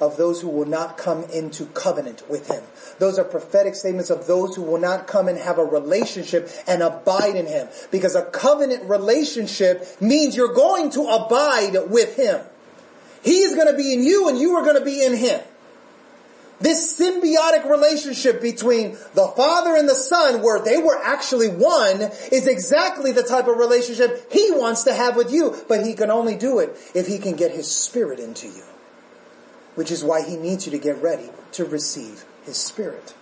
of 0.00 0.16
those 0.16 0.40
who 0.40 0.48
will 0.48 0.66
not 0.66 0.96
come 0.96 1.24
into 1.24 1.66
covenant 1.66 2.28
with 2.28 2.48
him. 2.48 2.62
Those 2.98 3.18
are 3.18 3.24
prophetic 3.24 3.74
statements 3.74 4.10
of 4.10 4.26
those 4.26 4.54
who 4.54 4.62
will 4.62 4.80
not 4.80 5.06
come 5.06 5.28
and 5.28 5.38
have 5.38 5.58
a 5.58 5.64
relationship 5.64 6.50
and 6.66 6.82
abide 6.82 7.36
in 7.36 7.46
him. 7.46 7.68
Because 7.90 8.14
a 8.14 8.22
covenant 8.22 8.88
relationship 8.88 9.86
means 10.00 10.36
you're 10.36 10.54
going 10.54 10.90
to 10.90 11.02
abide 11.02 11.76
with 11.90 12.16
him. 12.16 12.40
He 13.22 13.40
is 13.40 13.54
going 13.54 13.68
to 13.68 13.76
be 13.76 13.92
in 13.92 14.02
you 14.02 14.28
and 14.28 14.38
you 14.38 14.54
are 14.54 14.62
going 14.62 14.78
to 14.78 14.84
be 14.84 15.04
in 15.04 15.16
him. 15.16 15.40
This 16.60 16.98
symbiotic 16.98 17.70
relationship 17.70 18.42
between 18.42 18.92
the 19.14 19.32
Father 19.36 19.76
and 19.76 19.88
the 19.88 19.94
Son, 19.94 20.42
where 20.42 20.60
they 20.60 20.78
were 20.78 20.98
actually 21.00 21.46
one, 21.46 22.00
is 22.32 22.48
exactly 22.48 23.12
the 23.12 23.22
type 23.22 23.46
of 23.46 23.58
relationship 23.58 24.32
He 24.32 24.50
wants 24.50 24.82
to 24.82 24.92
have 24.92 25.14
with 25.14 25.32
you, 25.32 25.54
but 25.68 25.86
He 25.86 25.94
can 25.94 26.10
only 26.10 26.34
do 26.34 26.58
it 26.58 26.76
if 26.96 27.06
He 27.06 27.18
can 27.18 27.36
get 27.36 27.52
His 27.52 27.70
Spirit 27.70 28.18
into 28.18 28.48
you 28.48 28.64
which 29.78 29.92
is 29.92 30.02
why 30.02 30.28
he 30.28 30.36
needs 30.36 30.66
you 30.66 30.72
to 30.72 30.78
get 30.78 31.00
ready 31.00 31.30
to 31.52 31.64
receive 31.64 32.24
his 32.44 32.56
spirit. 32.56 33.14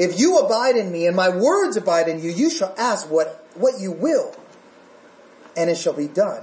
If 0.00 0.18
you 0.18 0.36
abide 0.38 0.74
in 0.74 0.90
me 0.90 1.06
and 1.06 1.14
my 1.14 1.28
words 1.28 1.76
abide 1.76 2.08
in 2.08 2.20
you, 2.20 2.28
you 2.28 2.50
shall 2.50 2.74
ask 2.76 3.08
what, 3.08 3.46
what 3.54 3.78
you 3.78 3.92
will, 3.92 4.34
and 5.56 5.70
it 5.70 5.78
shall 5.78 5.92
be 5.92 6.08
done 6.08 6.42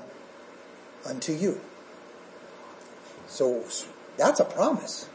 unto 1.05 1.33
you. 1.33 1.59
So 3.27 3.65
that's 4.15 4.39
a 4.39 4.45
promise. 4.45 5.09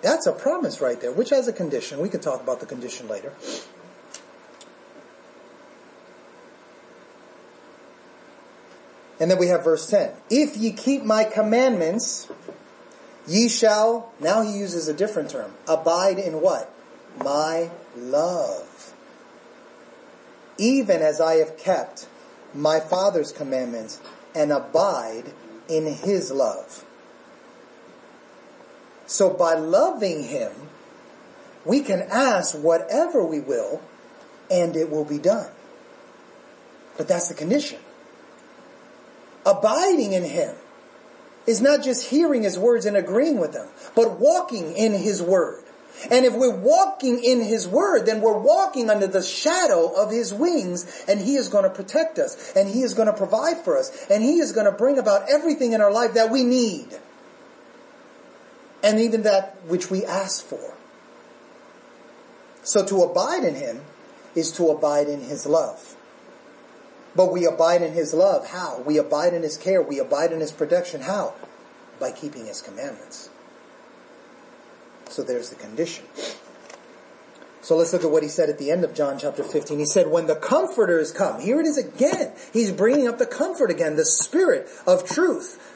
That's 0.00 0.28
a 0.28 0.32
promise 0.32 0.80
right 0.80 1.00
there, 1.00 1.10
which 1.10 1.30
has 1.30 1.48
a 1.48 1.52
condition. 1.52 1.98
We 1.98 2.08
can 2.08 2.20
talk 2.20 2.40
about 2.40 2.60
the 2.60 2.66
condition 2.66 3.08
later. 3.08 3.32
And 9.20 9.30
then 9.30 9.38
we 9.38 9.48
have 9.48 9.64
verse 9.64 9.88
10. 9.88 10.12
If 10.30 10.56
ye 10.56 10.72
keep 10.72 11.02
my 11.02 11.24
commandments, 11.24 12.28
ye 13.26 13.48
shall, 13.48 14.12
now 14.20 14.42
he 14.42 14.56
uses 14.56 14.88
a 14.88 14.94
different 14.94 15.30
term, 15.30 15.52
abide 15.66 16.18
in 16.18 16.40
what? 16.40 16.70
My 17.18 17.70
love. 17.96 18.92
Even 20.56 21.02
as 21.02 21.20
I 21.20 21.36
have 21.36 21.56
kept 21.56 22.06
my 22.54 22.80
Father's 22.80 23.32
commandments 23.32 24.00
and 24.34 24.52
abide 24.52 25.32
in 25.68 25.86
his 25.86 26.30
love. 26.30 26.84
So 29.06 29.30
by 29.30 29.54
loving 29.54 30.24
him, 30.24 30.52
we 31.64 31.80
can 31.80 32.02
ask 32.02 32.56
whatever 32.56 33.24
we 33.24 33.40
will 33.40 33.80
and 34.50 34.76
it 34.76 34.90
will 34.90 35.04
be 35.04 35.18
done. 35.18 35.50
But 36.96 37.08
that's 37.08 37.28
the 37.28 37.34
condition. 37.34 37.78
Abiding 39.48 40.12
in 40.12 40.24
him 40.24 40.54
is 41.46 41.62
not 41.62 41.82
just 41.82 42.10
hearing 42.10 42.42
his 42.42 42.58
words 42.58 42.84
and 42.84 42.96
agreeing 42.96 43.40
with 43.40 43.52
them, 43.52 43.66
but 43.96 44.20
walking 44.20 44.76
in 44.76 44.92
his 44.92 45.22
word. 45.22 45.64
And 46.10 46.24
if 46.24 46.34
we're 46.34 46.54
walking 46.54 47.22
in 47.22 47.40
His 47.40 47.66
Word, 47.66 48.06
then 48.06 48.20
we're 48.20 48.38
walking 48.38 48.88
under 48.88 49.06
the 49.06 49.22
shadow 49.22 49.88
of 49.88 50.10
His 50.10 50.32
wings, 50.32 51.04
and 51.08 51.20
He 51.20 51.34
is 51.34 51.48
going 51.48 51.64
to 51.64 51.70
protect 51.70 52.18
us, 52.18 52.52
and 52.54 52.68
He 52.68 52.82
is 52.82 52.94
going 52.94 53.06
to 53.06 53.12
provide 53.12 53.58
for 53.64 53.76
us, 53.76 54.06
and 54.08 54.22
He 54.22 54.38
is 54.38 54.52
going 54.52 54.66
to 54.66 54.72
bring 54.72 54.98
about 54.98 55.28
everything 55.28 55.72
in 55.72 55.80
our 55.80 55.92
life 55.92 56.14
that 56.14 56.30
we 56.30 56.44
need, 56.44 56.86
and 58.82 59.00
even 59.00 59.22
that 59.22 59.56
which 59.66 59.90
we 59.90 60.04
ask 60.04 60.44
for. 60.44 60.74
So 62.62 62.84
to 62.86 63.02
abide 63.02 63.42
in 63.42 63.56
Him 63.56 63.80
is 64.36 64.52
to 64.52 64.68
abide 64.68 65.08
in 65.08 65.22
His 65.22 65.46
love. 65.46 65.96
But 67.18 67.32
we 67.32 67.46
abide 67.46 67.82
in 67.82 67.94
His 67.94 68.14
love. 68.14 68.46
How? 68.46 68.80
We 68.86 68.96
abide 68.96 69.34
in 69.34 69.42
His 69.42 69.56
care. 69.56 69.82
We 69.82 69.98
abide 69.98 70.30
in 70.30 70.38
His 70.38 70.52
protection. 70.52 71.00
How? 71.00 71.34
By 71.98 72.12
keeping 72.12 72.46
His 72.46 72.62
commandments. 72.62 73.28
So 75.08 75.24
there's 75.24 75.50
the 75.50 75.56
condition. 75.56 76.04
So 77.60 77.76
let's 77.76 77.92
look 77.92 78.04
at 78.04 78.10
what 78.12 78.22
he 78.22 78.28
said 78.28 78.48
at 78.48 78.58
the 78.58 78.70
end 78.70 78.84
of 78.84 78.94
John 78.94 79.18
chapter 79.18 79.42
15. 79.42 79.80
He 79.80 79.84
said, 79.84 80.06
when 80.06 80.28
the 80.28 80.36
comforter 80.36 81.00
is 81.00 81.10
come, 81.10 81.40
here 81.40 81.60
it 81.60 81.66
is 81.66 81.76
again. 81.76 82.32
He's 82.52 82.70
bringing 82.70 83.08
up 83.08 83.18
the 83.18 83.26
comfort 83.26 83.70
again, 83.70 83.96
the 83.96 84.04
spirit 84.04 84.68
of 84.86 85.04
truth. 85.04 85.67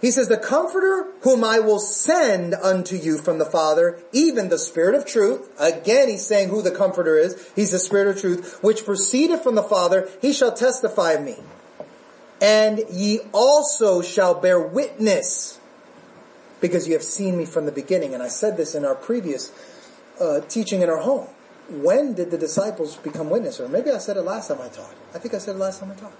He 0.00 0.10
says, 0.10 0.28
the 0.28 0.36
comforter 0.36 1.06
whom 1.22 1.42
I 1.42 1.58
will 1.58 1.78
send 1.78 2.54
unto 2.54 2.96
you 2.96 3.16
from 3.16 3.38
the 3.38 3.46
Father, 3.46 3.98
even 4.12 4.50
the 4.50 4.58
spirit 4.58 4.94
of 4.94 5.06
truth. 5.06 5.48
Again, 5.58 6.08
he's 6.08 6.26
saying 6.26 6.50
who 6.50 6.60
the 6.60 6.70
comforter 6.70 7.16
is. 7.16 7.50
He's 7.56 7.70
the 7.70 7.78
spirit 7.78 8.08
of 8.08 8.20
truth, 8.20 8.62
which 8.62 8.84
proceedeth 8.84 9.42
from 9.42 9.54
the 9.54 9.62
Father. 9.62 10.08
He 10.20 10.32
shall 10.32 10.52
testify 10.52 11.12
of 11.12 11.24
me. 11.24 11.36
And 12.40 12.82
ye 12.90 13.20
also 13.32 14.02
shall 14.02 14.34
bear 14.34 14.60
witness 14.60 15.58
because 16.60 16.86
you 16.86 16.92
have 16.92 17.02
seen 17.02 17.36
me 17.38 17.46
from 17.46 17.64
the 17.64 17.72
beginning. 17.72 18.12
And 18.12 18.22
I 18.22 18.28
said 18.28 18.58
this 18.58 18.74
in 18.74 18.84
our 18.84 18.94
previous 18.94 19.50
uh, 20.20 20.40
teaching 20.40 20.82
in 20.82 20.90
our 20.90 20.98
home. 20.98 21.28
When 21.70 22.12
did 22.12 22.30
the 22.30 22.38
disciples 22.38 22.96
become 22.96 23.30
witnesses? 23.30 23.60
Or 23.60 23.68
maybe 23.68 23.90
I 23.90 23.98
said 23.98 24.18
it 24.18 24.22
last 24.22 24.48
time 24.48 24.58
I 24.60 24.68
taught. 24.68 24.94
I 25.14 25.18
think 25.18 25.34
I 25.34 25.38
said 25.38 25.56
it 25.56 25.58
last 25.58 25.80
time 25.80 25.90
I 25.90 25.94
taught. 25.94 26.12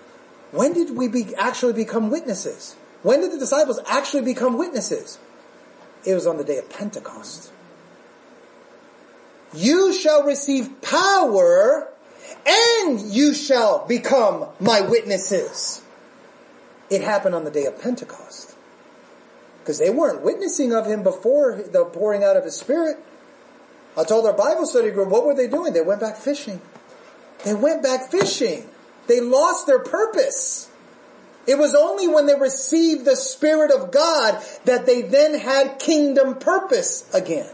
When 0.50 0.72
did 0.72 0.96
we 0.96 1.08
be, 1.08 1.34
actually 1.36 1.74
become 1.74 2.10
witnesses? 2.10 2.76
When 3.06 3.20
did 3.20 3.30
the 3.30 3.38
disciples 3.38 3.78
actually 3.86 4.22
become 4.22 4.58
witnesses? 4.58 5.20
It 6.04 6.12
was 6.14 6.26
on 6.26 6.38
the 6.38 6.42
day 6.42 6.58
of 6.58 6.68
Pentecost. 6.68 7.52
You 9.54 9.92
shall 9.92 10.24
receive 10.24 10.82
power 10.82 11.86
and 12.44 13.00
you 13.00 13.32
shall 13.32 13.86
become 13.86 14.48
my 14.58 14.80
witnesses. 14.80 15.82
It 16.90 17.00
happened 17.02 17.36
on 17.36 17.44
the 17.44 17.50
day 17.52 17.66
of 17.66 17.80
Pentecost 17.80 18.56
because 19.60 19.78
they 19.78 19.90
weren't 19.90 20.22
witnessing 20.22 20.74
of 20.74 20.86
him 20.86 21.04
before 21.04 21.62
the 21.62 21.84
pouring 21.84 22.24
out 22.24 22.36
of 22.36 22.42
his 22.42 22.56
spirit. 22.56 22.96
I 23.96 24.02
told 24.02 24.26
our 24.26 24.32
Bible 24.32 24.66
study 24.66 24.90
group, 24.90 25.10
what 25.10 25.24
were 25.24 25.34
they 25.34 25.46
doing? 25.46 25.74
They 25.74 25.80
went 25.80 26.00
back 26.00 26.16
fishing. 26.16 26.60
They 27.44 27.54
went 27.54 27.84
back 27.84 28.10
fishing. 28.10 28.68
They 29.06 29.20
lost 29.20 29.68
their 29.68 29.78
purpose. 29.78 30.70
It 31.46 31.58
was 31.58 31.74
only 31.74 32.08
when 32.08 32.26
they 32.26 32.34
received 32.34 33.04
the 33.04 33.16
Spirit 33.16 33.70
of 33.70 33.92
God 33.92 34.42
that 34.64 34.86
they 34.86 35.02
then 35.02 35.38
had 35.38 35.78
kingdom 35.78 36.36
purpose 36.36 37.08
again. 37.14 37.50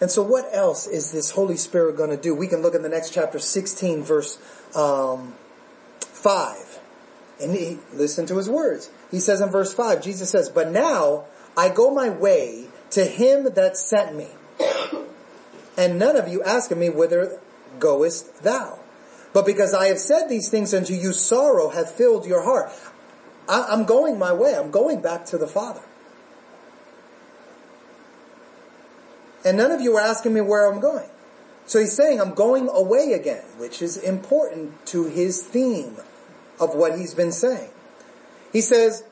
And 0.00 0.10
so 0.10 0.22
what 0.22 0.48
else 0.52 0.86
is 0.86 1.10
this 1.10 1.30
Holy 1.30 1.56
Spirit 1.56 1.96
going 1.96 2.10
to 2.10 2.16
do? 2.16 2.34
We 2.34 2.48
can 2.48 2.62
look 2.62 2.74
in 2.74 2.82
the 2.82 2.88
next 2.88 3.12
chapter 3.12 3.38
16 3.38 4.02
verse 4.02 4.38
um, 4.76 5.34
5. 6.00 6.80
And 7.40 7.54
he, 7.54 7.78
listen 7.92 8.26
to 8.26 8.36
his 8.36 8.48
words. 8.48 8.90
He 9.10 9.20
says 9.20 9.40
in 9.40 9.50
verse 9.50 9.72
5, 9.72 10.02
Jesus 10.02 10.30
says, 10.30 10.48
But 10.48 10.70
now 10.70 11.24
I 11.56 11.68
go 11.70 11.90
my 11.90 12.08
way 12.08 12.66
to 12.90 13.04
him 13.04 13.44
that 13.54 13.76
sent 13.76 14.14
me. 14.14 14.28
And 15.76 15.98
none 15.98 16.16
of 16.16 16.28
you 16.28 16.42
ask 16.42 16.70
me, 16.70 16.88
Whither 16.88 17.38
goest 17.78 18.42
thou? 18.42 18.78
But 19.36 19.44
because 19.44 19.74
I 19.74 19.88
have 19.88 19.98
said 19.98 20.30
these 20.30 20.48
things 20.48 20.72
unto 20.72 20.94
you, 20.94 21.12
sorrow 21.12 21.68
hath 21.68 21.90
filled 21.90 22.24
your 22.24 22.42
heart. 22.42 22.72
I, 23.46 23.70
am 23.70 23.84
going 23.84 24.18
my 24.18 24.32
way. 24.32 24.54
I'm 24.54 24.70
going 24.70 25.02
back 25.02 25.26
to 25.26 25.36
the 25.36 25.46
Father. 25.46 25.82
And 29.44 29.58
none 29.58 29.72
of 29.72 29.82
you 29.82 29.94
are 29.98 30.00
asking 30.00 30.32
me 30.32 30.40
where 30.40 30.64
I'm 30.72 30.80
going. 30.80 31.10
So 31.66 31.78
he's 31.78 31.94
saying, 31.94 32.18
I'm 32.18 32.32
going 32.32 32.70
away 32.70 33.12
again, 33.12 33.44
which 33.58 33.82
is 33.82 33.98
important 33.98 34.86
to 34.86 35.04
his 35.04 35.42
theme 35.42 35.98
of 36.58 36.74
what 36.74 36.98
he's 36.98 37.12
been 37.12 37.30
saying. 37.30 37.68
He 38.54 38.62
says, 38.62 39.04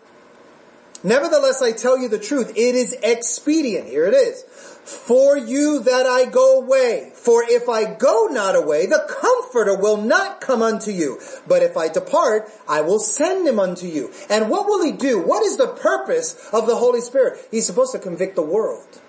Nevertheless, 1.03 1.61
I 1.61 1.73
tell 1.73 1.99
you 1.99 2.09
the 2.09 2.19
truth. 2.19 2.53
It 2.57 2.75
is 2.75 2.97
expedient. 3.03 3.89
Here 3.89 4.07
it 4.07 4.15
is. 4.15 4.43
For 4.85 5.37
you 5.37 5.81
that 5.81 6.07
I 6.07 6.27
go 6.27 6.61
away. 6.61 7.11
For 7.15 7.43
if 7.43 7.69
I 7.69 7.95
go 7.95 8.29
not 8.31 8.55
away, 8.55 8.87
the 8.87 9.07
comforter 9.09 9.77
will 9.77 9.97
not 9.97 10.41
come 10.41 10.63
unto 10.63 10.91
you. 10.91 11.21
But 11.49 11.63
if 11.63 11.77
I 11.77 11.89
depart, 11.89 12.51
I 12.69 12.83
will 12.83 12.99
send 12.99 13.49
him 13.49 13.59
unto 13.59 13.87
you. 13.87 14.13
And 14.29 14.51
what 14.51 14.67
will 14.67 14.85
he 14.85 14.93
do? 14.93 15.21
What 15.21 15.43
is 15.45 15.57
the 15.57 15.69
purpose 15.69 16.35
of 16.53 16.67
the 16.67 16.77
Holy 16.77 17.01
Spirit? 17.01 17.39
He's 17.51 17.67
supposed 17.67 17.93
to 17.93 17.99
convict 17.99 18.37
the 18.37 18.43
world. 18.43 19.01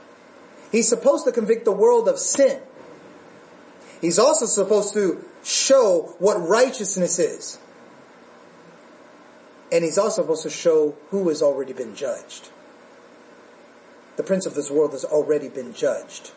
He's 0.71 0.87
supposed 0.87 1.25
to 1.25 1.31
convict 1.31 1.65
the 1.65 1.71
world 1.71 2.07
of 2.07 2.19
sin. 2.19 2.61
He's 4.01 4.19
also 4.19 4.45
supposed 4.45 4.93
to 4.93 5.23
show 5.43 6.15
what 6.19 6.35
righteousness 6.35 7.19
is. 7.19 7.59
And 9.71 9.83
he's 9.83 9.97
also 9.97 10.21
supposed 10.21 10.43
to 10.43 10.49
show 10.49 10.95
who 11.09 11.27
has 11.29 11.41
already 11.41 11.73
been 11.73 11.95
judged. 11.95 12.49
The 14.17 14.23
prince 14.23 14.45
of 14.45 14.55
this 14.55 14.71
world 14.71 14.91
has 14.91 15.03
already 15.03 15.49
been 15.49 15.73
judged. 15.73 16.31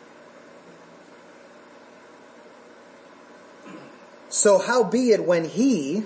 So 4.29 4.59
how 4.59 4.83
be 4.83 5.11
it 5.11 5.25
when 5.25 5.45
he, 5.45 6.05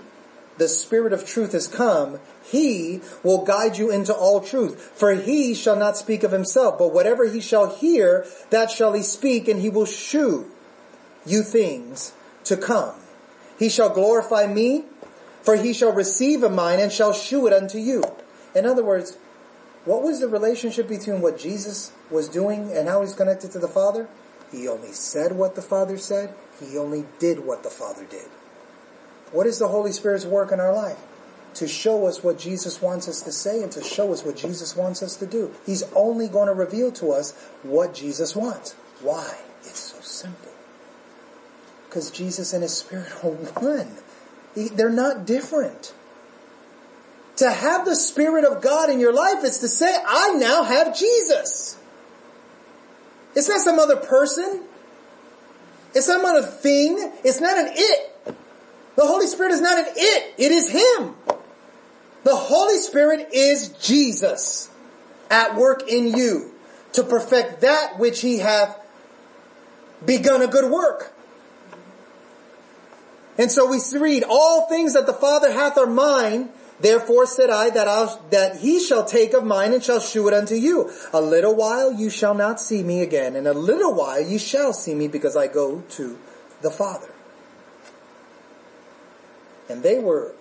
the 0.58 0.70
spirit 0.70 1.14
of 1.14 1.26
truth 1.26 1.52
has 1.52 1.68
come, 1.68 2.20
he 2.44 3.02
will 3.22 3.44
guide 3.44 3.78
you 3.78 3.92
into 3.92 4.14
all 4.14 4.40
truth. 4.40 4.94
For 4.96 5.14
he 5.14 5.54
shall 5.54 5.76
not 5.76 5.98
speak 5.98 6.24
of 6.24 6.32
himself, 6.32 6.78
but 6.78 6.94
whatever 6.94 7.26
he 7.26 7.42
shall 7.42 7.76
hear, 7.76 8.26
that 8.50 8.72
shall 8.72 8.94
he 8.94 9.04
speak, 9.04 9.48
and 9.48 9.60
he 9.60 9.70
will 9.70 9.86
shew 9.86 10.50
you 11.26 11.44
things 11.44 12.14
to 12.46 12.56
come. 12.56 12.96
He 13.58 13.70
shall 13.70 13.90
glorify 13.90 14.48
me, 14.48 14.86
for 15.42 15.56
he 15.56 15.74
shall 15.74 15.92
receive 15.92 16.44
of 16.44 16.54
mine 16.54 16.80
and 16.80 16.92
shall 16.92 17.14
shew 17.14 17.48
it 17.48 17.54
unto 17.54 17.78
you. 17.78 18.04
In 18.56 18.66
other 18.66 18.84
words, 18.84 19.18
what 19.86 20.02
was 20.02 20.20
the 20.20 20.28
relationship 20.28 20.88
between 20.88 21.22
what 21.22 21.38
Jesus 21.38 21.92
was 22.10 22.30
doing 22.30 22.72
and 22.72 22.88
how 22.88 23.02
he's 23.02 23.14
connected 23.14 23.52
to 23.52 23.60
the 23.60 23.68
Father? 23.68 24.08
He 24.52 24.68
only 24.68 24.94
said 24.94 25.34
what 25.34 25.56
the 25.56 25.62
Father 25.62 25.98
said. 25.98 26.34
He 26.60 26.78
only 26.78 27.06
did 27.20 27.46
what 27.46 27.64
the 27.64 27.70
Father 27.70 28.06
did. 28.06 28.28
What 29.32 29.48
is 29.48 29.60
the 29.60 29.68
Holy 29.68 29.92
Spirit's 29.92 30.26
work 30.26 30.52
in 30.52 30.60
our 30.60 30.74
life? 30.74 31.00
To 31.56 31.68
show 31.68 32.06
us 32.08 32.24
what 32.24 32.40
Jesus 32.40 32.82
wants 32.82 33.08
us 33.08 33.22
to 33.22 33.32
say 33.32 33.62
and 33.62 33.72
to 33.74 33.84
show 33.84 34.14
us 34.14 34.24
what 34.24 34.38
Jesus 34.38 34.76
wants 34.76 35.04
us 35.04 35.16
to 35.18 35.26
do. 35.26 35.52
He's 35.66 35.84
only 35.94 36.28
going 36.28 36.48
to 36.48 36.54
reveal 36.54 36.92
to 36.94 37.12
us 37.12 37.34
what 37.64 37.94
Jesus 37.94 38.36
wants. 38.36 38.74
Why? 39.02 39.38
It's 39.62 39.80
so 39.80 40.00
simple. 40.02 40.52
Because 41.88 42.10
Jesus 42.10 42.54
and 42.54 42.64
His 42.64 42.78
Spirit 42.78 43.12
are 43.24 43.30
one. 43.62 43.98
They're 44.56 44.90
not 44.90 45.26
different. 45.26 45.94
To 47.44 47.52
have 47.52 47.84
the 47.84 47.98
Spirit 47.98 48.46
of 48.46 48.62
God 48.62 48.90
in 48.90 49.02
your 49.02 49.12
life 49.12 49.44
is 49.44 49.58
to 49.58 49.68
say, 49.68 49.94
I 49.94 50.36
now 50.36 50.64
have 50.64 50.98
Jesus. 50.98 51.78
It's 53.36 53.50
not 53.50 53.60
some 53.60 53.80
other 53.80 53.98
person. 53.98 54.64
It's 55.94 56.08
not 56.08 56.24
other 56.24 56.48
thing. 56.48 57.12
It's 57.26 57.42
not 57.42 57.58
an 57.58 57.68
it. 57.74 58.38
The 58.96 59.06
Holy 59.06 59.28
Spirit 59.28 59.52
is 59.52 59.60
not 59.60 59.78
an 59.78 59.88
it. 59.94 60.36
It 60.38 60.54
is 60.54 60.70
Him. 60.70 61.16
The 62.24 62.34
Holy 62.34 62.78
Spirit 62.78 63.28
is 63.34 63.68
Jesus 63.82 64.72
at 65.30 65.58
work 65.58 65.90
in 65.90 66.18
you 66.18 66.50
to 66.94 67.04
perfect 67.04 67.60
that 67.60 68.00
which 68.00 68.22
He 68.22 68.38
hath 68.38 68.80
begun 70.06 70.42
a 70.42 70.48
good 70.48 70.72
work. 70.72 71.14
And 73.38 73.52
so 73.52 73.70
we 73.70 73.82
read, 74.00 74.24
all 74.24 74.70
things 74.70 74.94
that 74.94 75.08
the 75.08 75.14
Father 75.14 75.52
hath 75.52 75.78
are 75.78 75.86
mine, 75.86 76.48
Therefore 76.84 77.26
said 77.26 77.50
I 77.50 77.70
that 77.70 77.88
I'll, 77.88 78.22
that 78.30 78.58
he 78.58 78.78
shall 78.78 79.06
take 79.06 79.34
of 79.34 79.46
mine 79.46 79.72
and 79.72 79.82
shall 79.82 80.02
shew 80.02 80.28
it 80.28 80.34
unto 80.34 80.56
you. 80.56 80.92
A 81.14 81.22
little 81.22 81.56
while 81.56 81.94
you 81.94 82.10
shall 82.10 82.34
not 82.34 82.60
see 82.60 82.84
me 82.84 83.02
again, 83.02 83.38
and 83.38 83.48
a 83.48 83.54
little 83.54 83.94
while 83.94 84.20
you 84.20 84.38
shall 84.38 84.74
see 84.74 84.94
me 84.94 85.08
because 85.08 85.38
I 85.38 85.48
go 85.48 85.80
to 85.92 86.20
the 86.62 86.70
Father. 86.70 87.08
And 89.70 89.82
they 89.82 89.98
were, 89.98 90.36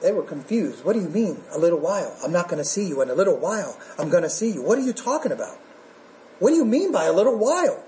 they 0.00 0.12
were 0.12 0.22
confused. 0.22 0.84
What 0.84 0.92
do 0.92 1.00
you 1.00 1.08
mean, 1.08 1.42
a 1.50 1.58
little 1.58 1.80
while? 1.80 2.16
I'm 2.22 2.30
not 2.30 2.46
going 2.46 2.62
to 2.62 2.64
see 2.64 2.86
you. 2.86 3.02
In 3.02 3.10
a 3.10 3.14
little 3.14 3.36
while, 3.36 3.76
I'm 3.98 4.10
going 4.10 4.22
to 4.22 4.30
see 4.30 4.52
you. 4.52 4.62
What 4.62 4.78
are 4.78 4.82
you 4.82 4.92
talking 4.92 5.32
about? 5.32 5.58
What 6.38 6.50
do 6.50 6.54
you 6.54 6.64
mean 6.64 6.92
by 6.92 7.06
a 7.06 7.12
little 7.12 7.36
while? 7.36 7.82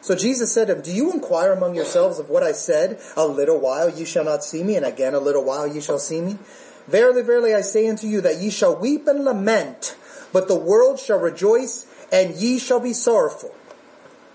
So 0.00 0.16
Jesus 0.16 0.54
said 0.54 0.68
to 0.68 0.76
him, 0.76 0.82
Do 0.82 0.90
you 0.90 1.12
inquire 1.12 1.52
among 1.52 1.74
yourselves 1.74 2.18
of 2.18 2.30
what 2.30 2.42
I 2.42 2.52
said? 2.52 2.98
A 3.14 3.26
little 3.26 3.60
while 3.60 3.90
you 3.90 4.06
shall 4.06 4.24
not 4.24 4.42
see 4.42 4.64
me, 4.64 4.74
and 4.74 4.86
again 4.86 5.12
a 5.12 5.20
little 5.20 5.44
while 5.44 5.66
you 5.66 5.82
shall 5.82 5.98
see 5.98 6.22
me. 6.22 6.38
Verily, 6.86 7.22
verily, 7.22 7.54
I 7.54 7.60
say 7.60 7.88
unto 7.88 8.06
you 8.06 8.20
that 8.22 8.38
ye 8.38 8.50
shall 8.50 8.76
weep 8.76 9.06
and 9.06 9.24
lament, 9.24 9.96
but 10.32 10.48
the 10.48 10.58
world 10.58 10.98
shall 10.98 11.18
rejoice, 11.18 11.86
and 12.10 12.34
ye 12.34 12.58
shall 12.58 12.80
be 12.80 12.92
sorrowful. 12.92 13.54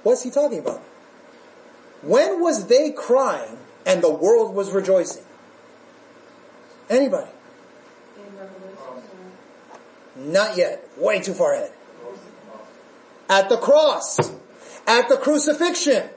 What's 0.03 0.23
he 0.23 0.31
talking 0.31 0.59
about? 0.59 0.81
When 2.01 2.41
was 2.41 2.67
they 2.67 2.91
crying 2.91 3.57
and 3.85 4.01
the 4.01 4.11
world 4.11 4.55
was 4.55 4.71
rejoicing? 4.71 5.23
Anybody? 6.89 7.29
Not 10.15 10.57
yet. 10.57 10.87
Way 10.97 11.21
too 11.21 11.33
far 11.33 11.53
ahead. 11.53 11.71
At 13.29 13.49
the 13.49 13.57
cross. 13.57 14.17
At 14.87 15.09
the 15.09 15.17
crucifixion. 15.17 16.09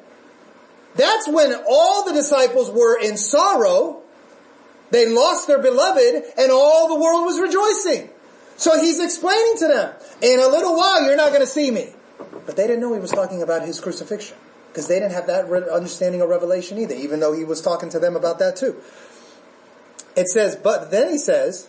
That's 0.95 1.28
when 1.28 1.55
all 1.68 2.05
the 2.05 2.12
disciples 2.12 2.70
were 2.70 2.99
in 2.99 3.16
sorrow 3.16 3.99
they 4.91 5.09
lost 5.09 5.47
their 5.47 5.61
beloved 5.61 6.24
and 6.36 6.51
all 6.51 6.88
the 6.88 7.01
world 7.01 7.24
was 7.24 7.41
rejoicing. 7.41 8.11
So 8.57 8.78
he's 8.78 9.01
explaining 9.01 9.57
to 9.59 9.68
them, 9.68 9.95
in 10.20 10.38
a 10.38 10.49
little 10.49 10.76
while 10.76 11.03
you're 11.03 11.16
not 11.16 11.28
going 11.28 11.41
to 11.41 11.47
see 11.47 11.70
me. 11.70 11.95
But 12.45 12.57
they 12.57 12.66
didn't 12.66 12.80
know 12.80 12.93
he 12.93 13.01
was 13.01 13.11
talking 13.11 13.43
about 13.43 13.62
his 13.62 13.80
crucifixion. 13.80 14.36
Because 14.68 14.86
they 14.86 15.01
didn't 15.01 15.12
have 15.12 15.26
that 15.26 15.47
understanding 15.47 16.20
of 16.20 16.28
revelation 16.28 16.78
either, 16.78 16.95
even 16.95 17.20
though 17.20 17.32
he 17.32 17.45
was 17.45 17.61
talking 17.61 17.88
to 17.91 17.99
them 17.99 18.16
about 18.16 18.38
that 18.38 18.57
too. 18.57 18.76
It 20.14 20.28
says, 20.28 20.57
but 20.57 20.91
then 20.91 21.11
he 21.11 21.18
says, 21.18 21.68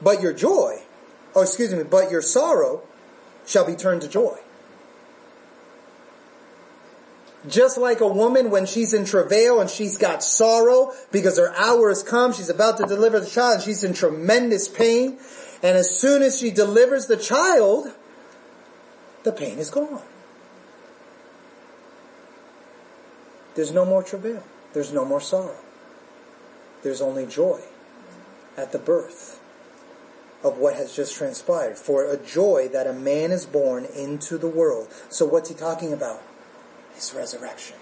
but 0.00 0.22
your 0.22 0.32
joy, 0.32 0.82
oh 1.34 1.42
excuse 1.42 1.74
me, 1.74 1.82
but 1.82 2.10
your 2.10 2.22
sorrow 2.22 2.82
shall 3.46 3.66
be 3.66 3.74
turned 3.74 4.02
to 4.02 4.08
joy. 4.08 4.38
Just 7.48 7.78
like 7.78 8.00
a 8.00 8.08
woman 8.08 8.50
when 8.50 8.66
she's 8.66 8.92
in 8.92 9.04
travail 9.04 9.60
and 9.60 9.70
she's 9.70 9.96
got 9.96 10.22
sorrow 10.22 10.92
because 11.10 11.38
her 11.38 11.54
hour 11.56 11.88
has 11.88 12.02
come, 12.02 12.32
she's 12.32 12.50
about 12.50 12.76
to 12.78 12.86
deliver 12.86 13.20
the 13.20 13.28
child 13.28 13.54
and 13.56 13.62
she's 13.62 13.84
in 13.84 13.94
tremendous 13.94 14.68
pain. 14.68 15.18
And 15.62 15.76
as 15.76 15.98
soon 15.98 16.22
as 16.22 16.38
she 16.38 16.50
delivers 16.50 17.06
the 17.06 17.16
child, 17.16 17.88
the 19.24 19.32
pain 19.32 19.58
is 19.58 19.70
gone. 19.70 20.02
There's 23.54 23.72
no 23.72 23.84
more 23.84 24.02
travail. 24.02 24.42
There's 24.72 24.92
no 24.92 25.04
more 25.04 25.20
sorrow. 25.20 25.56
There's 26.82 27.00
only 27.00 27.26
joy 27.26 27.60
at 28.56 28.72
the 28.72 28.78
birth 28.78 29.40
of 30.44 30.58
what 30.58 30.76
has 30.76 30.94
just 30.94 31.16
transpired. 31.16 31.76
For 31.76 32.04
a 32.04 32.16
joy 32.16 32.68
that 32.72 32.86
a 32.86 32.92
man 32.92 33.32
is 33.32 33.46
born 33.46 33.84
into 33.84 34.38
the 34.38 34.48
world. 34.48 34.88
So 35.08 35.26
what's 35.26 35.48
he 35.48 35.54
talking 35.54 35.92
about? 35.92 36.22
His 36.98 37.14
resurrection. 37.14 37.76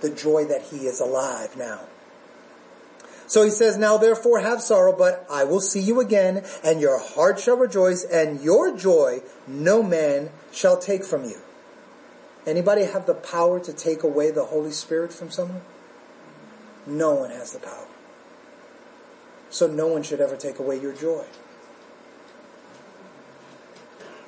The 0.00 0.10
joy 0.10 0.44
that 0.44 0.62
he 0.62 0.86
is 0.86 1.00
alive 1.00 1.56
now. 1.56 1.80
So 3.26 3.42
he 3.42 3.50
says, 3.50 3.76
Now 3.76 3.96
therefore 3.96 4.40
have 4.40 4.62
sorrow, 4.62 4.96
but 4.96 5.26
I 5.30 5.44
will 5.44 5.60
see 5.60 5.80
you 5.80 6.00
again, 6.00 6.44
and 6.62 6.80
your 6.80 6.98
heart 6.98 7.40
shall 7.40 7.56
rejoice, 7.56 8.04
and 8.04 8.40
your 8.40 8.76
joy 8.76 9.22
no 9.48 9.82
man 9.82 10.30
shall 10.52 10.78
take 10.78 11.04
from 11.04 11.24
you. 11.24 11.38
Anybody 12.46 12.84
have 12.84 13.06
the 13.06 13.14
power 13.14 13.58
to 13.60 13.72
take 13.72 14.02
away 14.02 14.30
the 14.30 14.44
Holy 14.44 14.72
Spirit 14.72 15.12
from 15.12 15.30
someone? 15.30 15.62
No 16.86 17.14
one 17.14 17.30
has 17.30 17.52
the 17.52 17.60
power. 17.60 17.86
So 19.50 19.66
no 19.66 19.86
one 19.86 20.02
should 20.02 20.20
ever 20.20 20.36
take 20.36 20.58
away 20.58 20.80
your 20.80 20.92
joy. 20.92 21.24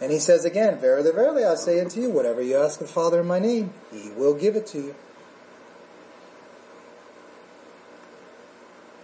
And 0.05 0.12
he 0.12 0.18
says 0.18 0.44
again, 0.44 0.78
Verily, 0.78 1.11
verily, 1.12 1.46
I 1.46 1.55
say 1.55 1.80
unto 1.80 1.98
you, 1.98 2.11
whatever 2.11 2.42
you 2.42 2.59
ask 2.59 2.78
the 2.78 2.86
Father 2.86 3.20
in 3.20 3.26
my 3.26 3.38
name, 3.38 3.72
he 3.90 4.11
will 4.11 4.34
give 4.34 4.55
it 4.55 4.66
to 4.66 4.78
you. 4.78 4.94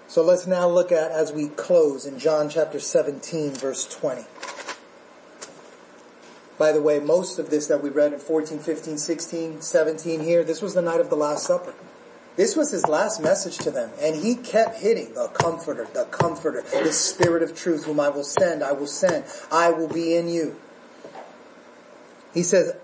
So 0.09 0.23
let's 0.23 0.47
now 0.47 0.69
look 0.69 0.93
at, 0.93 1.11
as 1.11 1.33
we 1.33 1.49
close 1.49 2.05
in 2.05 2.19
John 2.19 2.51
chapter 2.51 2.79
17, 2.79 3.53
verse 3.53 3.87
20. 3.87 4.27
By 6.59 6.71
the 6.73 6.83
way, 6.83 7.01
most 7.01 7.39
of 7.39 7.49
this 7.49 7.67
that 7.69 7.83
we 7.83 7.89
read 7.89 8.13
in 8.13 8.19
14, 8.19 8.59
15, 8.59 8.99
16, 8.99 9.63
17 9.63 10.21
here, 10.21 10.45
this 10.45 10.61
was 10.61 10.75
the 10.75 10.83
night 10.83 11.01
of 11.01 11.09
the 11.09 11.17
Last 11.17 11.47
Supper. 11.47 11.73
This 12.37 12.55
was 12.57 12.73
his 12.73 12.87
last 12.87 13.23
message 13.23 13.57
to 13.59 13.71
them. 13.71 13.89
And 14.03 14.17
he 14.17 14.35
kept 14.35 14.81
hitting 14.81 15.15
the 15.15 15.29
comforter, 15.29 15.89
the 15.95 16.05
comforter, 16.05 16.61
the 16.61 16.93
spirit 16.93 17.43
of 17.43 17.57
truth 17.57 17.87
whom 17.87 18.01
I 18.01 18.11
will 18.11 18.23
send, 18.23 18.63
I 18.63 18.73
will 18.73 18.87
send, 18.87 19.25
I 19.51 19.71
will 19.71 19.89
be 19.89 20.15
in 20.15 20.29
you. 20.29 20.57
He 22.35 22.43
says, 22.43 22.75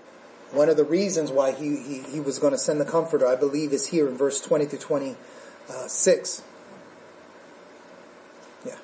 one 0.51 0.69
of 0.69 0.77
the 0.77 0.83
reasons 0.83 1.31
why 1.31 1.51
he, 1.51 1.77
he, 1.77 1.99
he 1.99 2.19
was 2.19 2.39
going 2.39 2.53
to 2.53 2.57
send 2.57 2.79
the 2.79 2.85
comforter, 2.85 3.27
I 3.27 3.35
believe, 3.35 3.73
is 3.73 3.87
here 3.87 4.07
in 4.07 4.17
verse 4.17 4.41
20 4.41 4.67
to 4.67 4.77
26. 4.77 6.41
Yeah. 8.65 8.75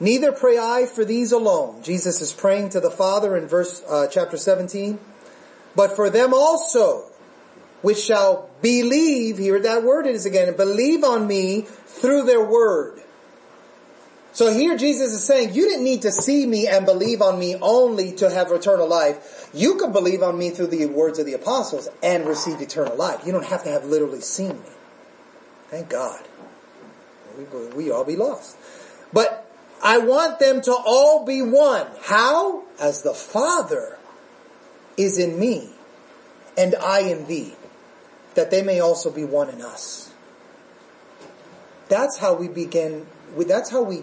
Neither 0.00 0.32
pray 0.32 0.58
I 0.58 0.86
for 0.86 1.04
these 1.04 1.32
alone. 1.32 1.82
Jesus 1.82 2.20
is 2.20 2.32
praying 2.32 2.70
to 2.70 2.80
the 2.80 2.90
Father 2.90 3.36
in 3.36 3.46
verse, 3.46 3.82
uh, 3.88 4.08
chapter 4.08 4.36
17. 4.36 4.98
But 5.76 5.94
for 5.94 6.10
them 6.10 6.34
also, 6.34 7.04
which 7.82 7.98
shall 7.98 8.50
believe, 8.62 9.38
here 9.38 9.60
that 9.60 9.84
word 9.84 10.06
it 10.06 10.14
is 10.14 10.26
again, 10.26 10.56
believe 10.56 11.04
on 11.04 11.26
me 11.26 11.62
through 11.62 12.24
their 12.24 12.44
word. 12.44 13.00
So 14.36 14.52
here 14.52 14.76
Jesus 14.76 15.14
is 15.14 15.24
saying, 15.24 15.54
you 15.54 15.66
didn't 15.66 15.84
need 15.84 16.02
to 16.02 16.12
see 16.12 16.46
me 16.46 16.68
and 16.68 16.84
believe 16.84 17.22
on 17.22 17.38
me 17.38 17.56
only 17.56 18.12
to 18.16 18.28
have 18.28 18.52
eternal 18.52 18.86
life. 18.86 19.48
You 19.54 19.76
could 19.76 19.94
believe 19.94 20.22
on 20.22 20.36
me 20.36 20.50
through 20.50 20.66
the 20.66 20.84
words 20.84 21.18
of 21.18 21.24
the 21.24 21.32
apostles 21.32 21.88
and 22.02 22.26
receive 22.26 22.60
eternal 22.60 22.94
life. 22.96 23.22
You 23.24 23.32
don't 23.32 23.46
have 23.46 23.64
to 23.64 23.70
have 23.70 23.86
literally 23.86 24.20
seen 24.20 24.50
me. 24.50 24.68
Thank 25.68 25.88
God. 25.88 26.22
We, 27.38 27.44
we 27.68 27.90
all 27.90 28.04
be 28.04 28.16
lost. 28.16 28.58
But 29.10 29.50
I 29.82 29.96
want 29.96 30.38
them 30.38 30.60
to 30.60 30.72
all 30.72 31.24
be 31.24 31.40
one. 31.40 31.86
How? 32.02 32.62
As 32.78 33.00
the 33.00 33.14
Father 33.14 33.96
is 34.98 35.18
in 35.18 35.40
me 35.40 35.70
and 36.58 36.74
I 36.74 37.00
in 37.00 37.26
thee, 37.26 37.54
that 38.34 38.50
they 38.50 38.60
may 38.60 38.80
also 38.80 39.10
be 39.10 39.24
one 39.24 39.48
in 39.48 39.62
us. 39.62 40.12
That's 41.88 42.18
how 42.18 42.34
we 42.34 42.48
begin, 42.48 43.06
that's 43.34 43.70
how 43.70 43.80
we 43.82 44.02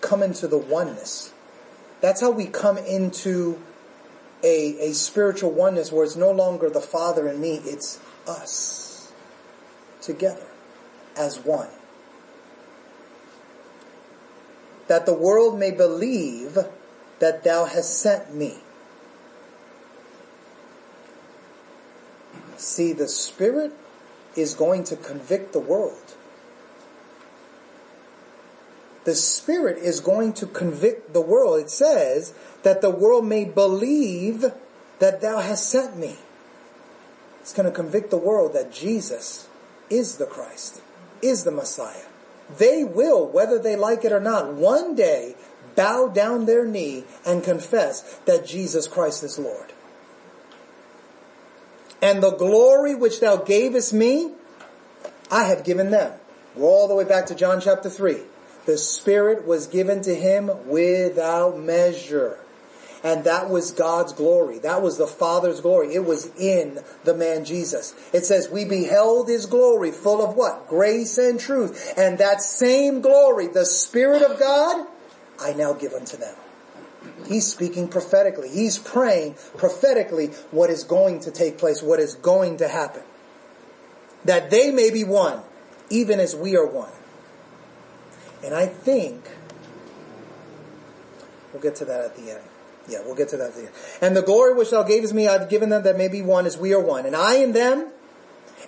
come 0.00 0.22
into 0.22 0.46
the 0.46 0.58
oneness. 0.58 1.32
That's 2.00 2.20
how 2.20 2.30
we 2.30 2.46
come 2.46 2.78
into 2.78 3.58
a, 4.42 4.90
a 4.90 4.92
spiritual 4.92 5.50
oneness 5.50 5.90
where 5.90 6.04
it's 6.04 6.16
no 6.16 6.30
longer 6.30 6.68
the 6.68 6.80
Father 6.80 7.26
and 7.26 7.40
me, 7.40 7.60
it's 7.64 7.98
us 8.26 9.12
together 10.00 10.46
as 11.16 11.38
one. 11.38 11.68
That 14.88 15.06
the 15.06 15.14
world 15.14 15.58
may 15.58 15.72
believe 15.72 16.58
that 17.18 17.42
thou 17.42 17.64
hast 17.64 17.98
sent 17.98 18.34
me. 18.34 18.58
See, 22.56 22.92
the 22.92 23.08
Spirit 23.08 23.72
is 24.36 24.54
going 24.54 24.84
to 24.84 24.96
convict 24.96 25.52
the 25.52 25.58
world 25.58 26.14
the 29.06 29.14
Spirit 29.14 29.78
is 29.78 30.00
going 30.00 30.32
to 30.32 30.46
convict 30.46 31.12
the 31.12 31.20
world. 31.20 31.60
It 31.60 31.70
says 31.70 32.34
that 32.64 32.80
the 32.80 32.90
world 32.90 33.24
may 33.24 33.44
believe 33.44 34.44
that 34.98 35.20
thou 35.20 35.38
hast 35.38 35.70
sent 35.70 35.96
me. 35.96 36.16
It's 37.40 37.54
going 37.54 37.70
to 37.70 37.74
convict 37.74 38.10
the 38.10 38.16
world 38.16 38.52
that 38.54 38.72
Jesus 38.72 39.48
is 39.88 40.16
the 40.16 40.26
Christ, 40.26 40.82
is 41.22 41.44
the 41.44 41.52
Messiah. 41.52 42.06
They 42.58 42.82
will, 42.82 43.28
whether 43.28 43.60
they 43.60 43.76
like 43.76 44.04
it 44.04 44.10
or 44.10 44.18
not, 44.18 44.54
one 44.54 44.96
day 44.96 45.36
bow 45.76 46.08
down 46.08 46.46
their 46.46 46.66
knee 46.66 47.04
and 47.24 47.44
confess 47.44 48.18
that 48.24 48.44
Jesus 48.44 48.88
Christ 48.88 49.22
is 49.22 49.38
Lord. 49.38 49.72
And 52.02 52.20
the 52.20 52.32
glory 52.32 52.96
which 52.96 53.20
thou 53.20 53.36
gavest 53.36 53.92
me, 53.92 54.32
I 55.30 55.44
have 55.44 55.62
given 55.62 55.92
them. 55.92 56.18
We're 56.56 56.66
all 56.66 56.88
the 56.88 56.96
way 56.96 57.04
back 57.04 57.26
to 57.26 57.36
John 57.36 57.60
chapter 57.60 57.88
3. 57.88 58.22
The 58.66 58.76
Spirit 58.76 59.46
was 59.46 59.68
given 59.68 60.02
to 60.02 60.14
him 60.14 60.50
without 60.66 61.58
measure. 61.58 62.38
And 63.04 63.24
that 63.24 63.48
was 63.48 63.70
God's 63.70 64.12
glory. 64.12 64.58
That 64.58 64.82
was 64.82 64.98
the 64.98 65.06
Father's 65.06 65.60
glory. 65.60 65.94
It 65.94 66.04
was 66.04 66.26
in 66.36 66.80
the 67.04 67.14
man 67.14 67.44
Jesus. 67.44 67.94
It 68.12 68.24
says, 68.24 68.50
we 68.50 68.64
beheld 68.64 69.28
his 69.28 69.46
glory 69.46 69.92
full 69.92 70.26
of 70.28 70.34
what? 70.34 70.66
Grace 70.66 71.16
and 71.16 71.38
truth. 71.38 71.94
And 71.96 72.18
that 72.18 72.42
same 72.42 73.02
glory, 73.02 73.46
the 73.46 73.64
Spirit 73.66 74.22
of 74.22 74.40
God, 74.40 74.86
I 75.40 75.52
now 75.52 75.72
give 75.72 75.92
unto 75.92 76.16
them. 76.16 76.34
He's 77.28 77.46
speaking 77.46 77.86
prophetically. 77.86 78.48
He's 78.48 78.78
praying 78.78 79.36
prophetically 79.56 80.28
what 80.50 80.70
is 80.70 80.82
going 80.82 81.20
to 81.20 81.30
take 81.30 81.58
place, 81.58 81.82
what 81.82 82.00
is 82.00 82.14
going 82.14 82.56
to 82.56 82.66
happen. 82.66 83.02
That 84.24 84.50
they 84.50 84.72
may 84.72 84.90
be 84.90 85.04
one, 85.04 85.40
even 85.90 86.18
as 86.18 86.34
we 86.34 86.56
are 86.56 86.66
one. 86.66 86.90
And 88.46 88.54
I 88.54 88.66
think 88.66 89.24
we'll 91.52 91.60
get 91.60 91.74
to 91.76 91.84
that 91.86 92.00
at 92.00 92.16
the 92.16 92.30
end. 92.30 92.42
Yeah, 92.88 93.00
we'll 93.04 93.16
get 93.16 93.30
to 93.30 93.36
that 93.38 93.48
at 93.48 93.54
the 93.54 93.62
end. 93.62 93.72
And 94.00 94.16
the 94.16 94.22
glory 94.22 94.54
which 94.54 94.70
thou 94.70 94.84
gavest 94.84 95.12
me, 95.12 95.26
I've 95.26 95.50
given 95.50 95.68
them 95.68 95.82
that 95.82 95.98
may 95.98 96.06
be 96.06 96.22
one 96.22 96.46
as 96.46 96.56
we 96.56 96.72
are 96.72 96.80
one. 96.80 97.06
And 97.06 97.16
I 97.16 97.38
in 97.38 97.52
them, 97.52 97.88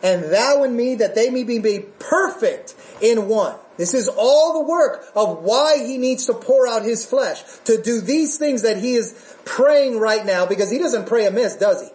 and 0.03 0.25
thou 0.25 0.65
in 0.65 0.77
me, 0.77 0.97
that 0.97 1.15
they 1.15 1.31
may 1.31 1.45
be 1.45 1.61
made 1.61 2.01
perfect 2.01 2.75
in 3.01 3.29
one. 3.29 3.55
This 3.77 3.95
is 3.95 4.09
all 4.09 4.55
the 4.55 4.69
work 4.69 5.07
of 5.15 5.45
why 5.45 5.79
he 5.87 5.97
needs 5.97 6.27
to 6.27 6.35
pour 6.35 6.67
out 6.67 6.83
his 6.83 7.07
flesh 7.07 7.41
to 7.65 7.81
do 7.81 8.01
these 8.01 8.37
things 8.37 8.63
that 8.63 8.79
he 8.79 8.95
is 8.95 9.37
praying 9.45 10.01
right 10.01 10.27
now 10.27 10.45
because 10.45 10.73
he 10.73 10.79
doesn't 10.79 11.07
pray 11.07 11.27
amiss, 11.27 11.55
does 11.55 11.83
he? 11.83 11.89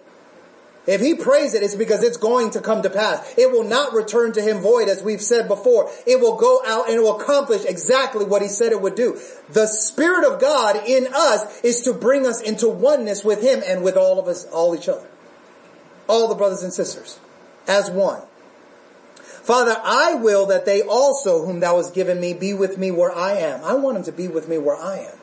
If 0.85 0.99
he 0.99 1.15
prays 1.15 1.53
it, 1.53 1.63
it's 1.63 1.75
because 1.75 2.03
it's 2.03 2.17
going 2.17 2.51
to 2.51 2.59
come 2.59 2.81
to 2.81 2.89
pass. 2.89 3.33
It 3.37 3.51
will 3.51 3.63
not 3.63 3.93
return 3.93 4.33
to 4.33 4.41
him 4.41 4.59
void, 4.59 4.89
as 4.89 5.01
we've 5.01 5.21
said 5.21 5.47
before. 5.47 5.89
It 6.05 6.19
will 6.19 6.35
go 6.35 6.61
out 6.65 6.89
and 6.89 6.97
it 6.97 6.99
will 6.99 7.21
accomplish 7.21 7.63
exactly 7.63 8.25
what 8.25 8.41
he 8.41 8.49
said 8.49 8.73
it 8.73 8.81
would 8.81 8.95
do. 8.95 9.17
The 9.49 9.67
Spirit 9.67 10.29
of 10.29 10.41
God 10.41 10.81
in 10.85 11.07
us 11.13 11.61
is 11.61 11.81
to 11.83 11.93
bring 11.93 12.27
us 12.27 12.41
into 12.41 12.67
oneness 12.67 13.23
with 13.23 13.41
him 13.41 13.61
and 13.65 13.81
with 13.81 13.95
all 13.95 14.19
of 14.19 14.27
us, 14.27 14.45
all 14.45 14.75
each 14.75 14.89
other. 14.89 15.07
All 16.07 16.27
the 16.27 16.35
brothers 16.35 16.63
and 16.63 16.73
sisters. 16.73 17.17
As 17.65 17.89
one. 17.89 18.21
Father, 19.21 19.79
I 19.81 20.15
will 20.15 20.47
that 20.47 20.65
they 20.65 20.81
also, 20.81 21.45
whom 21.45 21.61
thou 21.61 21.77
hast 21.77 21.93
given 21.93 22.19
me, 22.19 22.33
be 22.33 22.53
with 22.53 22.77
me 22.77 22.91
where 22.91 23.13
I 23.13 23.33
am. 23.33 23.63
I 23.63 23.73
want 23.73 23.95
them 23.95 24.03
to 24.05 24.11
be 24.11 24.27
with 24.27 24.49
me 24.49 24.57
where 24.57 24.75
I 24.75 24.99
am. 24.99 25.17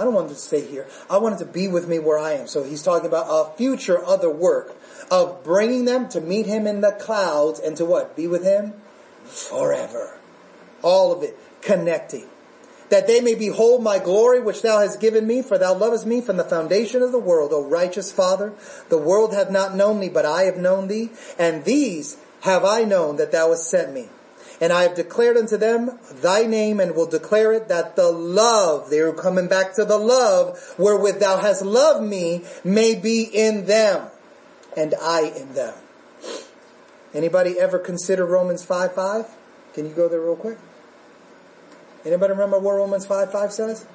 I 0.00 0.04
don't 0.04 0.14
want 0.14 0.30
to 0.30 0.34
stay 0.34 0.66
here. 0.66 0.86
I 1.10 1.18
want 1.18 1.38
them 1.38 1.46
to 1.46 1.52
be 1.52 1.68
with 1.68 1.86
me 1.86 1.98
where 1.98 2.18
I 2.18 2.32
am. 2.32 2.46
So 2.46 2.64
he's 2.64 2.82
talking 2.82 3.06
about 3.06 3.26
a 3.28 3.54
future 3.58 4.02
other 4.02 4.30
work 4.30 4.74
of 5.10 5.44
bringing 5.44 5.84
them 5.84 6.08
to 6.08 6.22
meet 6.22 6.46
him 6.46 6.66
in 6.66 6.80
the 6.80 6.92
clouds 6.92 7.60
and 7.60 7.76
to 7.76 7.84
what? 7.84 8.16
Be 8.16 8.26
with 8.26 8.42
him 8.42 8.72
forever. 9.26 10.18
All 10.80 11.12
of 11.12 11.22
it 11.22 11.36
connecting. 11.60 12.26
That 12.88 13.06
they 13.06 13.20
may 13.20 13.34
behold 13.34 13.82
my 13.82 13.98
glory 13.98 14.40
which 14.40 14.62
thou 14.62 14.80
hast 14.80 15.00
given 15.00 15.26
me, 15.26 15.42
for 15.42 15.58
thou 15.58 15.74
lovest 15.74 16.06
me 16.06 16.22
from 16.22 16.38
the 16.38 16.44
foundation 16.44 17.02
of 17.02 17.12
the 17.12 17.18
world, 17.18 17.52
O 17.52 17.62
righteous 17.62 18.10
Father. 18.10 18.54
The 18.88 18.98
world 18.98 19.34
hath 19.34 19.50
not 19.50 19.76
known 19.76 20.00
thee, 20.00 20.08
but 20.08 20.24
I 20.24 20.44
have 20.44 20.56
known 20.56 20.88
thee, 20.88 21.10
and 21.38 21.64
these 21.64 22.16
have 22.40 22.64
I 22.64 22.84
known 22.84 23.16
that 23.16 23.32
thou 23.32 23.50
hast 23.50 23.70
sent 23.70 23.92
me. 23.92 24.08
And 24.60 24.72
I 24.72 24.82
have 24.82 24.94
declared 24.94 25.38
unto 25.38 25.56
them 25.56 25.98
thy 26.12 26.44
name 26.44 26.80
and 26.80 26.94
will 26.94 27.06
declare 27.06 27.52
it 27.52 27.68
that 27.68 27.96
the 27.96 28.10
love, 28.10 28.90
they're 28.90 29.12
coming 29.12 29.48
back 29.48 29.74
to 29.76 29.84
the 29.84 29.96
love 29.96 30.74
wherewith 30.76 31.18
thou 31.18 31.38
hast 31.38 31.62
loved 31.62 32.06
me 32.06 32.44
may 32.62 32.94
be 32.94 33.22
in 33.22 33.64
them 33.64 34.08
and 34.76 34.94
I 35.00 35.32
in 35.34 35.54
them. 35.54 35.74
Anybody 37.14 37.58
ever 37.58 37.78
consider 37.78 38.26
Romans 38.26 38.62
5 38.62 38.94
5? 38.94 39.26
Can 39.74 39.86
you 39.86 39.92
go 39.92 40.08
there 40.08 40.20
real 40.20 40.36
quick? 40.36 40.58
Anybody 42.04 42.32
remember 42.32 42.58
what 42.58 42.72
Romans 42.72 43.06
5 43.06 43.32
5 43.32 43.52
says? 43.52 43.86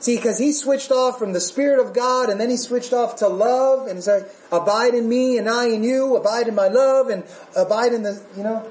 See, 0.00 0.16
because 0.16 0.38
he 0.38 0.52
switched 0.52 0.90
off 0.90 1.18
from 1.18 1.34
the 1.34 1.40
Spirit 1.40 1.78
of 1.78 1.92
God 1.92 2.30
and 2.30 2.40
then 2.40 2.48
he 2.48 2.56
switched 2.56 2.94
off 2.94 3.16
to 3.16 3.28
love 3.28 3.86
and 3.86 4.02
said, 4.02 4.30
abide 4.50 4.94
in 4.94 5.08
me 5.08 5.36
and 5.36 5.48
I 5.48 5.66
in 5.66 5.84
you, 5.84 6.16
abide 6.16 6.48
in 6.48 6.54
my 6.54 6.68
love 6.68 7.08
and 7.08 7.22
abide 7.54 7.92
in 7.92 8.02
the, 8.02 8.20
you 8.34 8.42
know, 8.42 8.66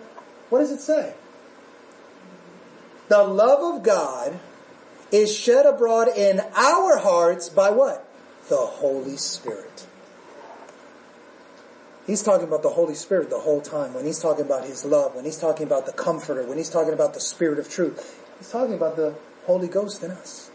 what 0.49 0.59
does 0.59 0.71
it 0.71 0.81
say? 0.81 1.13
The 3.10 3.24
love 3.24 3.76
of 3.76 3.84
God 3.84 4.39
is 5.12 5.36
shed 5.36 5.66
abroad 5.66 6.10
in 6.16 6.41
our 6.55 6.97
hearts 6.97 7.49
by 7.49 7.72
what? 7.72 8.07
The 8.47 8.55
Holy 8.55 9.18
Spirit. 9.18 9.88
He's 12.05 12.24
talking 12.24 12.47
about 12.47 12.64
the 12.64 12.70
Holy 12.70 12.95
Spirit 12.95 13.30
the 13.30 13.39
whole 13.39 13.62
time. 13.62 13.93
When 13.93 14.05
he's 14.05 14.20
talking 14.20 14.45
about 14.45 14.66
his 14.66 14.86
love, 14.86 15.16
when 15.16 15.26
he's 15.26 15.38
talking 15.38 15.66
about 15.66 15.86
the 15.86 15.91
comforter, 15.91 16.43
when 16.43 16.57
he's 16.57 16.70
talking 16.70 16.93
about 16.93 17.14
the 17.14 17.20
Spirit 17.20 17.60
of 17.60 17.70
truth, 17.70 18.24
he's 18.38 18.49
talking 18.49 18.76
about 18.76 18.95
the 18.95 19.16
Holy 19.45 19.68
Ghost 19.68 20.03
in 20.03 20.12
us. 20.12 20.49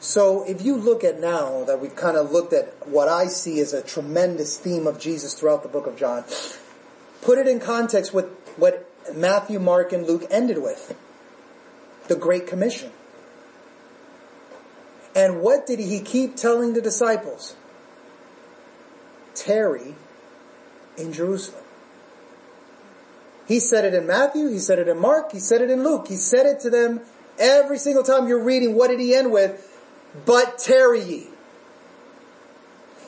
So 0.00 0.44
if 0.44 0.62
you 0.62 0.76
look 0.76 1.04
at 1.04 1.20
now 1.20 1.64
that 1.64 1.80
we've 1.80 1.94
kind 1.94 2.16
of 2.16 2.32
looked 2.32 2.54
at 2.54 2.86
what 2.88 3.08
I 3.08 3.26
see 3.26 3.60
as 3.60 3.74
a 3.74 3.82
tremendous 3.82 4.58
theme 4.58 4.86
of 4.86 4.98
Jesus 4.98 5.34
throughout 5.34 5.62
the 5.62 5.68
book 5.68 5.86
of 5.86 5.96
John, 5.96 6.24
Put 7.22 7.38
it 7.38 7.46
in 7.46 7.60
context 7.60 8.14
with 8.14 8.26
what 8.56 8.88
Matthew, 9.14 9.58
Mark, 9.58 9.92
and 9.92 10.06
Luke 10.06 10.26
ended 10.30 10.58
with. 10.62 10.96
The 12.08 12.16
Great 12.16 12.46
Commission. 12.46 12.90
And 15.14 15.40
what 15.40 15.66
did 15.66 15.78
he 15.78 16.00
keep 16.00 16.36
telling 16.36 16.72
the 16.72 16.80
disciples? 16.80 17.56
Tarry 19.34 19.94
in 20.96 21.12
Jerusalem. 21.12 21.64
He 23.46 23.58
said 23.58 23.84
it 23.84 23.94
in 23.94 24.06
Matthew, 24.06 24.48
he 24.48 24.60
said 24.60 24.78
it 24.78 24.86
in 24.86 24.98
Mark, 24.98 25.32
he 25.32 25.40
said 25.40 25.60
it 25.60 25.70
in 25.70 25.82
Luke. 25.82 26.06
He 26.06 26.16
said 26.16 26.46
it 26.46 26.60
to 26.60 26.70
them 26.70 27.00
every 27.38 27.78
single 27.78 28.04
time 28.04 28.28
you're 28.28 28.42
reading. 28.42 28.76
What 28.76 28.90
did 28.90 29.00
he 29.00 29.14
end 29.14 29.32
with? 29.32 29.66
But 30.24 30.58
tarry 30.58 31.02
ye. 31.02 31.29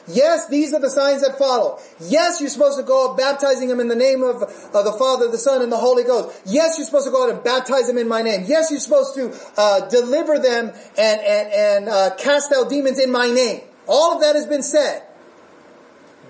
Yes, 0.09 0.48
these 0.48 0.74
are 0.74 0.80
the 0.80 0.90
signs 0.90 1.22
that 1.22 1.38
follow. 1.38 1.78
Yes, 2.00 2.40
you're 2.40 2.50
supposed 2.50 2.78
to 2.78 2.84
go 2.84 3.11
out 3.11 3.16
baptizing 3.16 3.68
them 3.68 3.78
in 3.78 3.88
the 3.88 3.96
name 3.96 4.22
of, 4.22 4.42
of 4.42 4.84
the 4.84 4.96
Father, 4.98 5.28
the 5.28 5.38
Son, 5.38 5.62
and 5.62 5.70
the 5.70 5.76
Holy 5.76 6.03
Ghost. 6.03 6.40
Yes, 6.44 6.76
you're 6.76 6.86
supposed 6.86 7.07
to 7.07 7.12
go 7.12 7.24
out 7.24 7.30
and 7.30 7.44
baptize 7.44 7.86
them 7.86 7.98
in 7.98 8.09
my 8.09 8.22
name. 8.22 8.44
Yes, 8.46 8.70
you're 8.70 8.80
supposed 8.80 9.14
to 9.14 9.32
uh, 9.57 9.88
deliver 9.88 10.38
them 10.38 10.72
and 10.98 11.20
and 11.20 11.53
and 11.53 11.88
uh, 11.88 12.14
cast 12.16 12.53
out 12.53 12.68
demons 12.68 12.98
in 12.98 13.12
my 13.12 13.30
name. 13.30 13.61
All 13.86 14.14
of 14.14 14.22
that 14.22 14.34
has 14.34 14.46
been 14.46 14.62
said. 14.62 15.03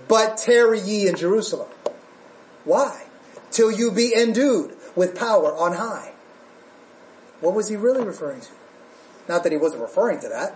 But 0.08 0.36
tarry 0.36 0.80
ye 0.80 1.08
in 1.08 1.16
Jerusalem. 1.16 1.68
Why? 2.64 3.06
Till 3.50 3.70
you 3.70 3.90
be 3.90 4.14
endued 4.14 4.76
with 4.94 5.16
power 5.16 5.54
on 5.56 5.72
high. 5.72 6.12
What 7.40 7.54
was 7.54 7.68
he 7.68 7.76
really 7.76 8.04
referring 8.04 8.40
to? 8.42 8.50
Not 9.28 9.42
that 9.44 9.52
he 9.52 9.58
wasn't 9.58 9.82
referring 9.82 10.20
to 10.20 10.28
that. 10.28 10.54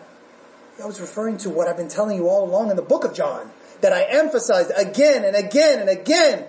I 0.83 0.87
was 0.87 1.01
referring 1.01 1.39
to 1.39 1.51
what 1.51 1.69
I've 1.69 1.77
been 1.77 1.89
telling 1.89 2.17
you 2.17 2.29
all 2.29 2.45
along 2.45 2.71
in 2.71 2.77
the 2.77 2.83
book 2.83 3.05
of 3.05 3.15
John, 3.15 3.51
that 3.81 3.93
I 3.93 4.03
emphasized 4.05 4.73
again 4.77 5.25
and 5.25 5.35
again 5.35 5.81
and 5.81 5.89
again, 5.89 6.47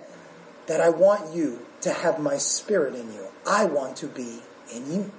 that 0.66 0.80
I 0.80 0.90
want 0.90 1.34
you 1.34 1.64
to 1.82 1.92
have 1.92 2.20
my 2.20 2.36
spirit 2.36 2.94
in 2.94 3.12
you. 3.12 3.26
I 3.46 3.64
want 3.64 3.96
to 3.98 4.06
be 4.06 4.40
in 4.74 4.92
you. 4.92 5.12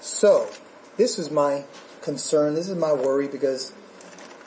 So, 0.00 0.48
this 0.96 1.18
is 1.18 1.30
my 1.30 1.64
concern, 2.00 2.54
this 2.54 2.68
is 2.68 2.76
my 2.76 2.92
worry 2.92 3.28
because 3.28 3.72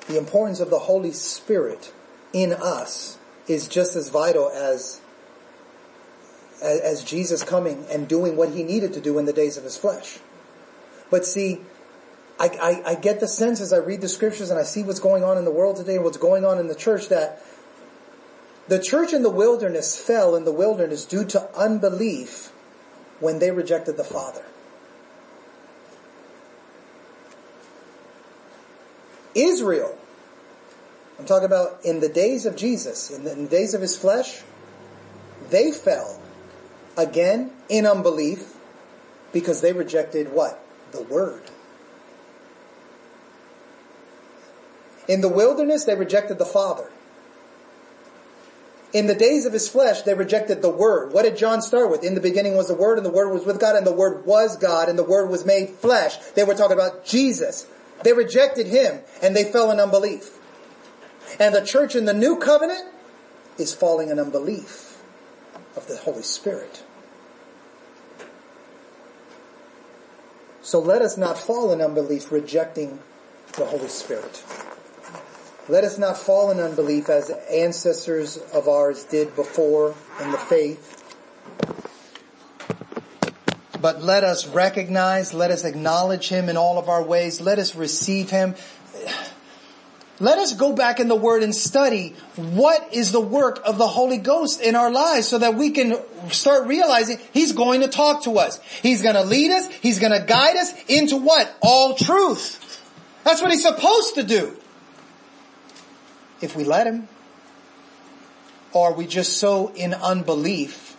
the 0.07 0.17
importance 0.17 0.59
of 0.59 0.69
the 0.69 0.79
Holy 0.79 1.11
Spirit 1.11 1.93
in 2.33 2.51
us 2.53 3.17
is 3.47 3.67
just 3.67 3.95
as 3.95 4.09
vital 4.09 4.49
as 4.49 5.01
as 6.61 7.03
Jesus 7.03 7.43
coming 7.43 7.85
and 7.91 8.07
doing 8.07 8.37
what 8.37 8.49
he 8.49 8.63
needed 8.63 8.93
to 8.93 9.01
do 9.01 9.19
in 9.19 9.25
the 9.25 9.33
days 9.33 9.57
of 9.57 9.63
his 9.63 9.77
flesh. 9.77 10.19
But 11.09 11.25
see, 11.25 11.61
I, 12.39 12.47
I, 12.47 12.91
I, 12.91 12.95
get 12.95 13.19
the 13.19 13.27
sense 13.27 13.61
as 13.61 13.71
I 13.71 13.77
read 13.77 14.01
the 14.01 14.09
scriptures 14.09 14.49
and 14.49 14.59
I 14.59 14.63
see 14.63 14.83
what's 14.83 14.99
going 14.99 15.23
on 15.23 15.37
in 15.37 15.45
the 15.45 15.51
world 15.51 15.77
today 15.77 15.95
and 15.95 16.03
what's 16.03 16.17
going 16.17 16.43
on 16.43 16.59
in 16.59 16.67
the 16.67 16.75
church 16.75 17.07
that 17.09 17.41
the 18.67 18.79
church 18.79 19.13
in 19.13 19.21
the 19.21 19.29
wilderness 19.29 19.95
fell 19.95 20.35
in 20.35 20.43
the 20.43 20.51
wilderness 20.51 21.05
due 21.05 21.23
to 21.25 21.49
unbelief 21.55 22.51
when 23.19 23.39
they 23.39 23.51
rejected 23.51 23.95
the 23.95 24.03
Father. 24.03 24.43
Israel, 29.35 29.97
I'm 31.19 31.25
talking 31.25 31.45
about 31.45 31.85
in 31.85 31.99
the 31.99 32.09
days 32.09 32.45
of 32.45 32.55
Jesus, 32.55 33.11
in 33.11 33.23
the, 33.23 33.31
in 33.33 33.43
the 33.43 33.49
days 33.49 33.73
of 33.73 33.81
his 33.81 33.95
flesh, 33.97 34.41
they 35.49 35.71
fell 35.71 36.19
again 36.97 37.51
in 37.69 37.85
unbelief 37.85 38.55
because 39.31 39.61
they 39.61 39.73
rejected 39.73 40.31
what? 40.31 40.64
The 40.95 41.03
Word. 41.03 41.43
In 45.07 45.21
the 45.21 45.29
wilderness, 45.29 45.83
they 45.83 45.95
rejected 45.95 46.39
the 46.39 46.45
Father. 46.45 46.89
In 48.93 49.07
the 49.07 49.15
days 49.15 49.45
of 49.45 49.51
his 49.51 49.67
flesh, 49.67 50.03
they 50.03 50.13
rejected 50.13 50.61
the 50.61 50.69
Word. 50.69 51.11
What 51.11 51.23
did 51.23 51.35
John 51.35 51.61
start 51.61 51.91
with? 51.91 52.03
In 52.03 52.15
the 52.15 52.21
beginning 52.21 52.55
was 52.55 52.69
the 52.69 52.75
Word, 52.75 52.97
and 52.97 53.05
the 53.05 53.11
Word 53.11 53.33
was 53.33 53.45
with 53.45 53.59
God, 53.59 53.75
and 53.75 53.85
the 53.85 53.93
Word 53.93 54.25
was 54.25 54.55
God, 54.55 54.87
and 54.87 54.97
the 54.97 55.03
Word 55.03 55.29
was 55.29 55.45
made 55.45 55.71
flesh. 55.71 56.17
They 56.33 56.45
were 56.45 56.55
talking 56.55 56.77
about 56.77 57.03
Jesus. 57.05 57.67
They 58.03 58.13
rejected 58.13 58.67
Him, 58.67 59.01
and 59.21 59.35
they 59.35 59.43
fell 59.43 59.69
in 59.69 59.81
unbelief. 59.81 60.39
And 61.41 61.53
the 61.53 61.65
church 61.65 61.93
in 61.93 62.05
the 62.05 62.13
new 62.13 62.37
covenant 62.37 62.85
is 63.57 63.73
falling 63.73 64.11
in 64.11 64.17
unbelief 64.19 65.03
of 65.75 65.87
the 65.87 65.97
Holy 65.97 66.23
Spirit. 66.23 66.84
So 70.65 70.79
let 70.79 71.03
us 71.03 71.15
not 71.15 71.37
fall 71.37 71.71
in 71.71 71.79
unbelief, 71.79 72.31
rejecting 72.31 72.97
the 73.55 73.65
Holy 73.65 73.87
Spirit. 73.87 74.43
Let 75.69 75.83
us 75.83 75.99
not 75.99 76.17
fall 76.17 76.49
in 76.49 76.59
unbelief 76.59 77.07
as 77.07 77.29
ancestors 77.51 78.37
of 78.51 78.67
ours 78.67 79.03
did 79.03 79.35
before 79.35 79.93
in 80.19 80.31
the 80.31 80.39
faith. 80.39 81.03
But 83.79 84.01
let 84.01 84.23
us 84.23 84.47
recognize, 84.47 85.35
let 85.35 85.51
us 85.51 85.65
acknowledge 85.65 86.29
Him 86.29 86.49
in 86.49 86.57
all 86.57 86.79
of 86.79 86.89
our 86.89 87.03
ways. 87.03 87.39
Let 87.39 87.59
us 87.59 87.75
receive 87.75 88.31
Him. 88.31 88.55
Let 90.19 90.37
us 90.37 90.53
go 90.53 90.73
back 90.73 90.99
in 90.99 91.07
the 91.07 91.15
Word 91.15 91.43
and 91.43 91.53
study 91.53 92.15
what 92.35 92.93
is 92.93 93.11
the 93.11 93.19
work 93.19 93.61
of 93.65 93.77
the 93.77 93.87
Holy 93.87 94.17
Ghost 94.17 94.61
in 94.61 94.75
our 94.75 94.89
lives 94.89 95.27
so 95.27 95.39
that 95.39 95.55
we 95.55 95.71
can 95.71 95.97
start 96.29 96.67
realizing 96.67 97.19
He's 97.33 97.51
going 97.51 97.81
to 97.81 97.87
talk 97.87 98.23
to 98.23 98.39
us. 98.39 98.59
He's 98.81 99.01
going 99.01 99.15
to 99.15 99.23
lead 99.23 99.51
us. 99.51 99.69
He's 99.81 99.99
going 99.99 100.13
to 100.13 100.25
guide 100.25 100.55
us 100.55 100.73
into 100.87 101.17
what? 101.17 101.53
All 101.61 101.95
truth. 101.95 102.61
That's 103.25 103.41
what 103.41 103.51
He's 103.51 103.63
supposed 103.63 104.15
to 104.15 104.23
do. 104.23 104.55
If 106.41 106.55
we 106.55 106.63
let 106.63 106.87
Him. 106.87 107.09
Or 108.71 108.91
are 108.91 108.93
we 108.93 109.07
just 109.07 109.37
so 109.37 109.73
in 109.73 109.93
unbelief 109.93 110.94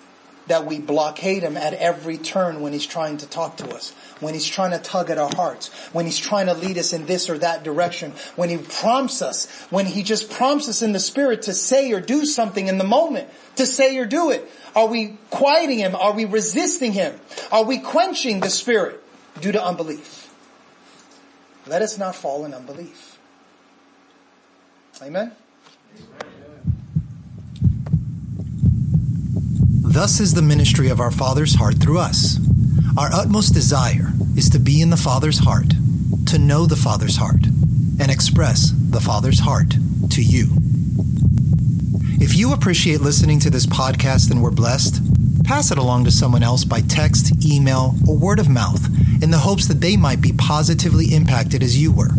that 0.47 0.66
we 0.66 0.78
blockade 0.78 1.42
Him 1.42 1.57
at 1.57 1.74
every 1.74 2.18
turn 2.18 2.61
when 2.61 2.72
He's 2.72 2.86
trying 2.86 3.18
to 3.18 3.26
talk 3.26 3.57
to 3.59 3.68
us? 3.74 3.92
when 4.20 4.34
he's 4.34 4.47
trying 4.47 4.70
to 4.70 4.78
tug 4.78 5.11
at 5.11 5.18
our 5.18 5.30
hearts, 5.34 5.68
when 5.92 6.05
he's 6.05 6.18
trying 6.18 6.47
to 6.47 6.55
lead 6.55 6.78
us 6.78 6.92
in 6.92 7.07
this 7.07 7.28
or 7.28 7.38
that 7.38 7.62
direction, 7.62 8.12
when 8.34 8.49
he 8.49 8.57
prompts 8.57 9.22
us, 9.22 9.47
when 9.70 9.86
he 9.86 10.03
just 10.03 10.30
prompts 10.30 10.68
us 10.68 10.82
in 10.82 10.92
the 10.92 11.01
spirit 11.01 11.42
to 11.42 11.55
say 11.55 11.92
or 11.92 12.01
do 12.01 12.24
something 12.24 12.66
in 12.66 12.78
the 12.78 12.84
moment, 12.84 13.28
to 13.57 13.66
say 13.66 13.97
or 13.99 14.07
do 14.07 14.30
it. 14.30 14.49
Are 14.74 14.86
we 14.86 15.18
quieting 15.30 15.78
him? 15.78 15.94
Are 15.94 16.12
we 16.12 16.24
resisting 16.24 16.92
him? 16.92 17.18
Are 17.53 17.64
we 17.64 17.78
quenching 17.78 18.40
the 18.40 18.51
spirit 18.51 19.03
due 19.40 19.53
to 19.53 19.62
unbelief? 19.62 20.30
Let 21.66 21.82
us 21.82 21.99
not 21.99 22.14
fall 22.14 22.44
in 22.44 22.55
unbelief. 22.55 23.18
Amen? 25.03 25.32
Thus 29.97 30.20
is 30.20 30.34
the 30.34 30.42
ministry 30.42 30.90
of 30.90 31.01
our 31.01 31.11
Father's 31.11 31.55
heart 31.55 31.78
through 31.78 32.01
us. 32.01 32.38
Our 32.99 33.11
utmost 33.14 33.55
desire 33.55 34.12
is 34.36 34.51
to 34.51 34.59
be 34.59 34.82
in 34.82 34.90
the 34.90 34.97
Father's 34.99 35.38
heart, 35.38 35.70
to 36.26 36.38
know 36.38 36.66
the 36.66 36.76
Father's 36.76 37.16
heart, 37.16 37.47
and 37.99 38.11
express 38.11 38.72
the 38.90 39.01
Father's 39.01 39.38
heart 39.38 39.70
to 40.11 40.22
you. 40.22 40.49
If 42.20 42.36
you 42.36 42.53
appreciate 42.53 43.01
listening 43.01 43.40
to 43.40 43.49
this 43.49 43.64
podcast 43.64 44.30
and 44.30 44.42
were 44.42 44.51
blessed, 44.51 45.01
pass 45.44 45.70
it 45.70 45.78
along 45.78 46.05
to 46.05 46.11
someone 46.11 46.42
else 46.42 46.66
by 46.66 46.82
text, 46.82 47.42
email, 47.42 47.94
or 48.07 48.18
word 48.18 48.38
of 48.38 48.51
mouth 48.51 48.86
in 49.22 49.30
the 49.30 49.38
hopes 49.38 49.66
that 49.66 49.80
they 49.80 49.97
might 49.97 50.20
be 50.20 50.34
positively 50.34 51.14
impacted 51.14 51.62
as 51.62 51.80
you 51.80 51.90
were. 51.90 52.11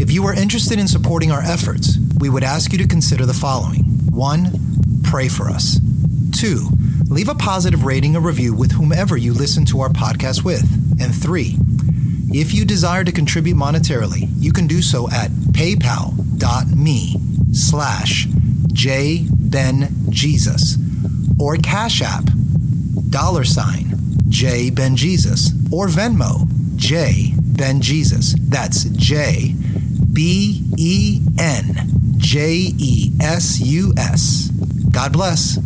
If 0.00 0.10
you 0.10 0.24
are 0.24 0.32
interested 0.32 0.78
in 0.78 0.88
supporting 0.88 1.30
our 1.30 1.42
efforts, 1.42 1.98
we 2.18 2.30
would 2.30 2.44
ask 2.44 2.72
you 2.72 2.78
to 2.78 2.88
consider 2.88 3.26
the 3.26 3.34
following 3.34 3.82
1. 4.10 5.02
Pray 5.02 5.28
for 5.28 5.50
us. 5.50 5.78
2 6.32 6.70
leave 7.08 7.28
a 7.28 7.34
positive 7.34 7.84
rating 7.84 8.16
or 8.16 8.20
review 8.20 8.54
with 8.54 8.72
whomever 8.72 9.16
you 9.16 9.32
listen 9.32 9.64
to 9.66 9.80
our 9.80 9.90
podcast 9.90 10.44
with. 10.44 10.62
And 11.00 11.14
three, 11.14 11.56
if 12.30 12.54
you 12.54 12.64
desire 12.64 13.04
to 13.04 13.12
contribute 13.12 13.56
monetarily, 13.56 14.28
you 14.38 14.52
can 14.52 14.66
do 14.66 14.82
so 14.82 15.08
at 15.10 15.30
paypal.me 15.52 17.14
slash 17.52 18.26
jbenjesus 18.74 20.78
or 21.40 21.56
Cash 21.56 22.02
App 22.02 22.24
dollar 23.10 23.44
sign 23.44 23.92
J 24.28 24.70
Ben 24.70 24.96
Jesus 24.96 25.52
or 25.72 25.86
Venmo 25.86 26.48
J 26.76 27.34
Ben 27.38 27.80
Jesus. 27.80 28.34
That's 28.48 28.84
J 28.84 29.54
B 30.12 30.64
E 30.76 31.20
N 31.38 31.76
J 32.16 32.72
E 32.78 33.12
S 33.20 33.60
U 33.60 33.92
S. 33.96 34.48
God 34.90 35.12
bless. 35.12 35.58